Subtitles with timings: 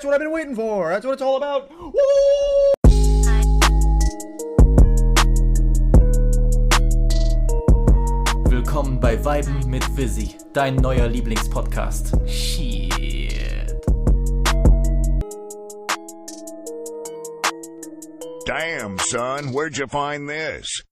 [0.00, 0.88] That's what I've been waiting for.
[0.88, 1.70] That's what it's all about.
[1.78, 1.92] Woo!
[8.48, 12.18] Willkommen bei Weiben mit Visi, dein neuer Lieblingspodcast.
[12.26, 13.76] Shit.
[18.46, 20.82] Damn, son, where'd you find this?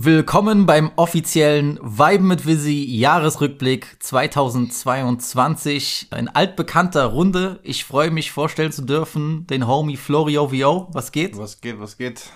[0.00, 6.06] Willkommen beim offiziellen Weiben mit Visi Jahresrückblick 2022.
[6.12, 7.58] Ein altbekannter Runde.
[7.64, 10.86] Ich freue mich vorstellen zu dürfen den Homie Florio VO.
[10.92, 11.36] Was geht?
[11.36, 12.30] Was geht, was geht?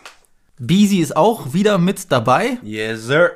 [0.58, 2.58] Beezy ist auch wieder mit dabei.
[2.64, 3.30] Yes, sir.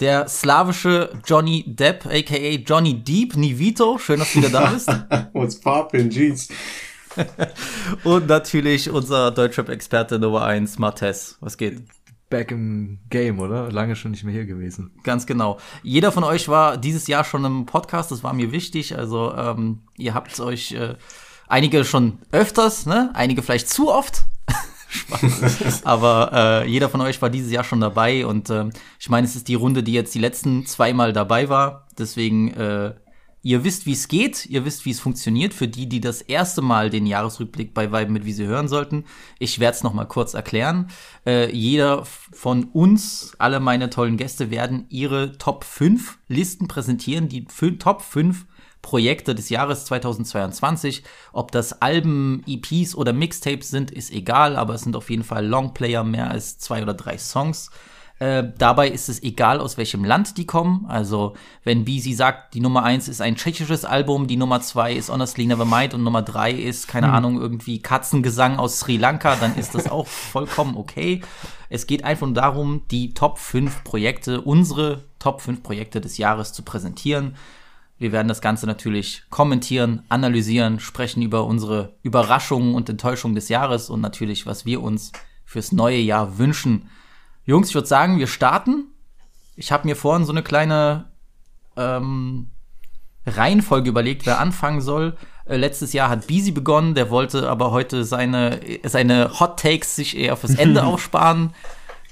[0.00, 3.98] Der slawische Johnny Depp, aka Johnny Deep Nivito.
[3.98, 4.88] Schön, dass du wieder da bist.
[5.34, 6.48] What's poppin', jeez?
[8.04, 11.36] Und natürlich unser Deutschrap-Experte Nummer 1, Martes.
[11.40, 11.82] Was geht?
[12.32, 13.70] Back im Game, oder?
[13.70, 14.90] Lange schon nicht mehr hier gewesen.
[15.04, 15.58] Ganz genau.
[15.82, 18.96] Jeder von euch war dieses Jahr schon im Podcast, das war mir wichtig.
[18.96, 20.96] Also ähm, ihr habt euch äh,
[21.46, 23.10] einige schon öfters, ne?
[23.12, 24.24] Einige vielleicht zu oft.
[24.88, 25.84] Spaß.
[25.84, 26.30] Aber
[26.64, 29.48] äh, jeder von euch war dieses Jahr schon dabei und äh, ich meine, es ist
[29.48, 31.86] die Runde, die jetzt die letzten zweimal dabei war.
[31.98, 32.94] Deswegen äh,
[33.44, 35.52] Ihr wisst, wie es geht, ihr wisst, wie es funktioniert.
[35.52, 39.04] Für die, die das erste Mal den Jahresrückblick bei Weiben mit Wie Sie hören sollten,
[39.40, 40.90] ich werde es nochmal kurz erklären.
[41.26, 47.44] Äh, jeder von uns, alle meine tollen Gäste, werden ihre Top 5 Listen präsentieren, die
[47.78, 48.46] Top 5
[48.80, 51.02] Projekte des Jahres 2022.
[51.32, 55.46] Ob das Alben, EPs oder Mixtapes sind, ist egal, aber es sind auf jeden Fall
[55.46, 57.70] Longplayer, mehr als zwei oder drei Songs.
[58.22, 60.86] Äh, dabei ist es egal, aus welchem Land die kommen.
[60.86, 61.34] Also,
[61.64, 65.44] wenn Beezy sagt, die Nummer 1 ist ein tschechisches Album, die Nummer 2 ist Honestly
[65.44, 67.14] Nevermind und Nummer 3 ist, keine hm.
[67.14, 71.20] Ahnung, irgendwie Katzengesang aus Sri Lanka, dann ist das auch vollkommen okay.
[71.68, 76.52] Es geht einfach nur darum, die Top 5 Projekte, unsere Top 5 Projekte des Jahres
[76.52, 77.34] zu präsentieren.
[77.98, 83.90] Wir werden das Ganze natürlich kommentieren, analysieren, sprechen über unsere Überraschungen und Enttäuschungen des Jahres
[83.90, 85.10] und natürlich, was wir uns
[85.44, 86.88] fürs neue Jahr wünschen.
[87.44, 88.86] Jungs, ich würde sagen, wir starten.
[89.56, 91.06] Ich habe mir vorhin so eine kleine
[91.76, 92.48] ähm,
[93.26, 95.16] Reihenfolge überlegt, wer anfangen soll.
[95.44, 100.16] Äh, letztes Jahr hat Beasy begonnen, der wollte aber heute seine, seine Hot Takes sich
[100.16, 101.54] eher fürs Ende aufsparen.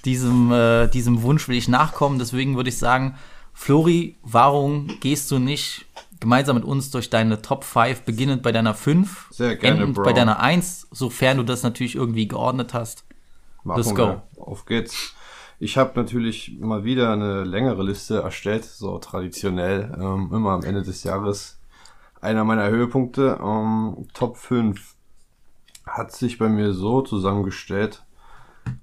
[0.04, 2.18] Diesem, äh, diesem Wunsch will ich nachkommen.
[2.18, 3.16] Deswegen würde ich sagen,
[3.52, 5.86] Flori, warum gehst du nicht
[6.20, 10.04] gemeinsam mit uns durch deine Top 5, beginnend bei deiner 5, Sehr gerne, endend Bro.
[10.04, 13.04] bei deiner 1, sofern du das natürlich irgendwie geordnet hast.
[13.64, 14.06] Machen Let's go.
[14.06, 14.22] wir.
[14.36, 15.14] Auf geht's.
[15.62, 20.81] Ich habe natürlich mal wieder eine längere Liste erstellt, so traditionell, ähm, immer am Ende
[20.81, 21.60] des Jahres.
[22.22, 24.97] Einer meiner Höhepunkte, ähm, Top 5,
[25.87, 28.06] hat sich bei mir so zusammengestellt.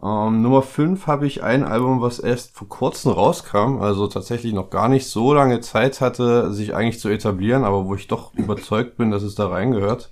[0.03, 4.69] Ähm, Nummer 5 habe ich ein Album, was erst vor kurzem rauskam, also tatsächlich noch
[4.69, 8.97] gar nicht so lange Zeit hatte, sich eigentlich zu etablieren, aber wo ich doch überzeugt
[8.97, 10.11] bin, dass es da reingehört.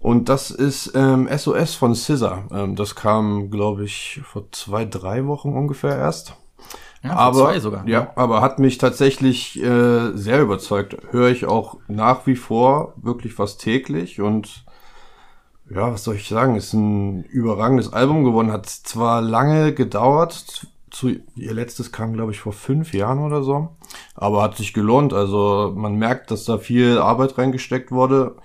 [0.00, 2.44] Und das ist ähm, SOS von Scissor.
[2.52, 6.34] Ähm, das kam, glaube ich, vor zwei, drei Wochen ungefähr erst.
[7.02, 7.86] Ja, aber, zwei sogar.
[7.86, 10.96] Ja, aber hat mich tatsächlich äh, sehr überzeugt.
[11.10, 14.64] Höre ich auch nach wie vor wirklich fast täglich und
[15.70, 18.52] ja, was soll ich sagen, ist ein überragendes Album geworden.
[18.52, 23.76] Hat zwar lange gedauert, zu, ihr letztes kam, glaube ich, vor fünf Jahren oder so,
[24.14, 25.12] aber hat sich gelohnt.
[25.12, 28.36] Also man merkt, dass da viel Arbeit reingesteckt wurde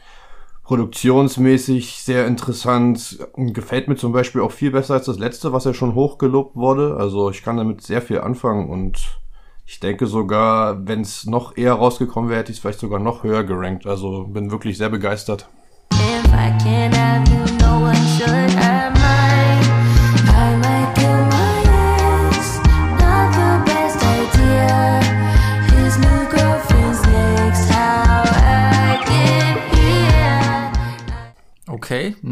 [0.63, 3.19] produktionsmäßig sehr interessant.
[3.35, 6.95] Gefällt mir zum Beispiel auch viel besser als das letzte, was ja schon hochgelobt wurde.
[6.97, 9.19] Also ich kann damit sehr viel anfangen und
[9.65, 13.23] ich denke sogar, wenn es noch eher rausgekommen wäre, hätte ich es vielleicht sogar noch
[13.23, 13.85] höher gerankt.
[13.85, 15.47] Also bin wirklich sehr begeistert.
[15.93, 18.62] If I can't have you, no one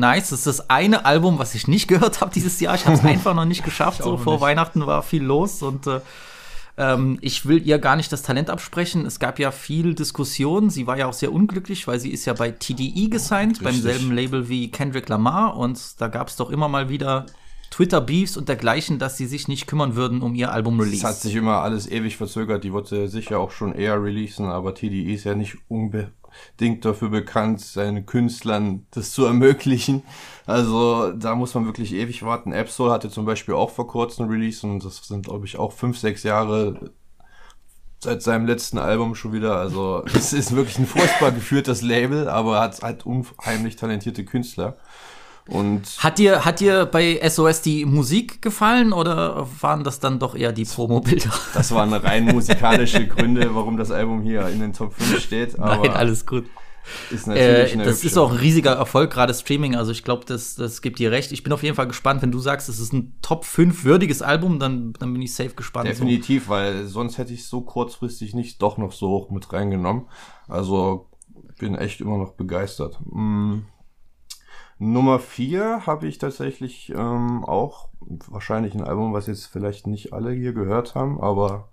[0.01, 0.31] nice.
[0.31, 2.75] Das ist das eine Album, was ich nicht gehört habe dieses Jahr.
[2.75, 4.03] Ich habe es einfach noch nicht geschafft.
[4.03, 6.01] So vor Weihnachten war viel los und äh,
[6.77, 9.05] ähm, ich will ihr gar nicht das Talent absprechen.
[9.05, 10.69] Es gab ja viel Diskussion.
[10.69, 13.83] Sie war ja auch sehr unglücklich, weil sie ist ja bei TDE gesigned, beim Richtig.
[13.83, 15.57] selben Label wie Kendrick Lamar.
[15.57, 17.25] Und da gab es doch immer mal wieder
[17.71, 20.97] Twitter-Beefs und dergleichen, dass sie sich nicht kümmern würden um ihr Album-Release.
[20.97, 22.63] Es hat sich immer alles ewig verzögert.
[22.63, 27.61] Die wollte sicher auch schon eher releasen, aber TDE ist ja nicht unbedingt dafür bekannt,
[27.61, 30.03] seinen Künstlern das zu ermöglichen.
[30.45, 32.53] Also da muss man wirklich ewig warten.
[32.53, 35.97] Absol hatte zum Beispiel auch vor kurzem Release und das sind, glaube ich, auch fünf,
[35.97, 36.91] sechs Jahre
[38.03, 39.55] seit seinem letzten Album schon wieder.
[39.55, 44.75] Also es ist wirklich ein furchtbar geführtes Label, aber hat halt unheimlich talentierte Künstler.
[45.47, 50.35] Und Hat dir, hat dir bei SOS die Musik gefallen oder waren das dann doch
[50.35, 51.31] eher die Promo-Bilder?
[51.53, 55.59] das waren rein musikalische Gründe, warum das Album hier in den Top 5 steht.
[55.59, 56.45] Aber Nein, alles gut.
[57.11, 58.07] Ist natürlich Äh, das hübsche.
[58.07, 59.75] ist auch ein riesiger Erfolg, gerade Streaming.
[59.75, 61.31] Also ich glaube, das, das gibt dir recht.
[61.31, 64.21] Ich bin auf jeden Fall gespannt, wenn du sagst, es ist ein Top 5 würdiges
[64.21, 65.87] Album, dann, dann bin ich safe gespannt.
[65.89, 70.05] Definitiv, weil sonst hätte ich es so kurzfristig nicht doch noch so hoch mit reingenommen.
[70.47, 71.07] Also
[71.59, 72.99] bin echt immer noch begeistert.
[73.05, 73.59] Mm.
[74.83, 77.89] Nummer vier habe ich tatsächlich ähm, auch
[78.27, 81.67] wahrscheinlich ein Album, was jetzt vielleicht nicht alle hier gehört haben, aber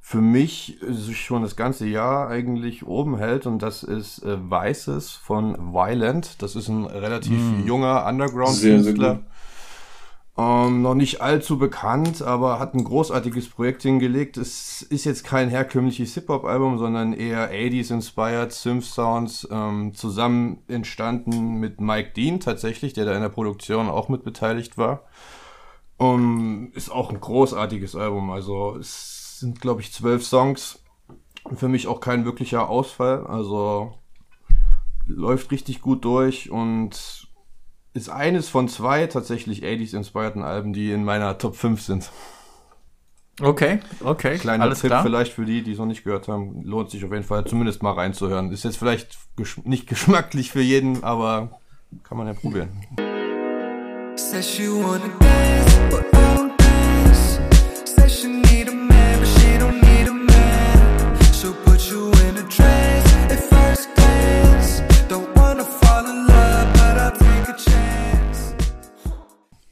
[0.00, 5.12] für mich sich schon das ganze Jahr eigentlich oben hält und das ist äh, Weißes
[5.12, 6.42] von Violent.
[6.42, 9.20] Das ist ein relativ junger Sehr, sehr Underground-Künstler.
[10.36, 14.36] Ähm, noch nicht allzu bekannt, aber hat ein großartiges Projekt hingelegt.
[14.36, 22.14] Es ist jetzt kein herkömmliches Hip-Hop-Album, sondern eher 80s-inspired Synth-Sounds, ähm, zusammen entstanden mit Mike
[22.16, 25.02] Dean tatsächlich, der da in der Produktion auch mit beteiligt war.
[25.96, 28.30] Um, ist auch ein großartiges Album.
[28.30, 30.82] Also es sind, glaube ich, zwölf Songs.
[31.54, 33.24] Für mich auch kein wirklicher Ausfall.
[33.28, 33.94] Also
[35.06, 37.23] läuft richtig gut durch und
[37.94, 42.10] ist eines von zwei tatsächlich 80s-inspirierten Alben, die in meiner Top 5 sind.
[43.40, 45.02] Okay, okay, Kleiner alles Tipp klar.
[45.02, 46.62] vielleicht für die, die es noch nicht gehört haben.
[46.64, 48.52] Lohnt sich auf jeden Fall zumindest mal reinzuhören.
[48.52, 51.60] Ist jetzt vielleicht gesch nicht geschmacklich für jeden, aber
[52.02, 52.68] kann man ja probieren.
[54.16, 57.40] Says she wanna dance, but I don't dance.
[57.84, 58.72] Says she need a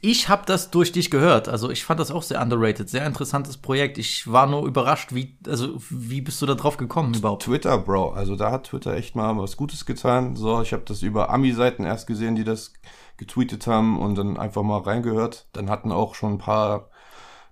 [0.05, 1.47] Ich habe das durch dich gehört.
[1.47, 3.97] Also ich fand das auch sehr underrated, sehr interessantes Projekt.
[3.97, 7.43] Ich war nur überrascht, wie, also wie bist du da drauf gekommen überhaupt?
[7.43, 8.09] Twitter, Bro.
[8.11, 10.35] Also da hat Twitter echt mal was Gutes getan.
[10.35, 12.73] So, ich habe das über Ami-Seiten erst gesehen, die das
[13.15, 15.47] getweetet haben und dann einfach mal reingehört.
[15.53, 16.89] Dann hatten auch schon ein paar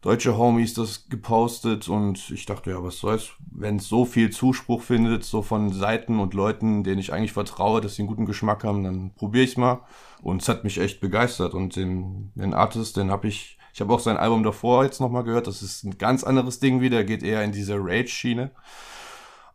[0.01, 4.81] deutsche Homies das gepostet und ich dachte, ja, was soll's, wenn es so viel Zuspruch
[4.81, 8.65] findet, so von Seiten und Leuten, denen ich eigentlich vertraue, dass sie einen guten Geschmack
[8.65, 9.86] haben, dann probiere ich's mal.
[10.21, 11.53] Und es hat mich echt begeistert.
[11.53, 15.23] Und den, den Artist, den habe ich, ich habe auch sein Album davor jetzt nochmal
[15.23, 15.47] gehört.
[15.47, 18.51] Das ist ein ganz anderes Ding wieder, geht eher in diese Rage-Schiene.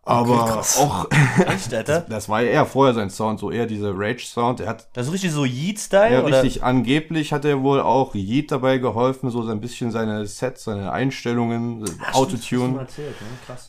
[0.08, 1.08] Aber auch,
[1.48, 2.02] Echt, Alter?
[2.08, 4.60] das war ja eher vorher sein Sound, so eher dieser Rage-Sound.
[4.60, 6.12] Er hat Das ist richtig so Yeet-Style?
[6.12, 6.44] ja, oder?
[6.44, 6.62] richtig.
[6.62, 11.82] Angeblich hat er wohl auch Yeet dabei geholfen, so ein bisschen seine Sets, seine Einstellungen,
[11.82, 13.16] äh, du mal Autotune erzählt,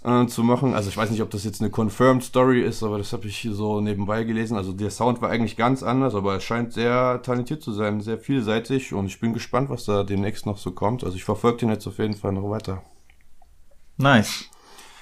[0.04, 0.22] ne?
[0.24, 0.76] Äh, zu machen.
[0.76, 3.48] Also ich weiß nicht, ob das jetzt eine confirmed Story ist, aber das habe ich
[3.52, 4.58] so nebenbei gelesen.
[4.58, 8.20] Also der Sound war eigentlich ganz anders, aber er scheint sehr talentiert zu sein, sehr
[8.20, 11.04] vielseitig und ich bin gespannt, was da demnächst noch so kommt.
[11.04, 12.84] Also ich verfolge den jetzt auf jeden Fall noch weiter.
[13.98, 14.46] Nice.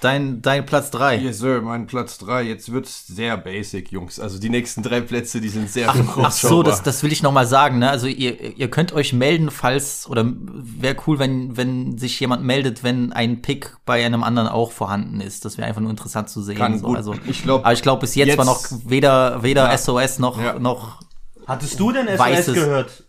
[0.06, 1.16] Dein, dein Platz 3.
[1.16, 2.42] Yes, Sir, mein Platz drei.
[2.42, 4.20] Jetzt wird's sehr basic, Jungs.
[4.20, 7.24] Also die nächsten drei Plätze, die sind sehr Ach, ach so, das, das will ich
[7.24, 7.80] noch mal sagen.
[7.80, 7.90] Ne?
[7.90, 12.84] Also ihr, ihr könnt euch melden, falls oder wäre cool, wenn wenn sich jemand meldet,
[12.84, 15.44] wenn ein Pick bei einem anderen auch vorhanden ist.
[15.44, 16.56] Das wäre einfach nur interessant zu sehen.
[16.56, 16.86] Kann so.
[16.86, 16.96] gut.
[16.96, 19.76] Also, Ich glaub, aber ich glaube bis jetzt, war noch jetzt- weder weder Ja.
[19.76, 20.56] SOS noch Ja.
[20.58, 21.00] noch
[21.48, 22.54] Hattest du denn SOS Weißes.
[22.54, 23.04] gehört?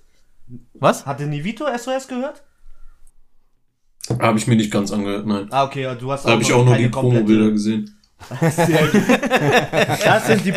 [0.73, 1.05] was?
[1.05, 2.43] Hatte Nivito SOS gehört?
[4.19, 5.47] Habe ich mir nicht ganz angehört, nein.
[5.51, 7.93] Ah, okay, ja, du hast Da habe ich auch nur die Promo-Bilder gesehen.
[8.49, 9.01] Sehr gut.
[10.03, 10.53] Das sind die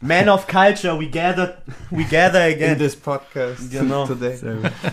[0.00, 1.56] Men of Culture, we gather,
[1.90, 2.78] we gather again.
[2.78, 4.06] this podcast Genau.
[4.06, 4.36] today.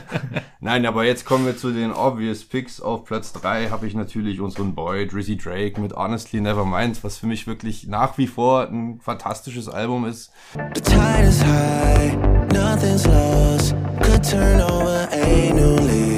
[0.61, 2.79] Nein, aber jetzt kommen wir zu den obvious Picks.
[2.79, 7.27] Auf Platz 3 habe ich natürlich unseren Boy Drizzy Drake mit Honestly Nevermind, was für
[7.27, 10.31] mich wirklich nach wie vor ein fantastisches Album ist.
[10.73, 12.15] The tide is high,
[12.53, 13.75] nothing's lost.
[14.01, 16.12] Could turn over a new leaf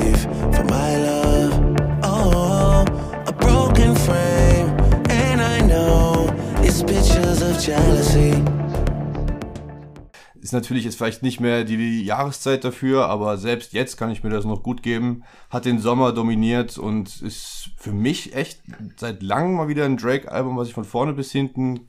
[10.40, 14.30] Ist natürlich jetzt vielleicht nicht mehr die Jahreszeit dafür, aber selbst jetzt kann ich mir
[14.30, 15.24] das noch gut geben.
[15.50, 18.62] Hat den Sommer dominiert und ist für mich echt
[18.98, 21.88] seit langem mal wieder ein Drake-Album, was ich von vorne bis hinten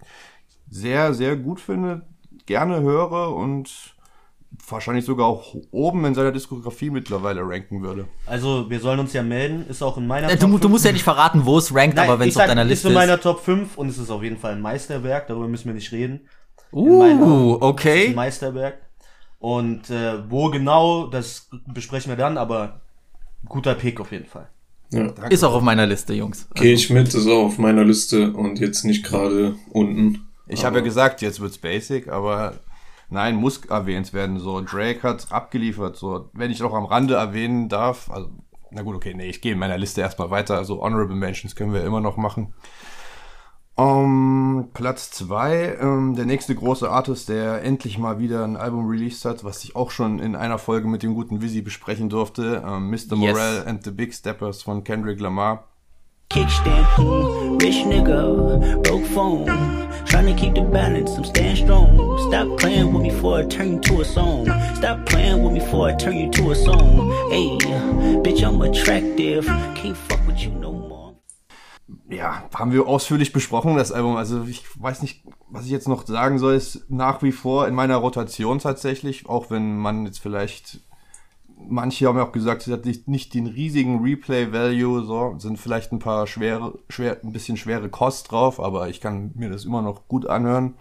[0.71, 2.07] sehr, sehr gut finde,
[2.47, 3.96] gerne höre und
[4.69, 8.07] wahrscheinlich sogar auch oben in seiner Diskografie mittlerweile ranken würde.
[8.27, 10.71] Also, wir sollen uns ja melden, ist auch in meiner Äh, Top Du, du 5.
[10.71, 12.89] musst ja nicht verraten, wo es rankt, Nein, aber wenn es auf deiner ist Liste
[12.89, 12.99] in ist.
[12.99, 15.93] meiner Top 5 und es ist auf jeden Fall ein Meisterwerk, darüber müssen wir nicht
[15.93, 16.21] reden.
[16.73, 17.23] in Uh, Ein
[17.63, 18.13] okay.
[18.15, 18.79] Meisterwerk.
[19.39, 22.81] Und äh, wo genau, das besprechen wir dann, aber
[23.49, 24.49] guter Pick auf jeden Fall.
[24.93, 25.13] Ja.
[25.31, 26.49] Ist auch auf meiner Liste, Jungs.
[26.55, 30.27] Gehe ich mit, ist auch auf meiner Liste und jetzt nicht gerade unten.
[30.49, 32.55] Ich habe ja gesagt, jetzt wird's basic, aber
[33.09, 34.39] nein, muss erwähnt werden.
[34.39, 35.97] So, Drake hat abgeliefert.
[35.97, 38.31] So, wenn ich noch am Rande erwähnen darf, also,
[38.71, 40.57] na gut, okay, nee, ich gehe in meiner Liste erstmal weiter.
[40.57, 42.55] Also, Honorable Mentions können wir immer noch machen.
[43.79, 49.27] Um, Platz zwei, ähm, der nächste große Artist, der endlich mal wieder ein Album released
[49.27, 52.65] hat, was ich auch schon in einer Folge mit dem guten Visi besprechen durfte.
[52.67, 52.95] Ähm, Mr.
[52.95, 53.35] Yes.
[53.35, 55.69] Morale and the Big Steppers von Kendrick Lamar.
[56.29, 56.87] Kickstand.
[56.97, 59.47] Hmm, rich nigga, broke phone.
[60.07, 61.97] Trying to keep the balance, I'm staying strong.
[62.29, 64.47] Stop playing with me before I turn you to a song.
[64.75, 67.11] Stop playing with me before I turn you to a song.
[67.31, 67.57] Hey,
[68.23, 69.47] bitch, I'm attractive.
[69.75, 70.97] Can't fuck with you no more.
[72.09, 74.17] ja, haben wir ausführlich besprochen, das Album.
[74.17, 77.75] Also ich weiß nicht, was ich jetzt noch sagen soll, ist nach wie vor in
[77.75, 80.81] meiner Rotation tatsächlich, auch wenn man jetzt vielleicht,
[81.69, 85.93] manche haben ja auch gesagt, es hat nicht, nicht den riesigen Replay-Value, so, sind vielleicht
[85.93, 89.83] ein paar schwere, schwer, ein bisschen schwere Kost drauf, aber ich kann mir das immer
[89.83, 90.75] noch gut anhören.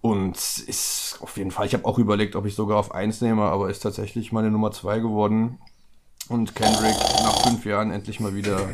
[0.00, 3.42] Und ist auf jeden Fall, ich habe auch überlegt, ob ich sogar auf eins nehme,
[3.42, 5.58] aber ist tatsächlich meine Nummer zwei geworden.
[6.28, 8.68] Und Kendrick nach fünf Jahren endlich mal wieder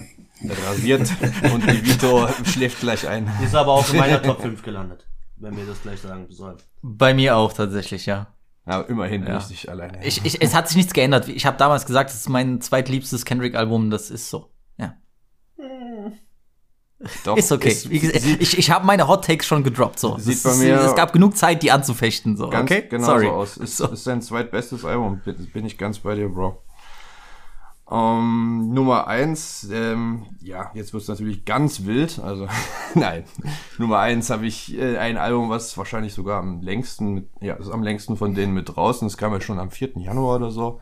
[0.66, 1.00] rasiert
[1.52, 3.30] und Vito schläft gleich ein.
[3.42, 6.56] Ist aber auch in meiner Top 5 gelandet, wenn wir das gleich sagen sollen.
[6.82, 8.33] Bei mir auch tatsächlich, ja.
[8.66, 9.36] Ja, immerhin Ja.
[9.36, 10.04] nicht ich alleine.
[10.06, 11.28] Ich, ich, es hat sich nichts geändert.
[11.28, 13.90] Ich habe damals gesagt, es ist mein zweitliebstes Kendrick-Album.
[13.90, 14.50] Das ist so.
[14.78, 14.94] Ja.
[17.24, 17.70] Doch, Ist okay.
[17.70, 19.98] sieht ich ich habe meine Hot Takes schon gedroppt.
[19.98, 20.16] So.
[20.16, 22.36] Sieht Das bei ist, mir- es gab genug Zeit, die anzufechten.
[22.38, 22.48] So.
[22.48, 22.86] ganz okay?
[22.88, 23.26] genau Sorry.
[23.26, 23.56] so aus.
[23.58, 23.88] Ist, So.
[23.88, 26.63] ist sein zweitbestes Album, bin, bin ich ganz bei dir, Bro.
[27.90, 32.18] Ähm, Nummer eins, ähm, ja, jetzt wird's natürlich ganz wild.
[32.18, 32.48] Also,
[32.94, 33.24] nein.
[33.76, 37.82] Nummer eins habe ich äh, ein Album, was wahrscheinlich sogar am längsten, ja, ist am
[37.82, 39.06] längsten von denen mit draußen.
[39.06, 39.98] Das kam ja schon am 4.
[39.98, 40.80] Januar oder so.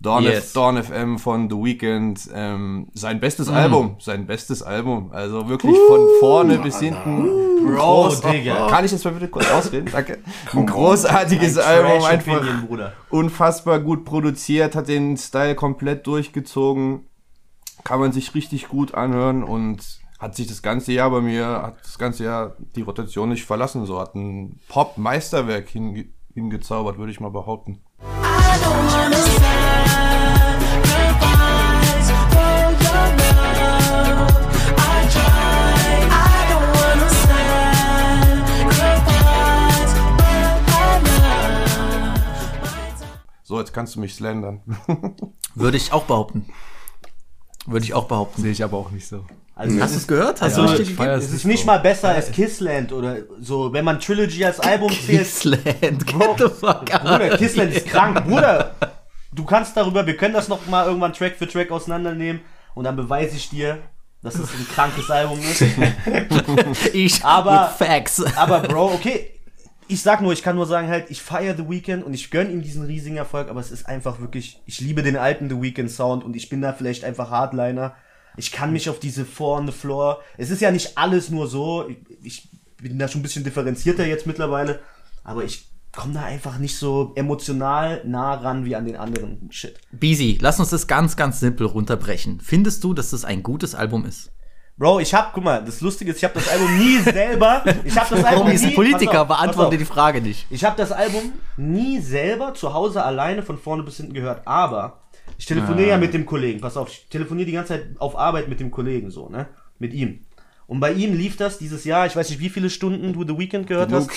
[0.00, 0.46] Dawn, Yes.
[0.48, 3.20] F, Dawn FM von The Weeknd, ähm, sein Mm.
[3.20, 5.10] bestes Album, sein bestes Album.
[5.12, 7.24] Also wirklich von vorne bis hinten.
[7.66, 8.68] Bro, Groß- Digga.
[8.68, 9.88] Kann ich jetzt mal bitte kurz ausreden?
[9.90, 10.18] Danke.
[10.54, 12.92] Ein großartiges Ein Album, einfach Opinion, Bruder.
[13.10, 17.06] unfassbar gut produziert, hat den Style komplett durchgezogen,
[17.82, 19.84] kann man sich richtig gut anhören und
[20.20, 23.84] hat sich das ganze Jahr bei mir, hat das ganze Jahr die Rotation nicht verlassen,
[23.86, 27.80] so hat ein Pop-Meisterwerk hinge hingezaubert, würde ich mal behaupten.
[28.00, 29.67] So,
[43.68, 44.60] jetzt kannst du mich slandern.
[45.54, 46.46] Würde ich auch behaupten.
[47.66, 48.42] Würde ich auch behaupten.
[48.42, 49.24] Sehe ich aber auch nicht so.
[49.54, 50.40] Also, Hast du es gehört?
[50.40, 51.66] Hast Also, du ich richtig feier es es ist nicht so.
[51.66, 55.18] mal besser als Kissland oder so, wenn man Trilogy als Album zählt.
[55.20, 56.86] Kissland, get the fuck.
[56.86, 58.24] Bruder, Kissland ist krank.
[58.28, 58.74] Bruder,
[59.32, 62.40] du kannst darüber, wir können das noch mal irgendwann Track für Track auseinandernehmen
[62.76, 63.78] und dann beweise ich dir,
[64.22, 65.62] dass es ein krankes Album ist.
[66.94, 68.22] Ich Aber- Facts.
[68.36, 69.37] Aber Bro, okay,
[69.88, 72.50] ich sag nur, ich kann nur sagen halt, ich feiere The Weeknd und ich gönn
[72.50, 75.90] ihm diesen riesigen Erfolg, aber es ist einfach wirklich, ich liebe den alten The Weeknd
[75.90, 77.94] Sound und ich bin da vielleicht einfach Hardliner.
[78.36, 81.48] Ich kann mich auf diese Four on the Floor, es ist ja nicht alles nur
[81.48, 81.88] so,
[82.22, 82.48] ich,
[82.80, 84.80] bin da schon ein bisschen differenzierter jetzt mittlerweile,
[85.24, 89.80] aber ich komme da einfach nicht so emotional nah ran wie an den anderen Shit.
[89.90, 92.40] Beezy, lass uns das ganz, ganz simpel runterbrechen.
[92.40, 94.30] Findest du, dass das ein gutes Album ist?
[94.78, 97.98] Bro, ich hab, guck mal, das Lustige ist, ich hab das Album nie selber, ich
[97.98, 99.22] hab das Album Warum ist nie, Politiker?
[99.22, 100.46] auf, Beantworte die Frage nicht.
[100.50, 105.00] Ich habe das Album nie selber zu Hause alleine von vorne bis hinten gehört, aber
[105.36, 106.60] ich telefoniere ja mit dem Kollegen.
[106.60, 109.48] Pass auf, ich telefoniere die ganze Zeit auf Arbeit mit dem Kollegen so, ne?
[109.80, 110.20] Mit ihm.
[110.68, 113.36] Und bei ihm lief das dieses Jahr, ich weiß nicht, wie viele Stunden du The
[113.36, 114.10] Weeknd gehört hast.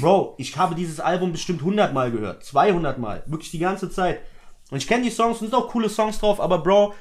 [0.00, 4.20] Bro, ich habe dieses Album bestimmt 100 Mal gehört, 200 Mal, wirklich die ganze Zeit.
[4.70, 6.94] Und ich kenne die Songs, und es sind auch coole Songs drauf, aber Bro,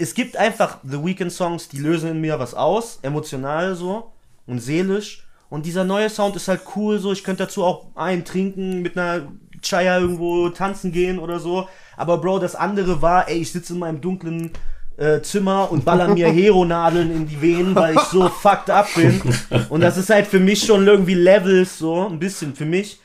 [0.00, 4.12] es gibt einfach The Weeknd Songs, die lösen in mir was aus, emotional so
[4.46, 5.24] und seelisch.
[5.50, 8.96] Und dieser neue Sound ist halt cool, so ich könnte dazu auch einen trinken, mit
[8.96, 9.28] einer
[9.62, 11.68] Chaya irgendwo tanzen gehen oder so.
[11.96, 14.52] Aber Bro, das andere war, ey, ich sitze in meinem dunklen
[14.96, 19.20] äh, Zimmer und baller mir Hero-Nadeln in die Venen, weil ich so fucked up bin.
[19.68, 23.00] Und das ist halt für mich schon irgendwie Levels, so, ein bisschen für mich.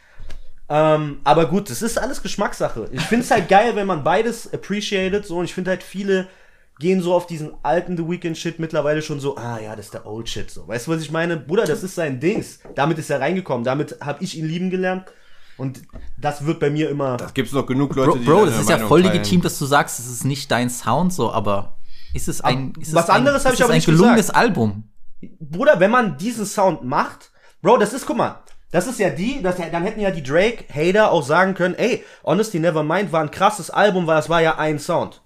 [0.69, 2.89] Ähm, aber gut, das ist alles Geschmackssache.
[2.91, 6.27] Ich finde es halt geil, wenn man beides appreciated, so, und ich finde halt viele
[6.79, 9.94] gehen so auf diesen alten The Weeknd Shit mittlerweile schon so, ah ja, das ist
[9.94, 10.67] der Old Shit, so.
[10.67, 11.38] Weißt du, was ich meine?
[11.38, 12.60] Bruder, das ist sein Dings.
[12.75, 15.05] Damit ist er reingekommen, damit habe ich ihn lieben gelernt.
[15.58, 15.84] Und
[16.17, 17.15] das wird bei mir immer.
[17.15, 19.13] Das gibt's noch genug Leute, Bro, die Bro das ist ja voll teilen.
[19.13, 21.77] legitim, dass du sagst, es ist nicht dein Sound so, aber
[22.13, 24.27] ist es ein, ist was es ein, anderes hab ist ich aber ein nicht gelungenes
[24.27, 24.38] gesagt.
[24.38, 24.84] Album?
[25.39, 29.41] Bruder, wenn man diesen Sound macht, Bro, das ist, guck mal, das ist ja die,
[29.41, 33.70] das, dann hätten ja die Drake-Hater auch sagen können, ey, Honesty Nevermind war ein krasses
[33.70, 35.22] Album, weil es war ja ein Sound.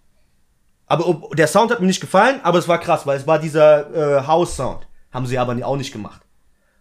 [0.89, 3.39] Aber ob- der Sound hat mir nicht gefallen, aber es war krass, weil es war
[3.39, 4.85] dieser äh, House-Sound.
[5.11, 6.21] Haben sie aber auch nicht gemacht.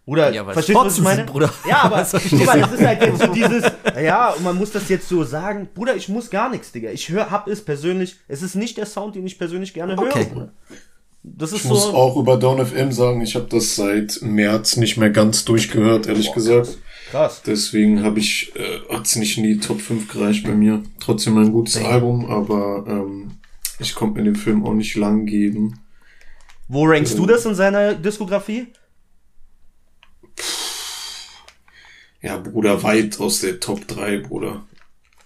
[0.05, 1.23] Bruder, Ja, verstehst du, was ich meine?
[1.25, 1.51] Bruder.
[1.67, 3.63] Ja, aber das ist halt jetzt so dieses,
[4.03, 6.89] ja, und man muss das jetzt so sagen, Bruder, ich muss gar nichts, Digga.
[6.89, 10.07] Ich hör, hab es persönlich, es ist nicht der Sound, den ich persönlich gerne höre.
[10.07, 10.25] Okay.
[10.33, 10.49] Bruder.
[11.21, 11.93] Das ist Ich muss so.
[11.93, 16.33] auch über Down FM sagen, ich habe das seit März nicht mehr ganz durchgehört, ehrlich
[16.33, 16.77] gesagt.
[17.11, 17.41] krass.
[17.45, 20.81] Deswegen habe ich, äh, hat's nicht in die Top 5 gereicht bei mir.
[20.99, 23.31] Trotzdem ein gutes Album, aber ähm,
[23.79, 25.79] ich konnte mir den Film auch nicht lang geben.
[26.67, 28.67] Wo rankst du das in seiner Diskografie?
[32.21, 34.65] Ja, Bruder, weit aus der Top 3, Bruder.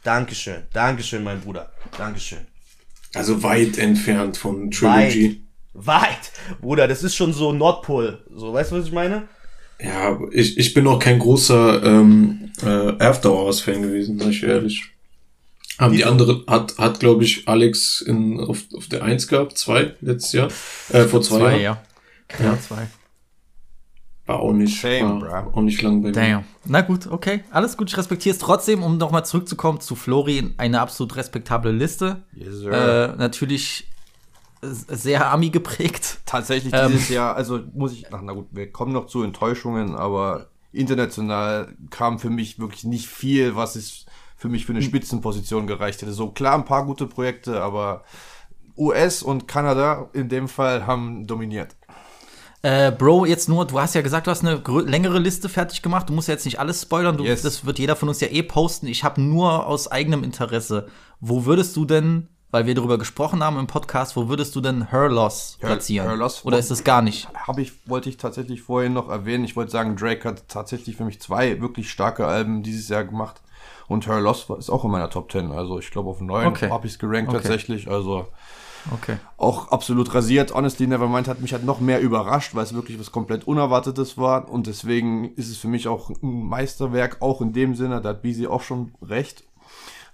[0.04, 1.72] Dankeschön, Dankeschön, mein Bruder.
[1.98, 2.46] Dankeschön.
[3.14, 5.42] Also weit entfernt von Trilogy.
[5.74, 6.02] Weit.
[6.04, 6.32] Weit.
[6.62, 8.24] Bruder, das ist schon so Nordpol.
[8.34, 9.28] So, weißt du, was ich meine?
[9.80, 14.44] Ja, ich, ich bin auch kein großer ähm, äh, After Hours Fan gewesen, sag ich
[14.44, 14.93] ehrlich.
[15.80, 19.96] Haben die anderen, hat, hat glaube ich, Alex in, auf, auf der 1 gehabt, zwei
[20.02, 20.48] letztes Jahr,
[20.90, 21.62] äh, vor zwei, Zwei, Jahren.
[21.62, 22.44] ja.
[22.46, 22.88] Ja, zwei.
[24.26, 26.14] War auch nicht, Shame, war auch nicht lang bei mir.
[26.14, 26.44] Damn.
[26.66, 27.44] Na gut, okay.
[27.52, 32.24] Alles gut, ich respektiere es trotzdem, um nochmal zurückzukommen zu Flori, eine absolut respektable Liste.
[32.34, 33.14] Yes, sir.
[33.14, 33.88] Äh, natürlich
[34.62, 36.20] sehr Ami geprägt.
[36.26, 36.92] Tatsächlich Ähm.
[36.92, 41.76] dieses Jahr, also muss ich, ach, na gut, wir kommen noch zu Enttäuschungen, aber international
[41.90, 44.06] kam für mich wirklich nicht viel, was es
[44.44, 46.12] für mich für eine Spitzenposition gereicht hätte.
[46.12, 48.04] So klar, ein paar gute Projekte, aber
[48.76, 51.78] US und Kanada in dem Fall haben dominiert.
[52.62, 56.10] Äh, Bro, jetzt nur, du hast ja gesagt, du hast eine längere Liste fertig gemacht.
[56.10, 57.16] Du musst ja jetzt nicht alles spoilern.
[57.16, 57.42] Du, Yes.
[57.42, 58.88] Das wird jeder von uns ja eh posten.
[58.88, 60.88] Ich habe nur aus eigenem Interesse.
[61.22, 64.90] Wo würdest du denn, weil wir darüber gesprochen haben im Podcast, wo würdest du denn
[64.92, 66.08] Her Loss Her- platzieren?
[66.10, 67.30] Her Loss- Oder ist es gar nicht?
[67.34, 69.46] Habe ich, wollte ich tatsächlich vorhin noch erwähnen.
[69.46, 73.42] Ich wollte sagen, Drake hat tatsächlich für mich zwei wirklich starke Alben dieses Jahr gemacht.
[73.94, 75.52] Und Her Loss ist auch in meiner Top 10.
[75.52, 76.70] Also ich glaube auf neun Okay.
[76.70, 77.38] habe ich es gerankt Okay.
[77.38, 77.88] tatsächlich.
[77.88, 78.28] Also
[78.92, 79.18] Okay.
[79.38, 80.54] auch absolut rasiert.
[80.54, 84.50] Honestly Nevermind hat mich halt noch mehr überrascht, weil es wirklich was komplett Unerwartetes war.
[84.50, 88.22] Und deswegen ist es für mich auch ein Meisterwerk, auch in dem Sinne, da hat
[88.22, 89.44] Beezy auch schon recht.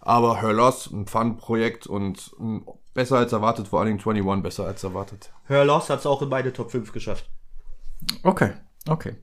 [0.02, 2.60] Aber Her Loss, ein Fun-Projekt und mm,
[2.94, 5.32] besser als erwartet, vor allen Dingen 21 besser als erwartet.
[5.48, 7.30] Her Loss hat es auch in beide Top 5 geschafft.
[8.24, 8.52] Okay,
[8.88, 9.16] okay.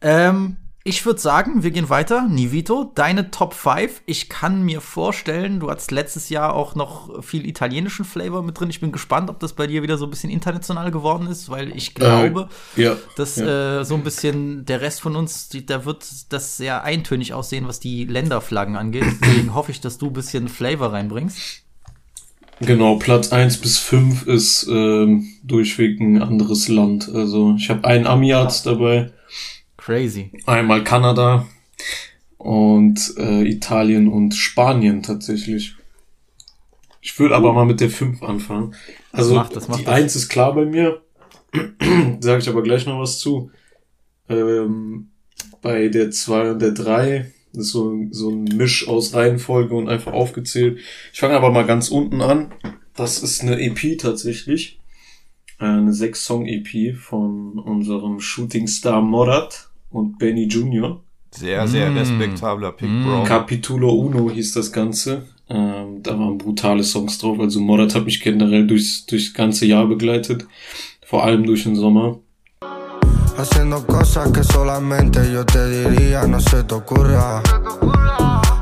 [0.00, 2.28] Ähm, ich würde sagen, wir gehen weiter.
[2.28, 4.02] Nivito, deine Top 5.
[4.04, 8.68] Ich kann mir vorstellen, du hattest letztes Jahr auch noch viel italienischen Flavor mit drin.
[8.68, 11.74] Ich bin gespannt, ob das bei dir wieder so ein bisschen international geworden ist, weil
[11.74, 13.80] ich glaube, Äh, ja, dass ja.
[13.80, 17.66] äh, so ein bisschen der Rest von uns, die, da wird das sehr eintönig aussehen,
[17.66, 19.04] was die Länderflaggen angeht.
[19.22, 21.62] Deswegen hoffe ich, dass du ein bisschen Flavor reinbringst.
[22.60, 27.08] Genau, Platz 1 bis 5 ist ähm, durchweg ein anderes Land.
[27.12, 29.10] Also ich habe einen Ami-Arzt dabei,
[29.84, 30.30] Crazy.
[30.46, 31.46] einmal Kanada
[32.38, 35.74] und äh, Italien und Spanien tatsächlich.
[37.02, 38.74] Ich würde aber mal mit der 5 anfangen.
[39.12, 39.94] Also macht das, macht die das.
[39.94, 41.02] 1 ist klar bei mir,
[42.20, 43.50] sage ich aber gleich noch was zu.
[44.30, 45.10] Ähm,
[45.60, 49.90] bei der 2 und der 3 das ist so, so ein Misch aus Reihenfolge und
[49.90, 50.78] einfach aufgezählt.
[51.12, 52.52] Ich fange aber mal ganz unten an.
[52.96, 54.80] Das ist eine EP tatsächlich.
[55.60, 61.00] Äh, Eine 6-Song-EP von unserem Shooting Star Morat und Benny Jr.
[61.30, 61.98] Sehr, sehr Mm.
[61.98, 63.04] respektabler Pick, Mm.
[63.04, 63.24] Bro.
[63.24, 65.22] Capitulo Uno hieß das Ganze.
[65.48, 67.38] Ähm, da waren brutale Songs drauf.
[67.40, 70.46] Also Morat hat mich generell durchs, durchs ganze Jahr begleitet.
[71.06, 72.18] Vor allem durch den Sommer.
[73.36, 77.42] Haciendo cosas que solamente yo te diría, no se te ocurra.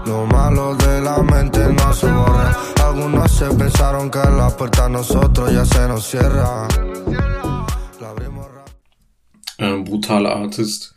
[0.06, 2.56] Lo malo de la mente no se borra.
[2.82, 6.66] Algunos se pensaron que la puerta a nosotros ya se nos cierra.
[9.58, 10.91] Ähm, brutaler Artist.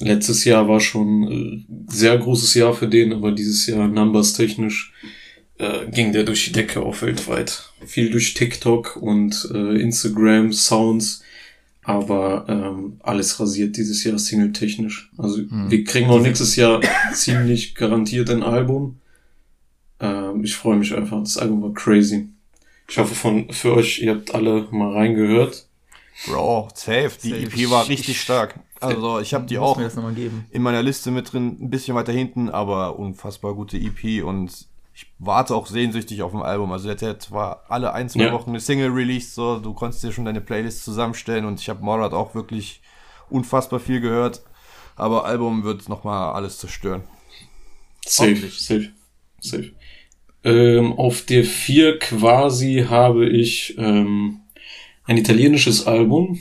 [0.00, 4.92] Letztes Jahr war schon äh, sehr großes Jahr für den, aber dieses Jahr numbers technisch
[5.58, 7.70] äh, ging der durch die Decke auch weltweit.
[7.84, 11.22] Viel durch TikTok und äh, Instagram, Sounds,
[11.82, 15.10] aber ähm, alles rasiert dieses Jahr single-technisch.
[15.16, 16.80] Also wir kriegen auch nächstes Jahr
[17.12, 18.98] ziemlich garantiert ein Album.
[20.00, 21.20] Ähm, ich freue mich einfach.
[21.20, 22.28] Das Album war crazy.
[22.88, 25.66] Ich hoffe von für euch, ihr habt alle mal reingehört.
[26.26, 27.12] Bro, safe.
[27.22, 27.42] Die Safe.
[27.42, 28.58] EP war richtig stark.
[28.86, 29.78] Also ich habe die auch
[30.50, 35.06] in meiner Liste mit drin, ein bisschen weiter hinten, aber unfassbar gute EP und ich
[35.18, 36.72] warte auch sehnsüchtig auf ein Album.
[36.72, 38.32] Also der hat zwar alle ein, zwei Ja.
[38.32, 41.84] Wochen eine Single released, so du konntest dir schon deine Playlist zusammenstellen und ich habe
[41.84, 42.80] Morat auch wirklich
[43.28, 44.42] unfassbar viel gehört,
[44.94, 47.02] aber Album wird nochmal alles zerstören.
[48.06, 48.90] Safe, safe,
[49.40, 49.72] safe.
[50.44, 54.40] Ähm, auf der 4 quasi habe ich ähm,
[55.04, 56.38] ein italienisches Album.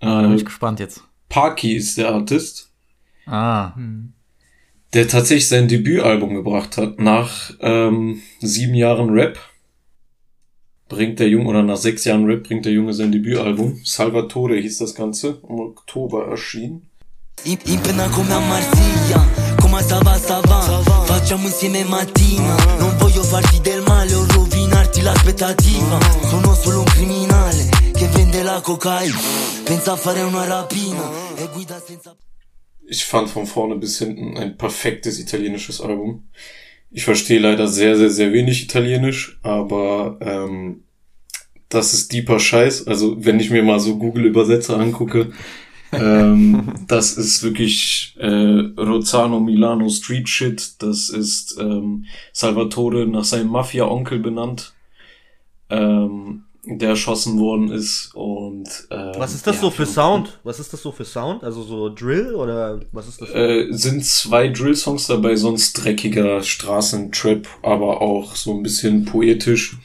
[0.00, 1.02] Da bin Äh, ich gespannt jetzt.
[1.34, 2.70] Parky ist der Artist,
[3.26, 3.72] Ah.
[4.92, 7.00] der tatsächlich sein Debütalbum gebracht hat.
[7.00, 9.36] Nach ähm, sieben Jahren Rap
[10.88, 13.80] bringt der Junge, oder nach sechs Jahren Rap bringt der Junge sein Debütalbum.
[13.82, 16.88] Salvatore hieß das Ganze, im Oktober erschienen.
[17.42, 19.26] In, in pena come a Marsiglia
[19.60, 20.60] Come sta va sta va
[21.04, 25.98] Facciamo insieme mattina Non voglio farti del male o rovinarti l'aspettativa
[26.30, 27.63] Sono solo un criminale
[28.04, 29.16] Che vende la cocaina
[29.64, 32.14] Pensa a fare una rapina E guida senza
[32.86, 36.28] Ich fand von vorne bis hinten ein perfektes italienisches Album.
[36.90, 40.84] Ich verstehe leider sehr, sehr, sehr wenig Italienisch, aber ähm,
[41.70, 42.86] das ist deeper Scheiß.
[42.86, 45.32] Also wenn ich mir mal so Google-Übersetzer angucke,
[45.92, 48.26] ähm, das ist wirklich äh,
[48.76, 50.82] Rozzano Milano Street Shit.
[50.82, 54.74] Das ist ähm, Salvatore nach seinem Mafia-Onkel benannt,
[55.70, 58.10] ähm, der erschossen worden ist.
[58.14, 60.38] Und ähm, Was ist das ja, so für Sound?
[60.44, 61.44] Was ist das so für Sound?
[61.44, 63.28] Also so Drill oder was ist das?
[63.30, 69.76] Für Äh, sind zwei Drill-Songs dabei, sonst dreckiger Straßentrap, aber auch so ein bisschen poetisch.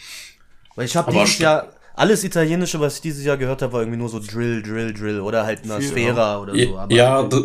[0.76, 4.00] Weil ich habe dieses Jahr alles Italienische, was ich dieses Jahr gehört habe, war irgendwie
[4.00, 6.78] nur so Drill, Drill, Drill oder halt eine Sphära oder so.
[6.78, 7.44] Aber ja, d-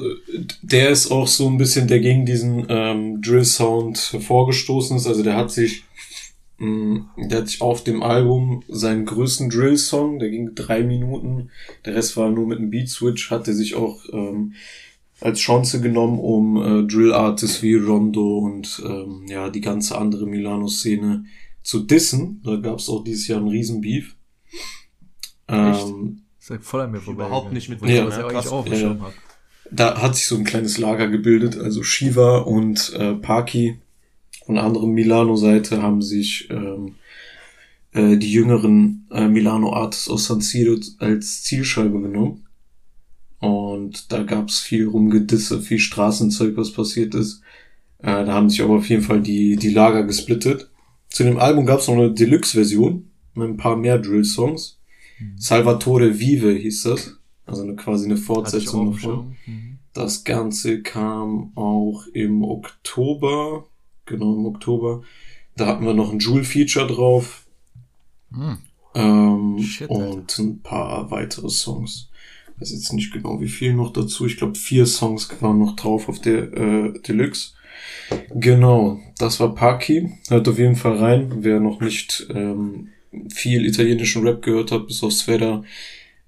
[0.63, 5.09] der ist auch so ein bisschen, der gegen diesen ähm, Drill-Sound vorgestoßen ist.
[5.09, 5.83] Also der hat sich,
[7.17, 11.51] der hat sich auf dem Album seinen größten Drill-Song, der ging drei Minuten,
[11.85, 14.55] der Rest war nur mit einem Beat-Switch, hat er sich auch ähm,
[15.21, 21.25] als Chance genommen, um äh, Drill-Artists wie Rondo und ähm, ja die ganze andere Milano-Szene
[21.63, 22.43] zu dissen.
[22.45, 24.17] Da gab es auch dieses Jahr einen riesen Beef.
[25.49, 27.27] Ähm, Ist ja voll an mir vorbei.
[27.27, 28.53] überhaupt nicht mit Ja, was ich krass.
[28.53, 29.13] eigentlich auch Ja,
[29.71, 31.59] da hat sich so ein kleines Lager gebildet.
[31.59, 33.79] Also Shiva und äh, Paki
[34.45, 36.97] von der anderen Milano-Seite haben sich ähm,
[37.93, 42.47] äh, die jüngeren äh, Milano-Artists aus San Siro als Zielscheibe genommen.
[43.41, 47.43] Und da gab's viel Rumgedisse, viel Straßenzeug, was passiert ist.
[47.99, 50.71] Äh, da haben sich aber auf jeden Fall die, die Lager gesplittet.
[51.09, 54.79] Zu dem Album gab's noch eine Deluxe-Version mit ein paar mehr Drill-Songs.
[55.37, 57.17] Salvatore Vive hieß das.
[57.47, 59.37] Also eine, quasi eine Fortsetzung davon.
[59.47, 59.79] Mhm.
[59.93, 63.67] Das Ganze kam auch im Oktober,
[64.07, 65.03] genau im Oktober.
[65.57, 67.47] Da hatten wir noch ein Joule-Feature drauf.
[68.33, 68.59] Hm.
[68.95, 72.11] Ähm, Shit, und ein paar weitere Songs.
[72.55, 74.27] Ich weiß jetzt nicht genau, wie viel noch dazu.
[74.27, 77.55] Ich glaube, vier Songs waren noch drauf auf der äh, Deluxe.
[78.31, 80.13] Genau, das war Paki.
[80.29, 81.33] Hört auf jeden Fall rein.
[81.39, 82.89] Wer noch nicht ähm,
[83.29, 85.65] viel italienischen Rap gehört hat, bis auf Sveda,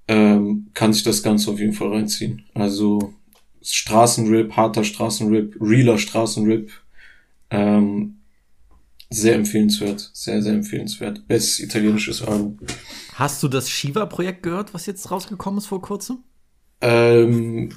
[0.09, 2.45] ähm, kann sich das Ganze auf jeden Fall reinziehen.
[2.55, 3.15] Also
[3.63, 6.69] Straßenrap, harter Straßenrap, realer Straßenrap.
[7.51, 8.21] Ähm,
[9.11, 11.27] sehr empfehlenswert, sehr, sehr empfehlenswert.
[11.29, 12.59] Bestes italienisches Album.
[13.15, 16.19] Hast du das Shiva-Projekt gehört, was jetzt rausgekommen ist vor kurzem?
[16.81, 17.71] Ähm,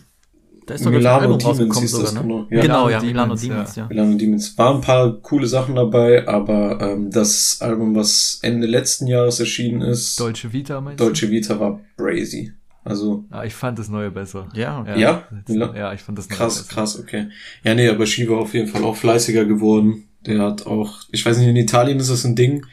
[0.65, 2.21] Da ist doch ein Milano Album Demons hieß das, sogar, ne?
[2.21, 2.47] genau.
[2.49, 2.61] Ja.
[2.61, 3.87] Genau, ja, Milano Demons, ja.
[3.87, 4.57] Milano Demons.
[4.57, 9.81] Waren ein paar coole Sachen dabei, aber ähm, das Album, was Ende letzten Jahres erschienen
[9.81, 11.05] ist, Deutsche Vita meinst du?
[11.05, 12.53] Deutsche Vita, war brazy.
[12.89, 14.49] Also Ah, ich fand das neue besser.
[14.53, 14.99] Ja, okay.
[14.99, 15.27] Ja?
[15.47, 16.73] Ja, ja ich fand das neue krass, besser.
[16.73, 17.27] krass, okay.
[17.63, 20.05] Ja, nee, aber Shiva auf jeden Fall auch fleißiger geworden.
[20.25, 22.65] Der hat auch, ich weiß nicht, in Italien ist das ein Ding.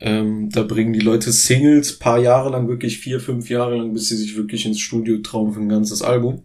[0.00, 4.08] Ähm, da bringen die Leute Singles paar Jahre lang, wirklich vier, fünf Jahre lang, bis
[4.08, 6.42] sie sich wirklich ins Studio trauen für ein ganzes Album.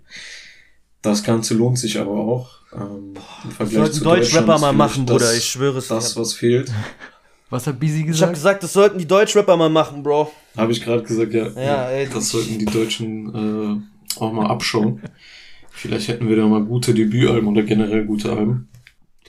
[1.01, 2.59] Das Ganze lohnt sich aber auch.
[2.73, 5.87] Ähm, Im Vergleich sollten zu Deutschrapper mal machen, Bruder, ich schwöre es.
[5.87, 6.71] Das, was fehlt.
[7.49, 8.33] Was hat Busy Ich habe gesagt?
[8.33, 10.31] gesagt, das sollten die Deutschrapper mal machen, Bro.
[10.55, 11.47] Habe ich gerade gesagt, ja.
[11.49, 13.83] Ja, ey, das sollten die Deutschen
[14.15, 15.01] äh, auch mal abschauen.
[15.71, 18.67] Vielleicht hätten wir da mal gute Debütalben oder generell gute Alben.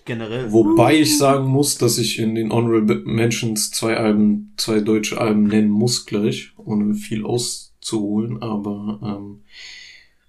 [0.05, 0.51] Generell.
[0.51, 5.45] Wobei ich sagen muss, dass ich in den Honorable Mentions zwei Alben, zwei deutsche Alben
[5.45, 9.43] nennen muss gleich, ohne viel auszuholen, aber ähm,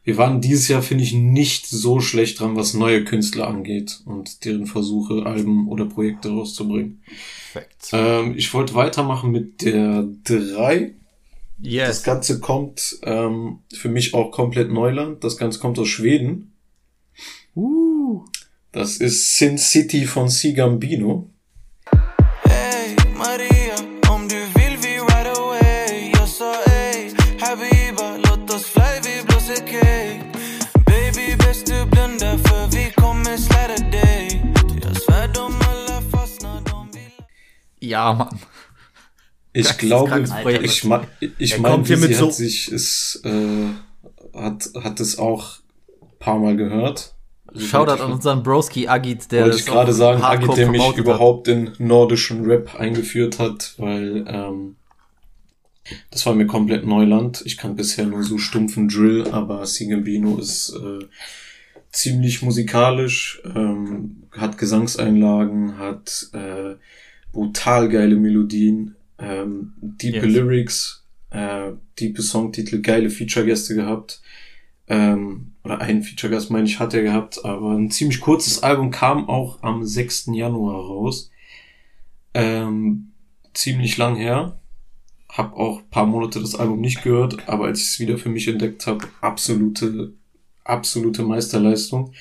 [0.04, 4.46] wir waren dieses Jahr, finde ich, nicht so schlecht dran, was neue Künstler angeht und
[4.46, 7.04] deren Versuche, Alben oder Projekte rauszubringen.
[7.54, 7.90] Perfekt.
[7.92, 10.94] Ähm, ich wollte weitermachen mit der 3.
[11.58, 12.04] Das Yes.
[12.04, 15.24] Ganze kommt ähm, für mich auch komplett Neuland.
[15.24, 16.54] Das Ganze kommt aus Schweden.
[17.56, 18.26] Uh.
[18.72, 21.30] Das ist Sin City von Sigambino.
[22.46, 23.61] Ey, Maria, om
[37.92, 38.40] Ja, Mann.
[39.54, 40.24] Ich glaube,
[40.64, 41.02] ich, ma
[41.38, 43.68] ich meine, sie mit hat so- sich es äh,
[44.34, 45.58] hat hat es auch
[46.02, 47.14] ein paar Mal gehört.
[47.54, 50.98] Shoutout an unseren Broski Agit, der Wollte ich gerade sagen, Agit, der mich hat.
[50.98, 54.78] überhaupt in nordischen Rap eingeführt hat, weil ähm,
[56.12, 57.42] das war mir komplett Neuland.
[57.46, 61.06] Ich kann bisher nur so stumpfen Drill, aber Sigambino ist äh,
[61.92, 66.76] ziemlich musikalisch, ähm, hat Gesangseinlagen, hat äh,
[67.32, 70.36] brutal geile Melodien, ähm, diepe Yes.
[70.36, 74.22] Lyrics, äh, diepe Songtitel, geile Feature-Gäste gehabt.
[74.88, 79.30] Ähm, oder einen Feature-Gast, meine ich, hat er gehabt, aber ein ziemlich kurzes Album kam
[79.30, 80.34] auch am 6.
[80.34, 81.32] Januar raus.
[82.34, 83.12] Ähm,
[83.54, 84.60] ziemlich lang her.
[85.30, 88.48] Hab auch paar Monate das Album nicht gehört, aber als ich es wieder für mich
[88.48, 90.14] entdeckt habe, absolute,
[90.66, 92.12] absolute Meisterleistung.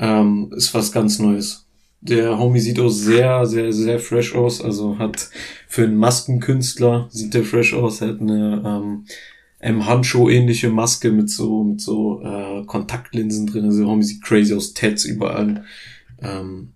[0.00, 1.61] Ähm, ist was ganz Neues.
[2.04, 4.60] Der Homie sieht auch sehr, sehr, sehr fresh aus.
[4.60, 5.30] Also hat
[5.68, 8.00] für einen Maskenkünstler sieht der fresh aus.
[8.00, 9.04] Er hat eine ähm,
[9.60, 9.86] M.
[9.86, 13.66] Handschuh ähnliche Maske mit so mit so äh, Kontaktlinsen drin.
[13.66, 14.74] Also der Homie sieht crazy aus.
[14.74, 15.64] Tats überall.
[16.20, 16.72] Ähm,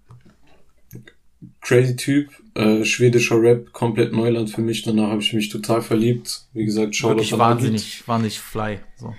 [1.61, 2.29] crazy Typ.
[2.55, 4.83] Äh, schwedischer Rap, komplett Neuland für mich.
[4.83, 6.47] Danach habe ich mich total verliebt.
[6.55, 8.79] Wie gesagt, Shoutout Wirklich wahnsinnig, wahnsinnig fly.
[8.97, 9.13] So.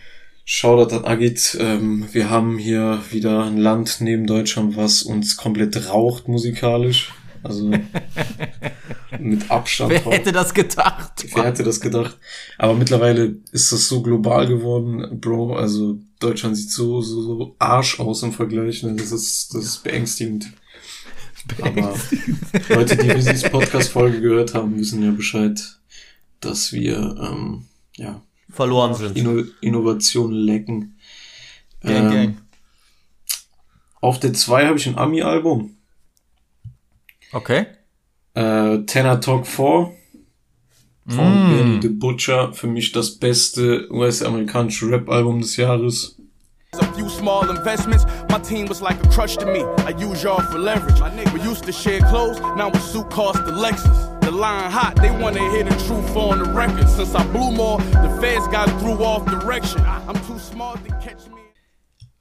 [0.49, 1.57] Shoutout an Agit.
[1.59, 7.13] Ähm, wir haben hier wieder ein Land neben Deutschland, was uns komplett raucht musikalisch.
[7.43, 7.69] Also
[9.19, 9.91] mit Abstand.
[9.91, 11.25] Wer hätte das gedacht?
[11.35, 12.17] Wer hätte das gedacht?
[12.57, 15.57] Aber mittlerweile ist das so global geworden, Bro.
[15.57, 18.83] Also Deutschland sieht so, so, so Arsch aus im Vergleich.
[18.83, 18.95] Ne?
[18.95, 20.53] Das ist, das ist beängstigend.
[21.61, 21.93] Aber
[22.69, 25.59] Leute, die Wiesis Podcast-Folge gehört haben, wissen ja Bescheid,
[26.39, 27.65] dass wir ähm,
[27.97, 28.21] ja,
[28.57, 29.15] Verloren sind.
[29.15, 30.97] Inno Innovation lecken.
[31.81, 32.37] Gang, gang.
[34.01, 35.77] Auf der 2 habe ich ein Ami-Album.
[37.31, 37.67] Okay.
[38.33, 39.93] Äh, Tenor Talk 4
[41.07, 42.51] von Benny the Butcher.
[42.53, 46.15] Für mich das beste US-amerikanische Rap-Album des Jahres.
[46.73, 49.63] A few small investments, my team was like a crutch to me.
[49.85, 50.99] I use y'all for leverage.
[51.33, 54.06] We used to share clothes, now a suit cost the Lexus.
[54.27, 56.89] The line hot, they wanna hear the truth on the record.
[56.89, 59.79] Since I blew more, the feds got through off direction.
[59.85, 61.39] I'm too smart to catch me.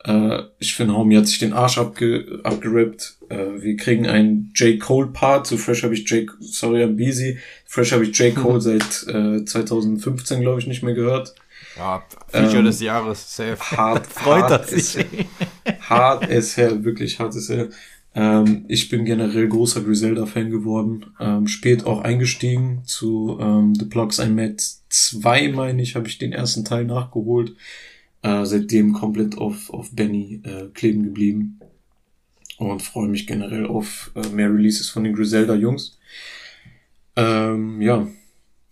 [0.04, 3.16] Äh, ich finde, Homie hat sich den Arsch abge abgerappt.
[3.28, 4.78] Äh, wir kriegen einen J.
[4.78, 5.48] Cole-Part.
[5.48, 6.30] Zu Fresh habe ich J.
[6.38, 7.38] Sorry, I'm busy.
[7.64, 8.36] Fresh habe ich J.
[8.36, 11.34] Cole seit äh, 2015, glaube ich, nicht mehr gehört.
[11.76, 13.58] Ja, Feature Ähm, des Jahres, safe.
[13.76, 14.94] Hart, Freut hart sich.
[14.94, 15.06] ist
[15.90, 17.70] hart ist hell, wirklich hart ist hell.
[18.16, 21.04] Ähm, ich bin generell großer Griselda-Fan geworden.
[21.20, 26.16] Ähm, spät auch eingestiegen zu ähm, The Plugs I Met 2, meine ich, habe ich
[26.16, 27.54] den ersten Teil nachgeholt.
[28.22, 31.60] Äh, seitdem komplett auf, auf Benny äh, kleben geblieben.
[32.56, 35.98] Und freue mich generell auf äh, mehr Releases von den Griselda-Jungs.
[37.16, 38.08] Ähm, ja.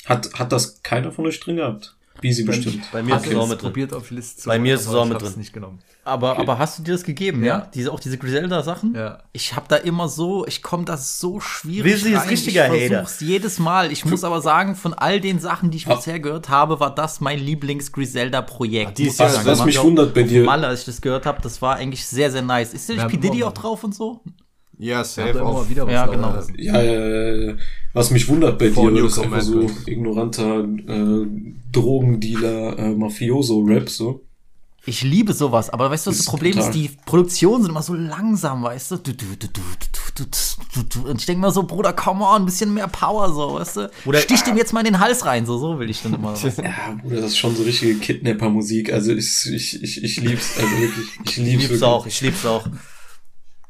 [0.07, 1.94] Hat, hat das keiner von euch drin gehabt?
[2.29, 2.91] Busy bestimmt.
[2.91, 3.69] Bei mir ist es auch mit drin.
[3.71, 5.33] probiert auf die Liste zu Bei mir ist es aber auch ich mit drin.
[5.37, 5.79] nicht genommen.
[6.07, 7.59] Aber, aber hast du dir das gegeben, ja?
[7.59, 7.71] Ja.
[7.75, 8.95] Diese, auch diese Griselda-Sachen?
[8.95, 9.19] Ja.
[9.33, 12.29] Ich habe da immer so, ich komme da so schwierig Wilsi ist rein.
[12.29, 13.07] richtiger ich Hater.
[13.21, 13.91] jedes Mal.
[13.93, 17.21] Ich muss aber sagen, von all den Sachen, die ich bisher gehört habe, war das
[17.21, 19.01] mein Lieblings-Griselda-Projekt.
[19.01, 19.47] ist ich ja- sagen.
[19.47, 22.07] was mich wundert bei auf dir- Malle, als ich das gehört habe, das war eigentlich
[22.07, 22.75] sehr, sehr nice.
[22.75, 23.29] Ist der Ja, nicht P.
[23.29, 24.21] Diddy auch drauf und so?
[24.79, 26.33] Ja, Ich safe da mal wieder was Ja, genau.
[26.33, 26.55] lassen.
[26.59, 27.57] Ja, äh,
[27.93, 31.27] was mich wundert bei For dir, New ist einfach so ignoranter äh,
[31.73, 34.23] Drogendealer, äh, Mafioso-Rap, so.
[34.87, 36.69] Ich liebe sowas, aber weißt du, was Ist das Problem total.
[36.69, 36.75] ist?
[36.75, 38.97] Die Produktionen sind immer so langsam, weißt du?
[38.99, 39.61] Du, du, du, du,
[40.15, 40.25] du, du,
[40.75, 41.09] du, du.
[41.09, 43.91] Und ich denke mal so, Bruder, come on, ein bisschen mehr Power, so, weißt du?
[44.05, 46.33] Bruder, Stich dem jetzt mal in den Hals rein, so, so will ich dann immer.
[46.35, 46.63] weißt du?
[46.63, 48.93] Ja, Bruder, das ist schon so richtige Kidnapper-Musik.
[48.93, 51.83] Also ich, ich, ich, ich lieb's, also wirklich, ich Ich lieb's, lieb's wirklich.
[51.85, 52.67] auch, ich lieb's auch.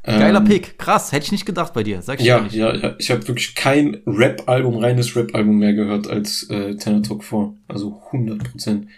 [0.04, 2.52] Geiler Ähm, Pick, krass, hätte ich nicht gedacht bei dir, sag ich Ja, ehrlich.
[2.52, 2.94] ja, ja.
[2.98, 7.54] Ich habe wirklich kein Rap-Album, reines Rap-Album mehr gehört als äh, Tenor Talk 4.
[7.68, 8.88] Also 100 Prozent.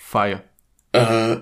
[0.00, 0.42] Fire.
[0.92, 1.36] Äh,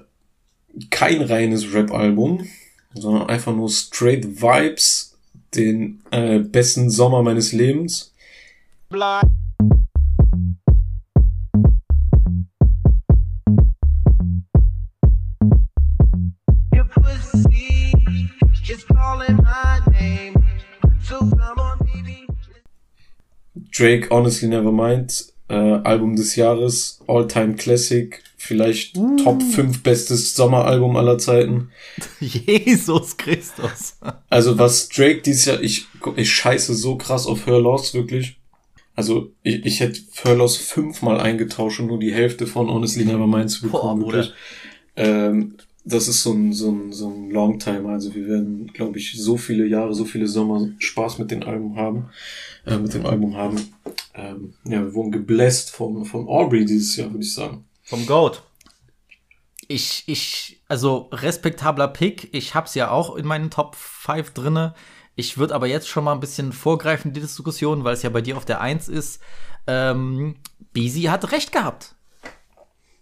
[0.91, 2.47] kein reines Rap-Album,
[2.95, 5.19] sondern einfach nur straight Vibes,
[5.57, 8.15] den äh, besten Sommer meines Lebens.
[8.93, 9.23] Your
[23.81, 31.17] Drake, Honestly Nevermind, äh, Album des Jahres, All-Time Classic, vielleicht Top 5 bestes Sommeralbum aller
[31.17, 31.71] Zeiten.
[32.21, 33.97] Jesus Christus.
[34.29, 38.37] Also was Drake dieses Jahr, ich, ich scheiße so krass auf Her Loss, wirklich.
[38.95, 43.51] Also ich, ich hätte Her Loss fünfmal eingetauscht, um nur die Hälfte von Honestly Nevermind
[43.51, 44.03] zu bekommen.
[44.03, 44.29] Boah.
[44.97, 47.91] Ähm, das ist so ein, so ein, so ein Longtimer.
[47.91, 51.77] Also wir werden, glaube ich, so viele Jahre, so viele Sommer Spaß mit dem Album
[51.77, 52.11] haben.
[52.67, 53.57] Äh, mit dem Album haben.
[54.15, 57.65] Ähm, ja, wir wurden gebläst von, von Aubrey dieses Jahr, würde ich sagen.
[57.83, 58.43] Vom Goat.
[59.69, 62.29] Ich, ich, also respektabler Pick.
[62.33, 64.75] Ich hab's ja auch in meinen Top 5 drinne.
[65.15, 68.21] Ich würde aber jetzt schon mal ein bisschen vorgreifen die Diskussion, weil es ja bei
[68.21, 69.21] dir auf der 1 ist.
[69.67, 70.37] Ähm,
[70.73, 71.95] Beezy hat recht gehabt.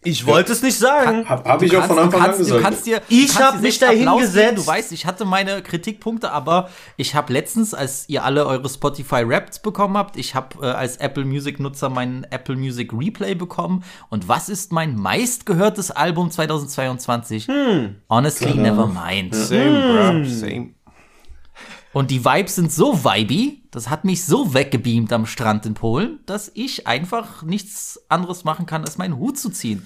[0.05, 1.29] Ich wollte es nicht sagen.
[1.29, 2.61] Hab, hab ich auch kannst- von Anfang an gesagt.
[2.61, 4.33] Du kannst dir, Ich du kannst hab dir mich selbst dahin Applaus geben.
[4.33, 4.59] gesetzt.
[4.59, 9.23] Du weißt, ich hatte meine Kritikpunkte, aber ich habe letztens, als ihr alle eure Spotify
[9.27, 13.83] Raps bekommen habt, ich habe äh, als Apple Music Nutzer meinen Apple Music Replay bekommen.
[14.09, 17.49] Und was ist mein meistgehörtes Album 2022?
[18.09, 18.61] Honestly, Tada.
[18.63, 19.35] Nevermind.
[19.35, 20.71] Same, bro, same.
[21.99, 26.21] Und die Vibes sind so vibey, das hat mich so weggebeamt am Strand in Polen,
[26.27, 29.85] dass ich einfach nichts anderes machen kann, als meinen Hut zu ziehen.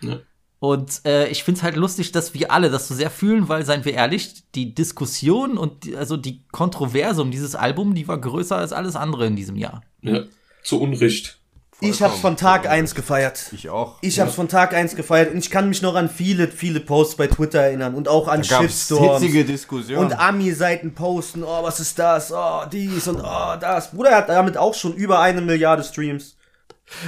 [0.00, 0.20] Ja.
[0.60, 3.84] Und äh, ich find's halt lustig, dass wir alle das so sehr fühlen, weil, seien
[3.84, 8.56] wir ehrlich, die Diskussion und die, also die Kontroverse um dieses Album, die war größer
[8.56, 9.82] als alles andere in diesem Jahr.
[10.00, 10.26] Ja,
[10.62, 11.37] zu Unrecht.
[11.80, 13.50] Ich hab's von Tag 1 gefeiert.
[13.52, 13.96] Ich auch.
[14.00, 17.14] Ich hab's von Tag 1 gefeiert und ich kann mich noch an viele, viele Posts
[17.16, 19.20] bei Twitter erinnern und auch an Shitstorms.
[19.22, 20.06] hitzige Diskussionen.
[20.06, 23.92] Und Ami-Seiten posten, oh, was ist das, oh, dies und oh, das.
[23.92, 26.34] Bruder hat damit auch schon über eine Milliarde Streams.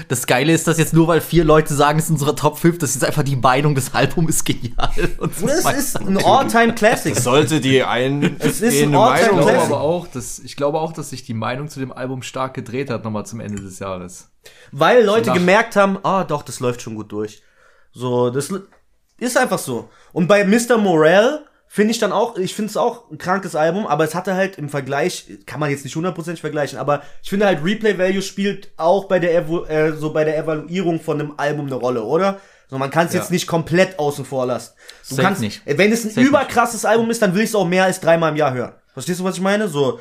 [0.09, 2.77] Das Geile ist, dass jetzt nur weil vier Leute sagen, es ist unsere Top 5,
[2.79, 4.91] das ist einfach die Meinung des Albums ist genial.
[5.19, 7.15] Und Bruder, es weiß- ist ein All-Time-Classic.
[7.15, 9.73] Das sollte die ein Es ist ein All-Time Ich Meinung glaube Classic.
[9.73, 12.91] aber auch, dass, ich glaube auch, dass sich die Meinung zu dem Album stark gedreht
[12.91, 14.29] hat, nochmal zum Ende des Jahres.
[14.73, 17.43] Weil Leute gemerkt haben, ah, doch, das läuft schon gut durch.
[17.93, 18.53] So, das
[19.19, 19.91] ist einfach so.
[20.13, 20.79] Und bei Mr.
[20.79, 24.35] Morell finde ich dann auch, ich finde es auch ein krankes Album, aber es hatte
[24.35, 28.23] halt im Vergleich, kann man jetzt nicht hundertprozentig vergleichen, aber ich finde halt Replay Value
[28.23, 32.03] spielt auch bei der, Evo äh, so bei der Evaluierung von einem Album eine Rolle,
[32.03, 32.41] oder?
[32.69, 33.33] So, man kann es jetzt Ja.
[33.35, 34.73] nicht komplett außen vor lassen.
[35.09, 35.65] Du Safe kannst, nicht.
[35.67, 38.01] äh, wenn es ein Safe überkrasses Album ist, dann will ich es auch mehr als
[38.01, 38.75] dreimal im Jahr hören.
[38.93, 39.69] Verstehst du, was ich meine?
[39.69, 40.01] So,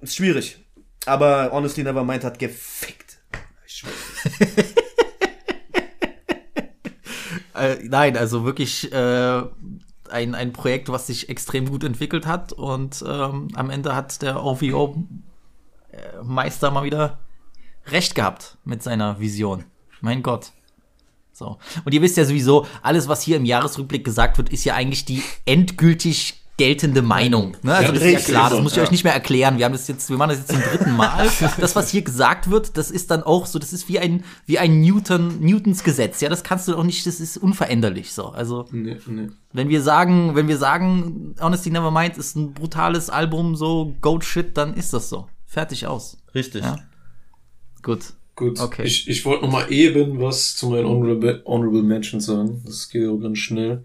[0.00, 0.63] ist schwierig.
[1.06, 3.18] Aber Honestly Nevermind hat gefickt.
[3.66, 3.92] Ich schwör.
[7.54, 9.42] Äh, nein, also wirklich äh,
[10.10, 14.42] ein, ein Projekt, was sich extrem gut entwickelt hat und ähm, am Ende hat der
[14.42, 14.96] OVO
[15.92, 17.20] äh, mal wieder
[17.86, 19.64] recht gehabt mit seiner Vision.
[20.00, 20.52] Mein Gott.
[21.32, 21.58] So.
[21.84, 25.04] Und ihr wisst ja sowieso, alles, was hier im Jahresrückblick gesagt wird, ist ja eigentlich
[25.04, 27.56] die endgültig geltende Meinung.
[27.62, 27.74] Ne?
[27.74, 28.84] Also Ja, das ist ja klar, das muss ich Ja.
[28.84, 29.58] euch nicht mehr erklären.
[29.58, 31.28] Wir haben das jetzt, wir machen das jetzt zum dritten Mal.
[31.58, 34.58] Das, was hier gesagt wird, das ist dann auch so, das ist wie ein, wie
[34.60, 36.20] ein Newton, Newtons Gesetz.
[36.20, 38.26] Ja, das kannst du auch nicht, das ist unveränderlich so.
[38.28, 39.28] Also, Nee, nee.
[39.52, 44.56] wenn wir sagen, wenn wir sagen, Honesty Nevermind ist ein brutales Album, so Goat Shit,
[44.56, 45.26] dann ist das so.
[45.46, 46.18] Fertig aus.
[46.34, 46.62] Richtig.
[46.62, 46.76] Ja.
[47.82, 48.00] Gut.
[48.36, 48.82] Gut, Okay.
[48.82, 52.62] ich, ich wollte noch mal eben was zu meinen Honorable, Honorable Mentions sagen.
[52.66, 53.84] Das geht auch ganz schnell.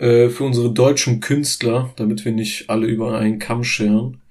[0.00, 4.22] Äh, für unsere deutschen Künstler, damit wir nicht alle über einen Kamm scheren,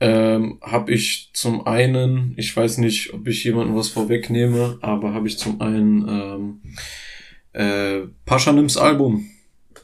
[0.00, 5.28] ähm, habe ich zum einen, ich weiß nicht, ob ich jemandem was vorwegnehme, aber habe
[5.28, 6.60] ich zum einen ähm,
[7.52, 9.28] äh, Paschanims Album.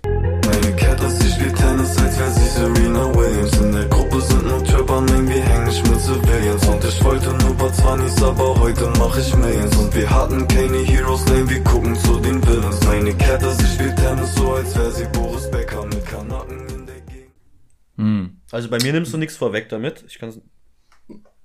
[0.02, 3.25] Meine Kette sich wie Tennis, als wär sie Serena Williams.
[4.96, 6.66] Wir hängen nicht mit Civilians.
[6.66, 9.76] Und ich wollte nur Barzwanis, aber heute mach ich Millions.
[9.76, 12.82] Und wir hatten keine Heroes, nein, wir gucken zu den Villains.
[12.86, 17.00] Meine Kette sich wie Tennis, so als wär sie Boris Becker mit Kanaken in der
[17.00, 17.34] Gegend.
[17.96, 18.40] Hm.
[18.50, 20.02] Also bei mir nimmst du nichts vorweg damit.
[20.08, 20.40] Ich kann's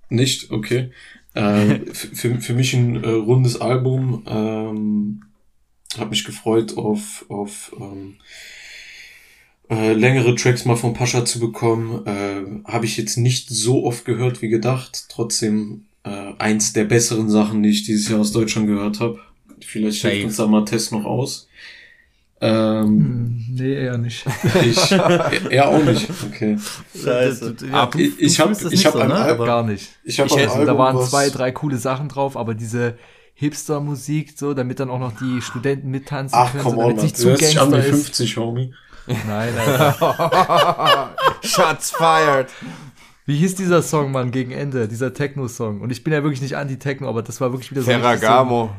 [0.07, 0.91] Nicht, okay.
[1.35, 4.23] Ähm, für, für mich ein äh, rundes Album.
[4.27, 5.23] Ähm,
[5.99, 8.15] hab mich gefreut auf, auf ähm,
[9.71, 12.05] äh, längere Tracks mal von Pascha zu bekommen.
[12.05, 15.05] Äh, Habe ich jetzt nicht so oft gehört wie gedacht.
[15.09, 19.19] Trotzdem äh, eins der besseren Sachen, die ich dieses Jahr aus Deutschland gehört habe.
[19.61, 20.13] Vielleicht Safe.
[20.13, 21.47] hilft uns da mal Test noch aus.
[22.43, 24.25] Ähm, Nee, eher nicht.
[24.65, 26.07] ich, er auch nicht.
[26.27, 26.57] Okay.
[26.95, 27.55] Scheiße.
[27.71, 29.13] Ja, du, Ich- ich hab- das ich hab so, ne?
[29.13, 29.89] Album- Gar nicht.
[30.03, 32.95] Ich habe Ich hätte, Album, da waren zwei, drei coole Sachen drauf, aber diese
[33.35, 36.95] Hipster-Musik, so, damit dann auch noch die Studenten mittanzen Ach, können, komm so, on, damit
[36.97, 37.05] man.
[37.05, 37.89] nicht zu Gangster ist.
[37.89, 38.73] 50, Homie.
[39.27, 41.15] Nein, Alter.
[41.41, 42.49] Shots fired.
[43.25, 44.87] Wie hieß dieser Song, Mann, gegen Ende?
[44.87, 45.81] Dieser Techno-Song.
[45.81, 47.91] Und ich bin ja wirklich nicht anti-Techno, aber das war wirklich wieder so.
[47.91, 48.71] Ferragamo.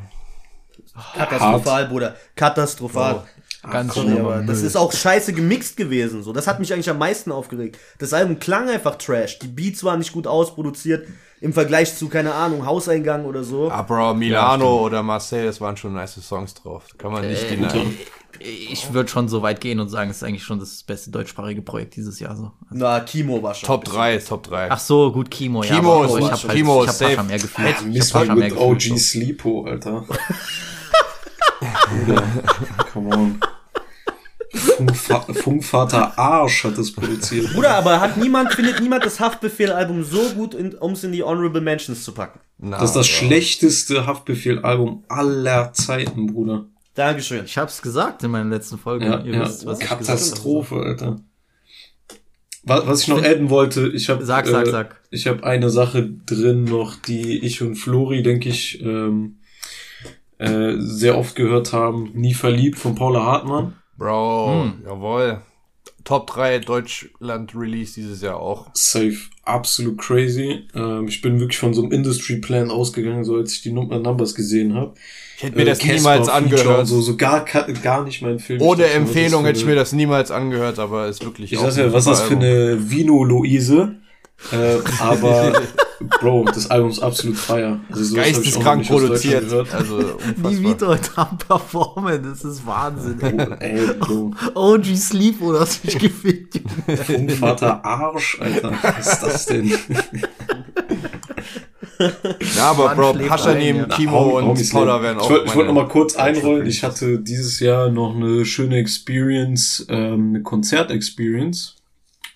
[1.15, 2.15] Katastrophal, Bruder.
[2.35, 3.23] Katastrophal.
[3.63, 4.25] So, ganz Sorry, schlimm.
[4.25, 6.21] aber das ist auch scheiße gemixt gewesen.
[6.23, 7.79] So, das hat mich eigentlich am meisten aufgeregt.
[7.99, 9.39] Das Album klang einfach trash.
[9.39, 11.07] Die Beats waren nicht gut ausproduziert
[11.43, 13.69] im Vergleich zu keine Ahnung Hauseingang oder so.
[13.69, 16.85] Aber Milano oder Marseille, das waren schon nice Songs drauf.
[16.97, 17.97] Kann man nicht Äh, denyen.
[18.39, 21.61] Ich würde schon so weit gehen und sagen, es ist eigentlich schon das beste deutschsprachige
[21.61, 22.51] Projekt dieses Jahr so.
[22.71, 23.67] Na, Kimo war schon.
[23.67, 24.71] Top 3, Top 3.
[24.71, 25.75] Ach so, gut, Kimo, ja.
[25.75, 27.23] Kimo ist- ich hab halt, Kimo ich hab safe.
[27.23, 27.69] mehr gefühlt.
[27.69, 28.57] Ich hab Miss Me mehr with.
[28.57, 28.97] OG so.
[28.97, 30.05] Sleepo, Alter.
[31.89, 32.23] Bruder,
[32.91, 33.39] come on.
[34.53, 37.51] Funkva Funkvater Arsch hat das produziert.
[37.53, 41.61] Bruder, aber hat niemand, findet niemand das Haftbefehl-Album so gut, um es in die Honorable
[41.61, 42.39] Mentions zu packen?
[42.59, 43.13] Na, Das ist das ja.
[43.27, 46.65] schlechteste Haftbefehl-Album aller Zeiten, Bruder.
[46.93, 47.45] Dankeschön.
[47.45, 49.05] Ich hab's gesagt in meiner letzten Folge.
[49.05, 49.41] Ja, Ihr ja.
[49.41, 51.19] wisst, was ich gesagt Katastrophe, Alter.
[52.65, 55.01] Was, was ich noch adden wollte, ich habe Sag, sag, äh, sag.
[55.09, 59.39] ich habe eine Sache drin noch, die ich und Flori, denke ich, ähm,
[60.37, 62.11] äh, sehr oft gehört haben.
[62.13, 63.73] Nie verliebt von Paula Hartmann.
[63.97, 64.73] Bro, Hm.
[64.85, 65.41] jawohl.
[66.03, 68.67] Top 3 Deutschland-Release dieses Jahr auch.
[68.73, 70.63] Safe, absolut crazy.
[70.75, 73.89] Ähm, ich bin wirklich von so einem Industry Plan ausgegangen, so als ich die Num
[73.89, 74.95] äh, Numbers gesehen habe.
[75.37, 76.87] Ich hätte mir das niemals angehört.
[76.87, 78.61] So, so gar, gar nicht mein Film.
[78.61, 81.77] Ohne dachte, Empfehlung hätte ich mir das niemals angehört, aber ist wirklich Ich ein was
[81.77, 83.95] ist das für eine Vino Luise?
[84.51, 85.53] Äh, aber
[86.19, 87.79] Bro, das Album ist absolut feier.
[87.89, 89.51] Also Geisteskrank produziert.
[89.73, 90.97] Also Die unfassbar.
[90.97, 93.19] Vito am Performen, das ist Wahnsinn.
[93.59, 93.79] Ey.
[93.79, 94.31] Ey, Bro.
[94.53, 96.59] OG Sleep oder hast mich gefickt.
[97.05, 98.73] Funkvater Arsch, Alter.
[98.81, 99.71] Was ist das denn?
[102.55, 103.85] Ja, aber Mann Bro, Paschanim, ja.
[103.85, 106.65] Kimo und Paula werden auch Ich wollte ich wollte noch mal kurz einrollen.
[106.65, 111.75] Ich hatte dieses Jahr noch eine schöne Experience, ähm, eine Konzert-Experience.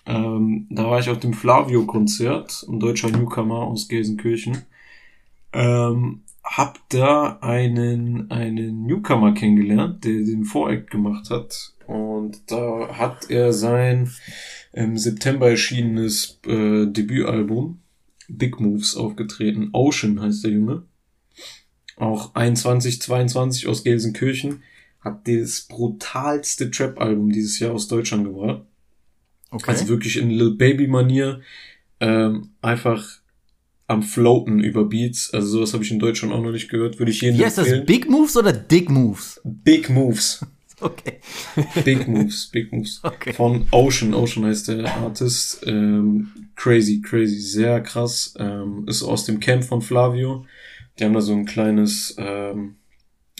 [0.08, 4.62] Ähm, da war ich auf dem Flavio-Konzert, ein deutscher Newcomer aus Gelsenkirchen.
[5.52, 11.74] Ähm, hab da einen, einen Newcomer kennengelernt, der den Voreck gemacht hat.
[11.86, 14.10] Und da hat er sein
[14.72, 17.80] im September erschienenes äh, Debütalbum
[18.28, 19.70] Big Moves aufgetreten.
[19.72, 20.84] Ocean heißt der Junge.
[21.96, 24.62] Auch 21, 22 aus Gelsenkirchen.
[25.00, 28.62] Hat das brutalste Trap-Album dieses Jahr aus Deutschland gebracht.
[29.50, 29.70] Okay.
[29.70, 31.40] Also wirklich in Lil Baby-Manier.
[32.00, 33.20] Ähm, einfach
[33.88, 35.32] am Floaten über Beats.
[35.32, 36.98] Also sowas habe ich in Deutschland auch noch nicht gehört.
[36.98, 37.66] Würde ich jedem Wie heißt das?
[37.66, 37.86] empfehlen.
[37.86, 39.40] Big Moves oder Dick Moves?
[39.44, 40.44] Big Moves.
[40.80, 41.14] Okay.
[41.84, 43.00] Big Moves, Big Moves.
[43.02, 43.32] Okay.
[43.32, 45.64] Von Ocean, Ocean heißt der Artist.
[45.66, 48.34] Ähm, crazy, crazy, sehr krass.
[48.38, 50.46] Ähm, ist aus dem Camp von Flavio.
[50.96, 52.76] Die haben da so ein kleines, ähm,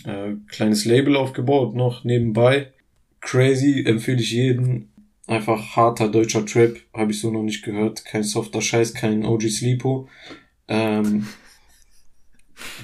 [0.03, 2.73] äh, kleines Label aufgebaut, noch nebenbei.
[3.21, 4.91] Crazy, empfehle ich jeden.
[5.29, 8.05] Einfach harter deutscher Trap, habe ich so noch nicht gehört.
[8.05, 10.09] Kein softer Scheiß, kein OG Sleepo.
[10.69, 11.29] Ähm,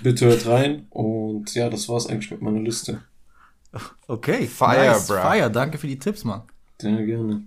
[0.03, 0.86] bitte hört rein.
[0.90, 3.03] Und ja, das war's eigentlich mit meiner Liste.
[4.07, 4.47] Okay.
[4.47, 5.07] Fire, nice.
[5.07, 5.16] bruh.
[5.16, 6.42] Fire, danke für die Tipps, Mann.
[6.78, 7.45] Sehr gerne.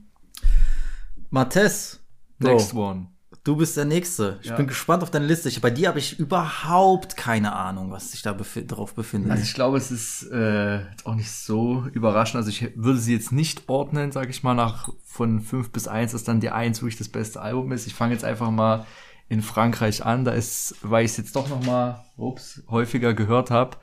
[1.29, 1.99] Mattes,
[2.39, 3.07] Bro, Next one.
[3.47, 4.39] Du bist der Nächste.
[4.41, 4.55] Ich Ja.
[4.55, 5.47] bin gespannt auf deine Liste.
[5.49, 9.31] Ich, bei dir habe ich überhaupt keine Ahnung, was sich da befi drauf befindet.
[9.31, 12.35] Also ich glaube, es ist äh, auch nicht so überraschend.
[12.37, 16.11] Also ich würde sie jetzt nicht ordnen, sage ich mal, nach von 5 bis 1,
[16.11, 17.87] dass dann die 1 wirklich das beste Album ist.
[17.87, 18.85] Ich fange jetzt einfach mal
[19.29, 20.25] in Frankreich an.
[20.25, 23.77] Da ist, weil ich es jetzt doch noch mal ups, häufiger gehört habe,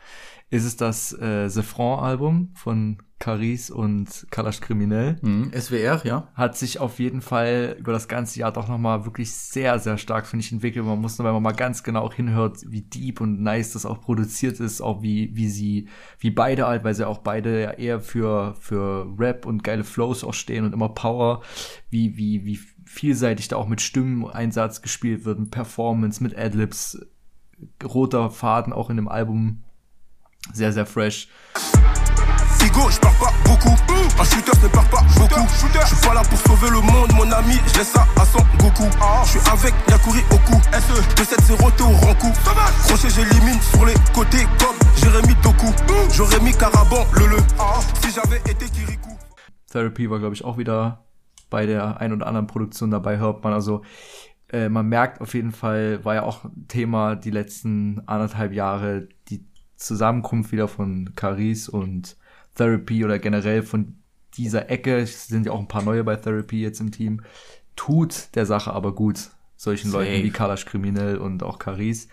[0.50, 5.16] ist es das äh, The Franc-Album von Caris und Kalash Kriminell.
[5.22, 5.50] Mhm.
[5.58, 6.28] SWR, ja.
[6.34, 9.96] Hat sich auf jeden Fall über das ganze Jahr doch noch mal wirklich sehr, sehr
[9.96, 10.84] stark, finde ich, entwickelt.
[10.84, 13.86] Man muss nur, wenn man mal ganz genau auch hinhört, wie deep und nice das
[13.86, 15.88] auch produziert ist, auch wie, wie sie,
[16.18, 20.22] wie beide halt, weil sie auch beide ja eher für, für Rap und geile Flows
[20.22, 21.40] auch stehen und immer Power,
[21.88, 27.00] wie, wie, wie vielseitig da auch mit Stimmeneinsatz gespielt wird, mit Performance, mit Adlibs,
[27.82, 29.62] roter Faden auch in dem Album.
[30.52, 31.28] Sehr, sehr fresh.
[32.58, 33.74] Figo, je pars pas beaucoup.
[34.20, 35.46] Un shooter ne part pas beaucoup.
[35.50, 37.54] Je suis pas là pour sauver le monde, mon ami.
[37.66, 38.84] Je laisse ça à son Goku.
[39.24, 40.60] Je suis avec Yakuri Oku.
[40.72, 42.32] SE 270 t'es au Rankou.
[42.86, 45.66] Crochet, j'élimine sur les côtés comme Jérémy Doku.
[46.12, 47.36] J'aurais mis Caraban, le le.
[48.02, 49.16] Si j'avais été Kirikou.
[49.70, 51.04] Therapy war, glaube ich, auch wieder
[51.50, 53.52] bei der ein oder anderen Produktion dabei, hört man.
[53.52, 53.82] Also
[54.52, 59.44] äh, man merkt auf jeden Fall, war ja auch Thema die letzten anderthalb Jahre, die
[59.76, 62.16] Zusammenkunft wieder von Caris und
[62.54, 63.96] Therapy oder generell von
[64.36, 67.22] dieser Ecke, es sind ja auch ein paar neue bei Therapy jetzt im Team,
[67.76, 69.30] tut der Sache aber gut.
[69.56, 70.04] Solchen Safe.
[70.04, 72.08] Leuten wie Kalash Kriminell und auch Caris.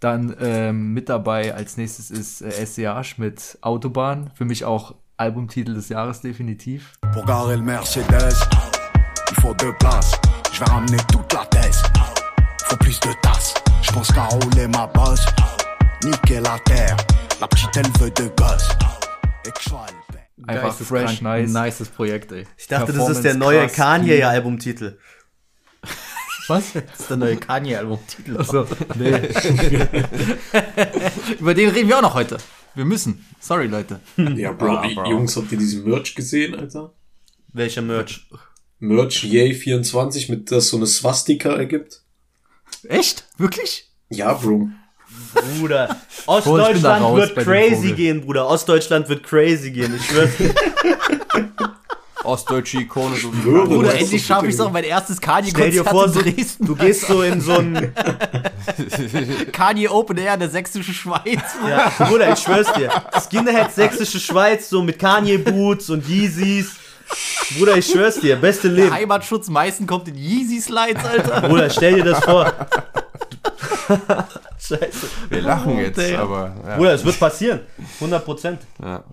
[0.00, 4.30] Dann ähm, mit dabei als nächstes ist äh, SCH mit Autobahn.
[4.34, 6.98] Für mich auch Albumtitel des Jahres definitiv.
[7.12, 8.48] Pour garer le Mercedes,
[9.30, 10.12] il faut deux places.
[10.52, 11.82] Je vais ramener toute la thèse.
[12.64, 13.54] Faut plus de tasses.
[13.82, 15.26] Je pense qu'à rouler ma bosse.
[16.04, 16.96] Niquer la terre.
[17.40, 18.58] La petite elle veut le père.
[20.46, 21.50] Einfach fresh, nice.
[21.50, 22.44] Nices Projekt, ey.
[22.58, 24.98] Ich dachte, das ist der neue Kanye-Albumtitel.
[26.48, 26.72] Was?
[26.74, 28.36] Das ist der neue Kanye-Album-Titel.
[28.38, 29.12] Achso, nee.
[31.40, 32.36] Über den reden wir auch noch heute.
[32.74, 33.24] Wir müssen.
[33.40, 34.00] Sorry, Leute.
[34.18, 35.08] Ja, Bro, Ah, Bro.
[35.08, 36.92] Jungs, habt ihr diesen Merch gesehen, Alter?
[37.54, 38.28] Welcher Merch?
[38.78, 42.02] Merch Yay24, mit das so eine Swastika ergibt?
[42.88, 43.24] Echt?
[43.38, 43.90] Wirklich?
[44.10, 44.68] Ja, Bro.
[45.34, 45.96] Bruder.
[46.26, 48.46] Ostdeutschland raus wird crazy gehen, Bruder.
[48.48, 49.94] Ostdeutschland wird crazy gehen.
[49.96, 50.54] Ich schwör's dir.
[52.24, 53.42] Ostdeutsche Ikone, so wie.
[53.42, 56.36] Bruder, ist endlich schaffe ich es auch, mein erstes Stell dir vor, so, Kanye-Konzert in
[56.36, 56.66] Dresden.
[56.66, 57.94] du gehst so in so ein,
[59.52, 61.42] Kanye Open Air in der sächsischen Schweiz.
[61.68, 62.90] ja, Bruder, ich schwör's dir.
[63.20, 66.76] Skinhead sächsische Schweiz, so mit Kanye Boots und Yeezys.
[67.58, 68.94] Bruder, ich schwör's dir, beste Der Leben.
[68.94, 71.42] Heimatschutz meisten kommt in Yeezy Slides, Alter.
[71.42, 72.50] Bruder, stell dir das vor.
[74.66, 75.06] Scheiße.
[75.28, 76.20] Wir lachen jetzt, damn.
[76.20, 76.76] aber ja.
[76.76, 77.60] Bruder, es wird passieren.
[78.00, 78.60] 100 Prozent.
[78.82, 79.04] ja.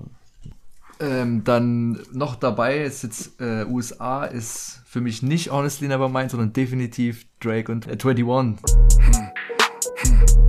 [0.99, 6.53] Ähm, dann noch dabei ist jetzt äh, USA, ist für mich nicht Honestly Nevermind, sondern
[6.53, 8.57] definitiv Drake und äh, 21.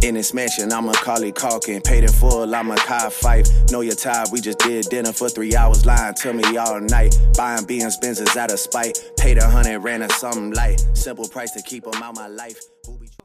[0.03, 1.80] In this mansion, I'm Macaulay Calkin.
[1.80, 3.48] Paid in full, I'm a Kai Fife.
[3.70, 7.16] Know your type, we just did dinner for three hours, lying to me all night.
[7.34, 8.98] Buying Benz Benzes out of spite.
[9.16, 10.84] Paid a hundred, ran a something light.
[10.92, 12.61] Simple price to keep 'em out my life.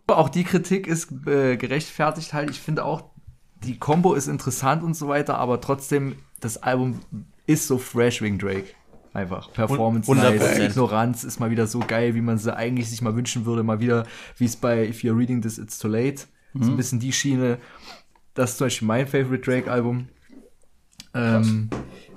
[0.07, 2.49] Auch die Kritik ist äh, gerechtfertigt halt.
[2.49, 3.03] Ich finde auch,
[3.63, 6.99] die Combo ist interessant und so weiter, aber trotzdem, das Album
[7.45, 8.67] ist so fresh wegen Drake.
[9.13, 9.51] Einfach.
[9.51, 10.15] Performance, 100%.
[10.15, 10.59] nice.
[10.59, 13.63] Ignoranz ist mal wieder so geil, wie man sie eigentlich sich mal wünschen würde.
[13.63, 14.05] Mal wieder,
[14.37, 16.27] wie es bei If You're Reading This, It's Too Late.
[16.59, 17.59] So ein bisschen die Schiene.
[18.33, 20.07] Das ist zum Beispiel mein Favorite Drake-Album.
[21.13, 21.69] Ähm,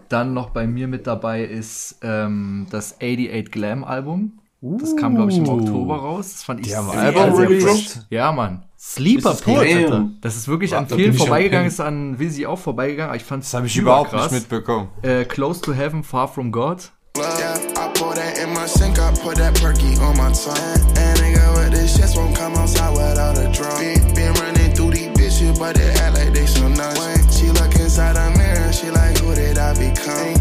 [0.09, 4.40] dann noch bei mir mit dabei ist ähm, das 88 Glam Album.
[4.63, 6.33] Das kam, glaube ich, im Oktober raus.
[6.33, 7.93] Das fand ich sehr, Album sehr released?
[7.93, 8.05] fresh.
[8.11, 8.65] Ja, Mann.
[8.79, 10.09] Sleeper Alter.
[10.21, 13.11] Das ist wirklich an Da vielen vorbeigegangen, ist an Wizzy auch vorbeigegangen.
[13.11, 14.89] aber Ich fand Das habe ich überhaupt nicht mitbekommen.
[15.03, 16.91] Äh, Close to Heaven, Far from God.
[17.17, 20.57] Yeah, I pour that in my sink, I put that perky on my tongue.
[20.97, 23.79] And nigga with this shit won't come outside without a drum.
[23.81, 26.99] Been, been running through these bitches, but they act like they so nuts.
[27.01, 30.40] When she look inside the mirror, she like, who did I become?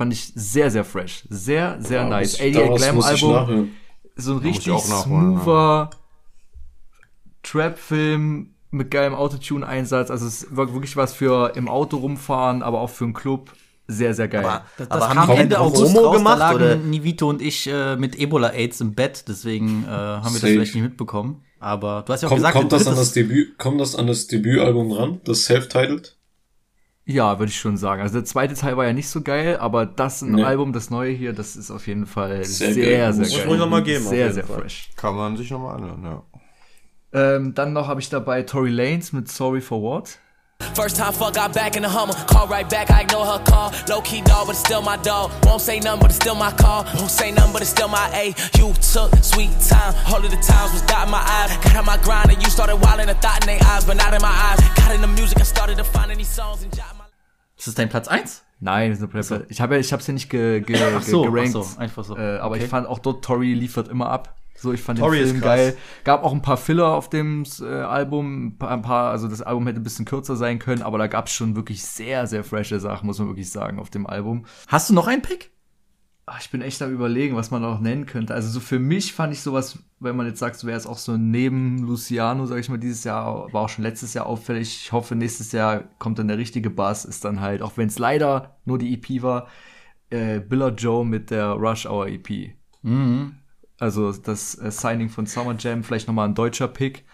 [0.00, 1.24] Fand ich sehr, sehr fresh.
[1.28, 2.38] Sehr, sehr Ja, nice.
[2.38, 3.68] das- 88 das Glam ich Album.
[4.16, 5.40] So ein ich richtig auch nachholen, ja.
[5.42, 5.90] smoother
[7.42, 10.10] Trap-Film mit geilem Autotune-Einsatz.
[10.10, 13.52] Also es war wirklich was für im Auto rumfahren, aber auch für einen Club.
[13.88, 14.42] Sehr, sehr geil.
[14.46, 16.76] Aber- Das, Aber das haben kam die Ende Promo August raus, gemacht, da lagen oder?
[16.76, 20.46] Nivito und ich äh, mit Ebola-Aids im Bett, deswegen äh, haben wir das Safe.
[20.54, 21.42] vielleicht nicht mitbekommen.
[21.58, 24.06] Aber du hast ja auch Kommt, gesagt, kommt das an das Debüt, kommt das an
[24.06, 25.20] das Debütalbum ran?
[25.24, 26.16] Das Self-Titled?
[27.12, 28.02] Ja, würde ich schon sagen.
[28.02, 30.44] Also der zweite Teil war ja nicht so geil, aber das ein Nee.
[30.44, 33.12] Album, das neue hier, das ist auf jeden Fall Sehr sehr, geil.
[33.12, 33.48] sehr, Muss geil.
[33.52, 34.60] ich noch mal geben, Sehr, sehr Fall.
[34.60, 34.90] fresh.
[34.96, 36.22] Kann man sich nochmal anhören, ja.
[37.12, 40.18] Ähm, dann noch habe ich dabei Tory Lanez mit Sorry for What.
[40.74, 42.14] First time fuck, got back in the Hummer.
[42.28, 43.72] Call right back, I ignore her call.
[43.88, 45.30] Low key dog, but it's still my dog.
[45.44, 46.84] Won't say nothing, but it's still my call.
[46.98, 48.26] Won't say nothing, but it's still my A.
[48.58, 49.94] You took sweet time.
[50.06, 51.56] All of the times was dotting my eyes.
[51.64, 54.12] Got on my grind, and you started wilding a thought in their eyes, but not
[54.14, 54.60] in my eyes.
[54.76, 56.99] Got in the music and started to find any songs and jot my.
[57.60, 58.42] Ist das dein Platz 1?
[58.60, 59.50] Nein, das ist eine Prep.
[59.50, 61.54] Ich habe ja, ich habe es ja nicht ge, ge, Ach so, ge gerankt.
[61.56, 62.16] ach so, einfach so.
[62.16, 62.64] Äh, aber Okay.
[62.64, 64.34] ich fand auch dort Tory liefert immer ab.
[64.56, 65.76] So, ich fand Tory den Film geil.
[66.04, 69.42] Gab auch ein paar Filler auf dem äh, Album, ein paar, ein paar, also das
[69.42, 72.44] Album hätte ein bisschen kürzer sein können, aber da gab es schon wirklich sehr, sehr
[72.44, 74.46] frische Sachen, muss man wirklich sagen, auf dem Album.
[74.68, 75.50] Hast du noch einen Pick?
[76.32, 78.34] Ach, ich bin echt am überlegen, was man noch nennen könnte.
[78.34, 80.96] Also so für mich fand ich sowas, wenn man jetzt sagt, so wäre es auch
[80.96, 84.82] so neben Luciano, sag ich mal, dieses Jahr, war auch schon letztes Jahr auffällig.
[84.84, 87.98] Ich hoffe, nächstes Jahr kommt dann der richtige Bass, ist dann halt, auch wenn es
[87.98, 89.48] leider nur die EP war,
[90.10, 92.54] äh, Billa Joe mit der Rush Hour EP.
[92.82, 93.34] Mhm.
[93.80, 97.04] Also das äh, Signing von Summer Jam, vielleicht nochmal ein deutscher Pick.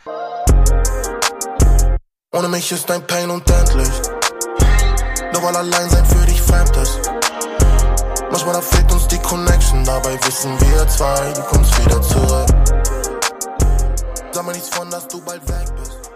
[2.34, 3.88] Ohne mich ist dein Pain unendlich.
[5.32, 7.15] Nur weil allein sein für dich fremd ist.
[8.37, 12.47] Manchmal da fehlt uns die Connection, dabei wissen wir zwei, du kommst wieder zurück.
[14.30, 16.11] Sag mir nichts von, dass du bald weg bist.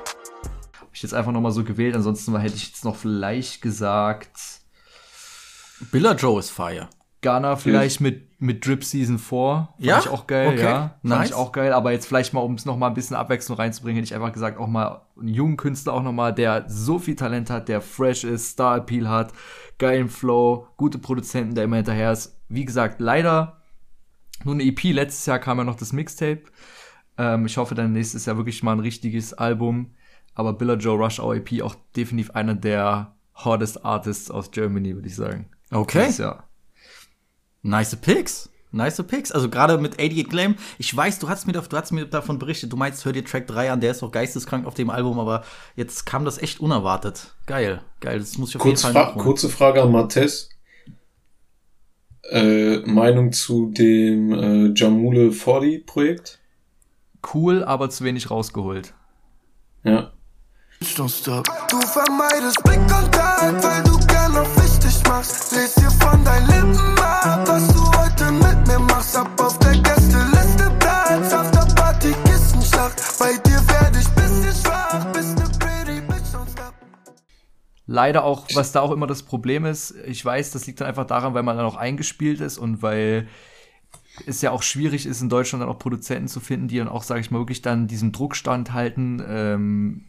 [0.78, 4.38] Hab ich jetzt einfach nochmal so gewählt, ansonsten hätte ich jetzt noch vielleicht gesagt,
[5.90, 6.90] Billa Joe ist Fire.
[7.22, 9.28] Ghana vielleicht mit, mit Drip Season 4.
[9.28, 9.98] Fand Ja?
[9.98, 10.62] ich auch geil, Okay.
[10.62, 10.78] ja.
[10.80, 11.28] Fand Nice.
[11.28, 11.72] ich auch geil.
[11.72, 14.32] Aber jetzt vielleicht mal, um es noch mal ein bisschen Abwechslung reinzubringen, hätte ich einfach
[14.32, 17.80] gesagt, auch mal einen jungen Künstler auch noch mal, der so viel Talent hat, der
[17.82, 19.32] fresh ist, Star Appeal hat,
[19.78, 22.38] geilen Flow, gute Produzenten, der immer hinterher ist.
[22.48, 23.60] Wie gesagt, leider
[24.44, 24.82] nur eine EP.
[24.84, 26.44] Letztes Jahr kam ja noch das Mixtape.
[27.18, 29.90] Ähm, ich hoffe dann nächstes Jahr wirklich mal ein richtiges Album.
[30.34, 33.14] Aber Billa Joe Rush Hour EP auch definitiv einer der
[33.44, 35.50] hottest Artists aus Germany, würde ich sagen.
[35.70, 36.08] Okay.
[36.16, 36.44] Jahr.
[37.62, 38.50] Nice Picks.
[38.72, 39.32] Nice Picks.
[39.32, 40.54] Also gerade mit 88 Glam.
[40.78, 42.72] Ich weiß, du hast mir, du hast mir davon berichtet.
[42.72, 43.80] Du meinst, hör dir Track 3 an.
[43.80, 45.18] Der ist auch geisteskrank auf dem Album.
[45.18, 45.44] Aber
[45.76, 47.34] jetzt kam das echt unerwartet.
[47.46, 47.82] Geil.
[48.00, 48.18] Geil.
[48.18, 50.50] Das muss ich auf Kurz jeden Fall Fra kurze Frage an Mattes.
[52.30, 56.38] Äh, Meinung zu dem äh, Jamule 40 Projekt?
[57.34, 58.94] Cool, aber zu wenig rausgeholt.
[59.82, 60.12] Ja.
[60.82, 61.46] Don't stop.
[61.68, 65.52] Du vermeidest Blickkontakt, weil du gern auf wichtig machst.
[65.52, 69.14] Lies dir von deinen Lippen ab, was du heute mit mir machst.
[69.14, 72.96] Ab auf der Gästeliste Platz, auf der Party Kissenschlacht.
[73.18, 76.74] Bei dir werd ich bisschen schwach, bist ne pretty bitch, don't stop.
[77.86, 81.06] Leider auch, was da auch immer das Problem ist, ich weiß, das liegt dann einfach
[81.06, 83.28] daran, weil man dann auch eingespielt ist und weil
[84.26, 87.02] es ja auch schwierig ist, in Deutschland dann auch Produzenten zu finden, die dann auch,
[87.02, 90.06] sage ich mal, wirklich dann diesem Druck standhalten, ähm,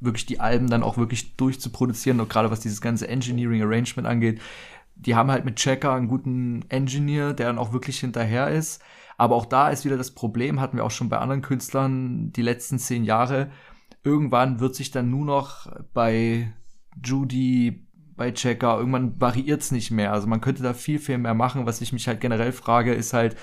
[0.00, 4.40] wirklich die Alben dann auch wirklich durchzuproduzieren, und gerade was dieses ganze Engineering Arrangement angeht.
[4.94, 8.82] Die haben halt mit Checker einen guten Engineer, der dann auch wirklich hinterher ist.
[9.18, 12.42] Aber auch da ist wieder das Problem, hatten wir auch schon bei anderen Künstlern die
[12.42, 13.50] letzten zehn Jahre.
[14.04, 16.52] Irgendwann wird sich dann nur noch bei
[17.04, 17.86] Judy,
[18.16, 20.12] bei Checker, irgendwann variiert's nicht mehr.
[20.12, 21.66] Also man könnte da viel, viel mehr machen.
[21.66, 23.36] Was ich mich halt generell frage, ist halt,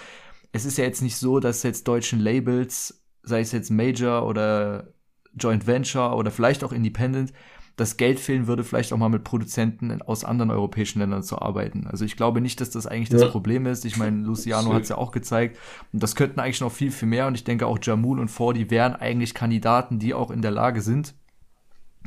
[0.51, 4.93] es ist ja jetzt nicht so, dass jetzt deutschen Labels sei es jetzt Major oder
[5.35, 7.33] Joint Venture oder vielleicht auch Independent,
[7.75, 11.87] das Geld fehlen würde, vielleicht auch mal mit Produzenten aus anderen europäischen Ländern zu arbeiten.
[11.87, 13.29] Also ich glaube nicht, dass das eigentlich das Ja.
[13.29, 13.83] Problem ist.
[13.85, 15.57] Ich meine, Luciano hat es ja auch gezeigt.
[15.91, 17.25] Und das könnten eigentlich noch viel, viel mehr.
[17.25, 20.81] Und ich denke auch Jamul und Fordi wären eigentlich Kandidaten, die auch in der Lage
[20.81, 21.15] sind,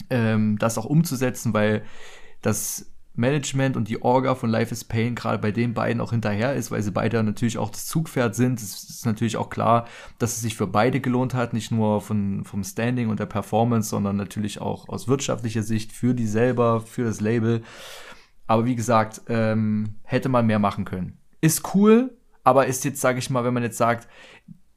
[0.08, 1.82] ähm, das auch umzusetzen, weil
[2.42, 6.54] das Management und die Orga von Life is Pain gerade bei den beiden auch hinterher
[6.54, 8.60] ist, weil sie beide natürlich auch das Zugpferd sind.
[8.60, 9.86] Es ist natürlich auch klar,
[10.18, 13.88] dass es sich für beide gelohnt hat, nicht nur von, vom Standing und der Performance,
[13.88, 17.62] sondern natürlich auch aus wirtschaftlicher Sicht für die selber, für das Label.
[18.46, 21.18] Aber wie gesagt, ähm, hätte man mehr machen können.
[21.40, 24.08] Ist cool, aber ist jetzt, sage ich mal, wenn man jetzt sagt,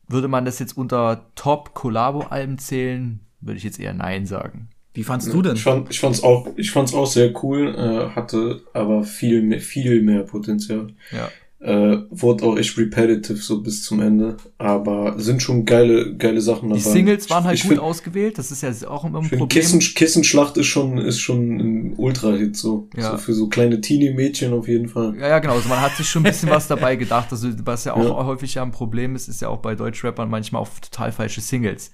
[0.08, 4.70] würde man das jetzt unter Top-Collabo-Alben zählen, würde ich jetzt eher Nein sagen.
[4.94, 5.56] Wie fandst du denn?
[5.56, 9.60] Ich, fand, ich fand's auch, ich fand's auch sehr cool, äh, hatte aber viel mehr,
[9.62, 10.88] viel mehr Potenzial.
[11.12, 11.30] Ja.
[11.62, 16.70] Äh, wurde auch echt repetitive so bis zum Ende, aber sind schon geile, geile Sachen
[16.70, 16.94] Die dabei.
[16.94, 19.42] Singles waren halt ich gut find, ausgewählt, das ist ja auch immer ein Ich finde,
[19.44, 19.62] Problem.
[19.62, 22.88] Kissen, Kissenschlacht ist schon, ist schon ein Ultra-Hit, so.
[22.96, 23.12] Ja.
[23.12, 23.18] so.
[23.18, 25.16] Für so kleine Teenie-Mädchen auf jeden Fall.
[25.20, 25.56] Ja, ja, genau.
[25.56, 27.28] Also man hat sich schon ein bisschen was dabei gedacht.
[27.32, 28.26] Also was ja auch Ja.
[28.26, 31.92] häufig ja ein Problem ist, ist ja auch bei Deutschrappern manchmal auch total falsche Singles.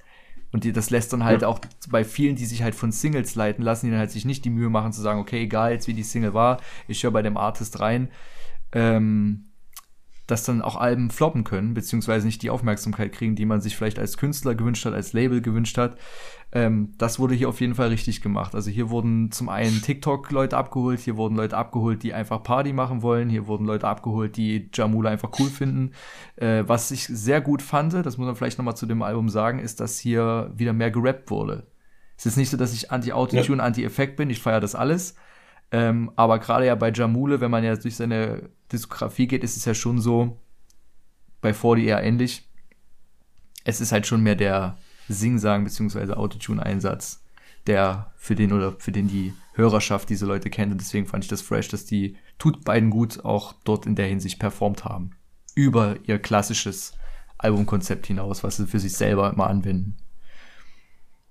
[0.56, 1.50] Und die, das lässt dann halt Ja.
[1.50, 4.46] auch bei vielen, die sich halt von Singles leiten lassen, die dann halt sich nicht
[4.46, 7.22] die Mühe machen zu sagen, okay, egal jetzt wie die Single war, ich höre bei
[7.22, 8.08] dem Artist rein,
[8.72, 9.50] ähm,
[10.28, 14.00] dass dann auch Alben floppen können, beziehungsweise nicht die Aufmerksamkeit kriegen, die man sich vielleicht
[14.00, 15.98] als Künstler gewünscht hat, als Label gewünscht hat.
[16.52, 18.56] Ähm, das wurde hier auf jeden Fall richtig gemacht.
[18.56, 23.02] Also hier wurden zum einen TikTok-Leute abgeholt, hier wurden Leute abgeholt, die einfach Party machen
[23.02, 25.92] wollen, hier wurden Leute abgeholt, die Jamula einfach cool finden.
[26.38, 29.60] Äh, was ich sehr gut fand, das muss man vielleicht nochmal zu dem Album sagen,
[29.60, 31.68] ist, dass hier wieder mehr gerappt wurde.
[32.18, 35.16] Es ist nicht so, dass ich anti-Autotune, anti-Effekt bin, ich feiere das alles.
[35.72, 39.66] Ähm, aber gerade ja bei Jamule, wenn man ja durch seine Diskografie geht, ist es
[39.66, 40.40] ja schon so,
[41.42, 42.50] bei 40 eher ähnlich.
[43.64, 46.14] Es ist halt schon mehr der Sing-Sang bzw.
[46.14, 47.24] Autotune-Einsatz,
[47.68, 50.72] der für den oder für den die Hörerschaft diese Leute kennt.
[50.72, 54.08] Und deswegen fand ich das fresh, dass die tut beiden gut auch dort in der
[54.08, 55.12] Hinsicht performt haben.
[55.56, 56.94] Über ihr klassisches
[57.38, 59.98] Albumkonzept hinaus, was sie für sich selber immer anwenden.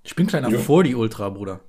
[0.03, 0.59] Ich bin kleiner Ja.
[0.59, 1.61] 40 Ultra, Bruder.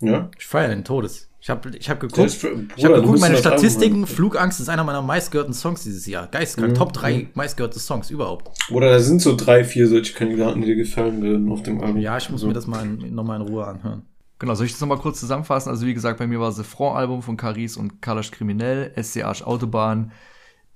[0.00, 0.30] Ja?
[0.38, 1.28] Ich feiere den Todes.
[1.40, 4.00] Ich habe ich hab geguckt, ist ich Bruder, habe du geguckt, meine Statistiken.
[4.00, 4.08] Mann.
[4.08, 6.26] Flugangst ist einer meiner meistgehörten Songs dieses Jahr.
[6.26, 6.76] Geistkrank, Mhm.
[6.76, 8.50] Top 3 meistgehörte Songs überhaupt.
[8.72, 11.98] Oder da sind so drei, vier solche Kandidaten, die dir gefallen würden auf dem Album.
[12.00, 12.48] Ja, ich muss so.
[12.48, 14.02] mir das mal in, nochmal in Ruhe anhören.
[14.40, 15.70] Genau, soll ich das nochmal kurz zusammenfassen?
[15.70, 20.12] Also wie gesagt, bei mir war The Front-Album von Caris und Kalash Kriminell, SCH Autobahn,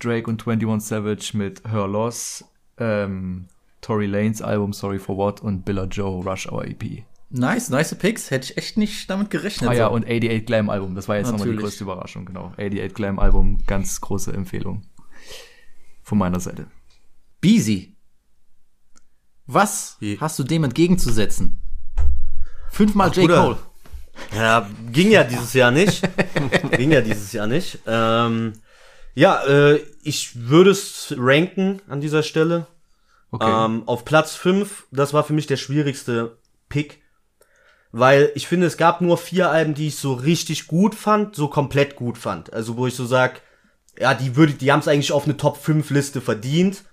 [0.00, 2.44] Drake und 21 Savage mit Her Loss,
[2.78, 3.46] ähm,
[3.80, 7.04] Tory Lanes Album Sorry for What und Billa Joe Rush Hour EP.
[7.34, 8.30] Nice, nice Picks.
[8.30, 9.70] Hätte ich echt nicht damit gerechnet.
[9.70, 9.94] Ah ja, so.
[9.94, 12.52] und 88 Glam Album, das war jetzt nochmal die größte Überraschung, genau.
[12.58, 14.82] 88 Glam Album, ganz große Empfehlung.
[16.02, 16.66] Von meiner Seite.
[17.40, 17.96] Beezy.
[19.46, 21.62] Was hast du dem entgegenzusetzen?
[22.70, 23.24] Fünfmal Ach, J.
[23.24, 23.42] Bruder.
[23.42, 23.58] Cole.
[24.34, 26.02] Ja, ging ja dieses Jahr nicht.
[26.76, 27.78] ging ja dieses Jahr nicht.
[27.86, 28.52] Ähm,
[29.14, 32.66] ja, äh, ich würde es ranken an dieser Stelle.
[33.30, 33.66] Okay.
[33.66, 37.01] Ähm, auf Platz 5, das war für mich der schwierigste Pick.
[37.92, 41.48] Weil ich finde, es gab nur vier Alben, die ich so richtig gut fand, so
[41.48, 42.52] komplett gut fand.
[42.52, 43.42] Also wo ich so sag,
[43.98, 46.84] ja, die würde, die haben es eigentlich auf eine Top 5 Liste verdient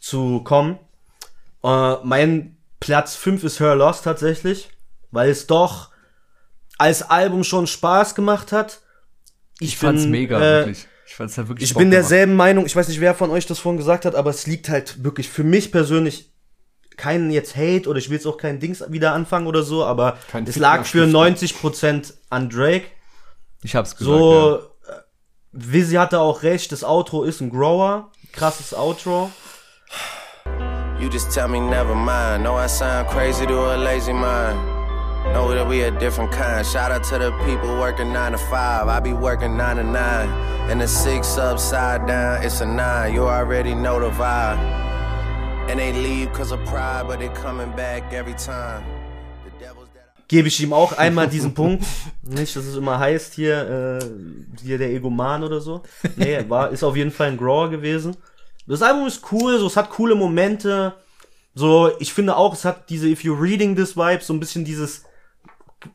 [0.00, 0.78] zu kommen.
[1.64, 4.70] Äh, mein Platz 5 ist Her Lost tatsächlich,
[5.10, 5.90] weil es doch
[6.78, 8.80] als Album schon Spaß gemacht hat.
[9.58, 10.86] Ich, fand's bin, mega, äh, wirklich.
[11.06, 12.04] Ich fand's ja wirklich Ich Bock bin gemacht.
[12.04, 14.68] derselben Meinung, ich weiß nicht, wer von euch das vorhin gesagt hat, aber es liegt
[14.68, 16.29] halt wirklich für mich persönlich
[17.00, 20.18] keinen jetzt Hate oder ich will jetzt auch keinen Dings wieder anfangen oder so, aber
[20.30, 21.58] Kein es lag für Fitnerstifter.
[21.68, 22.84] 90% an Drake.
[23.62, 24.94] Ich hab's gesagt, So, ja.
[24.94, 25.00] äh,
[25.52, 29.30] Vizzy hatte auch recht, das Outro ist ein Grower, krasses Outro.
[31.00, 32.44] You just tell me never mind.
[32.44, 34.58] Know I sound crazy to a lazy mind.
[35.32, 36.66] Know that we a different kind.
[36.66, 38.86] Shout out to the people working nine to five.
[38.88, 40.28] I be working nine to nine.
[40.70, 43.14] And the six upside down, it's a nine.
[43.14, 44.58] You already know the vibe.
[45.70, 48.82] And they leave cause of pride, but they coming back every time.
[50.26, 51.84] Gebe ich ihm auch einmal diesen Punkt.
[52.22, 55.84] Nicht, dass es immer heißt hier, äh, hier der Egoman oder so.
[56.16, 58.16] Nee, war, ist auf jeden Fall ein Grower gewesen.
[58.66, 60.94] Das Album ist cool, so, es hat coole Momente.
[61.54, 64.64] So, ich finde auch, es hat diese If You Reading This Vibe, so ein bisschen
[64.64, 65.04] dieses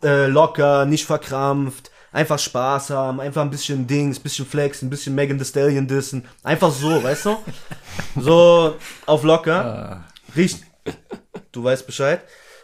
[0.01, 5.13] äh, locker, nicht verkrampft, einfach Spaß haben, einfach ein bisschen Dings, bisschen Flex, ein bisschen
[5.13, 6.23] Megan Thee Stallion dissen.
[6.43, 7.37] Einfach so, weißt du?
[8.15, 10.05] So auf locker.
[10.35, 10.63] Riecht.
[11.51, 12.21] Du weißt Bescheid.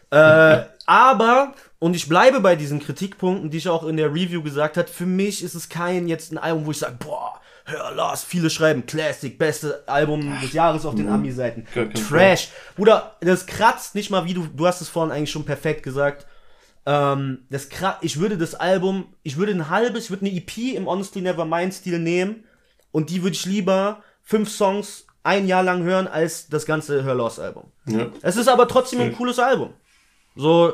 [0.09, 4.77] Äh, aber, und ich bleibe bei diesen Kritikpunkten, die ich auch in der Review gesagt
[4.77, 8.23] habe, für mich ist es kein jetzt ein Album, wo ich sage, boah, hör Lars,
[8.23, 11.67] viele schreiben Classic, beste Album des Jahres auf den Ami-Seiten.
[11.75, 12.49] Gar kein Trash.
[12.75, 16.25] Bruder, das kratzt nicht mal, wie du, du hast es vorhin eigentlich schon perfekt gesagt.
[16.85, 17.69] Ähm, das
[18.01, 21.73] ich würde das Album, ich würde ein halbes, ich würde eine EP im Honestly Nevermind
[21.73, 22.43] Stil nehmen
[22.91, 27.13] und die würde ich lieber fünf Songs ein Jahr lang hören als das ganze Hör
[27.13, 27.71] Lost Album.
[27.85, 28.07] Ja.
[28.21, 29.73] Es ist aber trotzdem ein cooles Album.
[30.35, 30.73] So,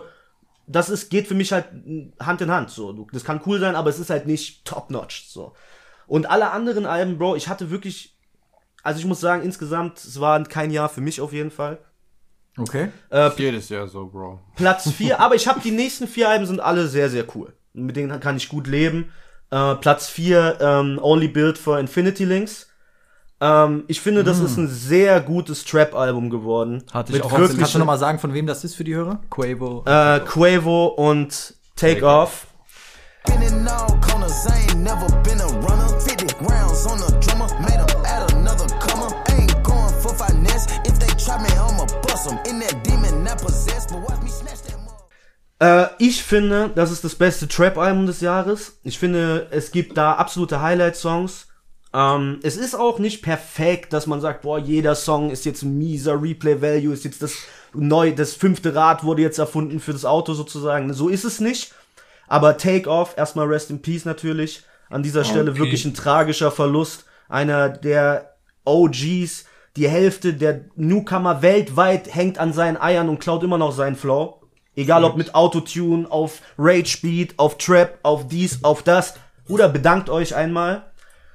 [0.68, 1.66] das ist, geht für mich halt
[2.20, 2.70] Hand in Hand.
[2.70, 5.28] So, das kann cool sein, aber es ist halt nicht top notch.
[5.28, 5.54] So.
[6.06, 8.18] Und alle anderen Alben, Bro, ich hatte wirklich,
[8.84, 11.80] also ich muss sagen, insgesamt, es war kein Jahr für mich auf jeden Fall.
[12.58, 12.90] Okay.
[13.10, 14.40] Äh, Jedes Jahr so, Bro.
[14.56, 17.54] Platz 4, aber ich habe die nächsten vier Alben sind alle sehr, sehr cool.
[17.74, 19.12] Mit denen kann ich gut leben.
[19.52, 22.68] Äh, Platz 4, ähm, Only Built for Infinity Links.
[23.40, 26.84] Ähm, ich finde, das ist ein sehr gutes Trap-Album geworden.
[26.92, 28.84] Hatte ich Mit auch wirklich- Kannst du noch mal sagen, von wem das ist für
[28.84, 29.20] die Hörer?
[29.30, 29.84] Quavo.
[29.86, 32.48] Äh, Quavo und Take Off.
[33.26, 33.68] Been
[45.60, 48.80] Äh, ich finde, das ist das beste Trap-Album des Jahres.
[48.84, 51.48] Ich finde, es gibt da absolute Highlight-Songs.
[51.94, 55.78] Ähm, es ist auch nicht perfekt, dass man sagt, boah, jeder Song ist jetzt ein
[55.78, 57.34] mieser Replay-Value, ist jetzt das
[57.74, 60.94] neu, das fünfte Rad wurde jetzt erfunden für das Auto sozusagen.
[60.94, 61.74] So ist es nicht.
[62.28, 64.64] Aber Take Off, erstmal Rest in Peace natürlich.
[64.90, 65.60] An dieser Stelle Okay.
[65.60, 67.06] wirklich ein tragischer Verlust.
[67.30, 69.46] Einer der OGs,
[69.78, 74.42] die Hälfte der Newcomer weltweit hängt an seinen Eiern und klaut immer noch seinen Flow.
[74.76, 79.16] Egal ob mit Autotune, auf Rage Beat, auf Trap, auf dies, auf das.
[79.48, 80.92] Oder bedankt euch einmal.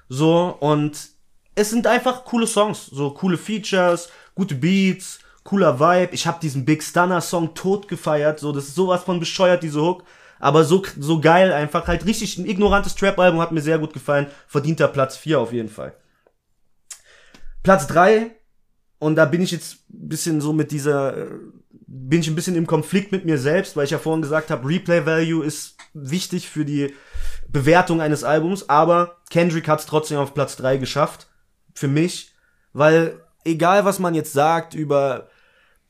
[0.08, 1.08] So, und
[1.54, 2.86] es sind einfach coole Songs.
[2.86, 6.14] So coole Features, gute Beats, cooler Vibe.
[6.14, 8.38] Ich habe diesen Big Stunner Song tot gefeiert.
[8.38, 10.04] So, das ist sowas von bescheuert, diese Hook.
[10.38, 11.86] Aber so, so geil einfach.
[11.86, 14.26] Halt richtig ein ignorantes Trap-Album hat mir sehr gut gefallen.
[14.48, 15.94] Verdienter Platz 4 auf jeden Fall.
[17.62, 18.30] Platz 3.
[18.98, 21.28] Und da bin ich jetzt bisschen so mit dieser,
[21.86, 24.68] bin ich ein bisschen im Konflikt mit mir selbst, weil ich ja vorhin gesagt habe,
[24.68, 26.94] Replay Value ist wichtig für die
[27.48, 31.28] Bewertung eines Albums, aber Kendrick hat es trotzdem auf Platz 3 geschafft.
[31.74, 32.32] Für mich.
[32.72, 35.28] Weil egal was man jetzt sagt über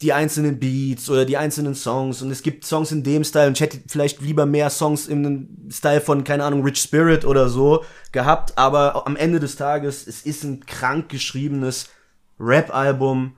[0.03, 3.55] die einzelnen Beats oder die einzelnen Songs und es gibt Songs in dem Style und
[3.55, 7.84] ich hätte vielleicht lieber mehr Songs im Style von, keine Ahnung, Rich Spirit oder so
[8.11, 11.88] gehabt, aber am Ende des Tages, es ist ein krank geschriebenes
[12.38, 13.36] Rap-Album.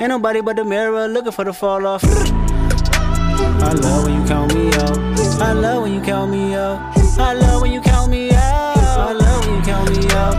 [0.00, 2.02] Ain't nobody but the mirror looking for the fall off.
[2.04, 4.98] I love when you count me out.
[5.40, 6.78] I love when you count me out.
[7.18, 8.76] I love when you count me out.
[8.76, 10.36] I love when you count me out.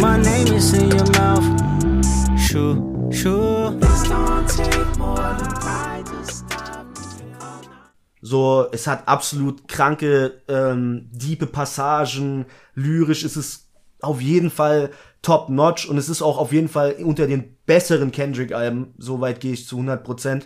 [0.00, 1.44] My name is in your mouth.
[2.38, 2.76] Sure,
[8.20, 12.46] So, es hat absolut kranke, ähm, diepe Passagen.
[12.74, 13.68] Lyrisch ist es
[14.00, 14.90] auf jeden Fall
[15.22, 18.94] top notch und es ist auch auf jeden Fall unter den besseren Kendrick-Alben.
[18.98, 20.42] Soweit gehe ich zu 100%.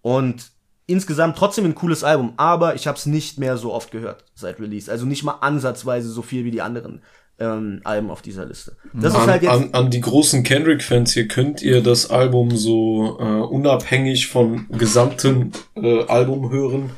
[0.00, 0.52] Und
[0.86, 4.58] insgesamt trotzdem ein cooles Album, aber ich habe es nicht mehr so oft gehört seit
[4.58, 4.90] Release.
[4.90, 7.02] Also nicht mal ansatzweise so viel wie die anderen
[7.38, 8.76] ähm, Alben auf dieser Liste.
[8.92, 9.52] Das an, ist halt jetzt.
[9.52, 15.52] an, an die großen Kendrick-Fans hier, könnt ihr das Album so äh, unabhängig vom gesamten
[15.76, 16.90] äh, Album hören,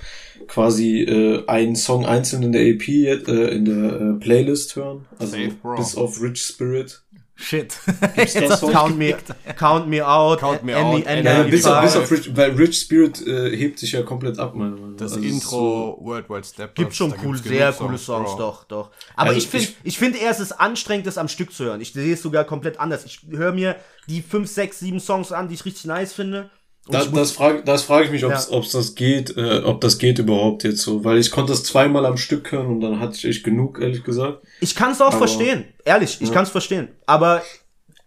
[0.46, 3.14] quasi äh, einen Song einzeln in der EP, äh,
[3.54, 5.06] in der äh, Playlist hören?
[5.18, 5.36] Also
[5.76, 7.02] bis auf Rich Spirit.
[7.40, 7.72] Shit.
[8.28, 8.72] Songs?
[8.72, 9.14] Count me,
[9.56, 12.02] count me out, Count me Andy- out, Andy Ja, bis, auf, bis Five.
[12.02, 14.96] auf Rich, weil Rich Spirit äh, hebt sich ja komplett ab, meiner Meinung.
[14.96, 16.74] Das Also es ist Intro, Worldwide Step.
[16.74, 18.90] Gibt schon cool, sehr coole Songs, doch, doch.
[19.16, 21.64] Aber Also ich finde, ich- ich finde eher, es ist anstrengend, das am Stück zu
[21.64, 21.80] hören.
[21.80, 23.04] Ich sehe es sogar komplett anders.
[23.06, 23.76] Ich höre mir
[24.08, 26.50] die fünf, sechs, sieben Songs an, die ich richtig nice finde.
[26.90, 28.38] Da, das frage das frag ich mich, ob Ja.
[28.38, 32.04] es das geht, äh, ob das geht überhaupt jetzt so, weil ich konnte das zweimal
[32.06, 34.42] am Stück hören und dann hatte ich echt genug, ehrlich gesagt.
[34.60, 36.34] Ich kann es auch Aber- verstehen, ehrlich, ich Ja.
[36.34, 36.88] kann es verstehen.
[37.06, 37.42] Aber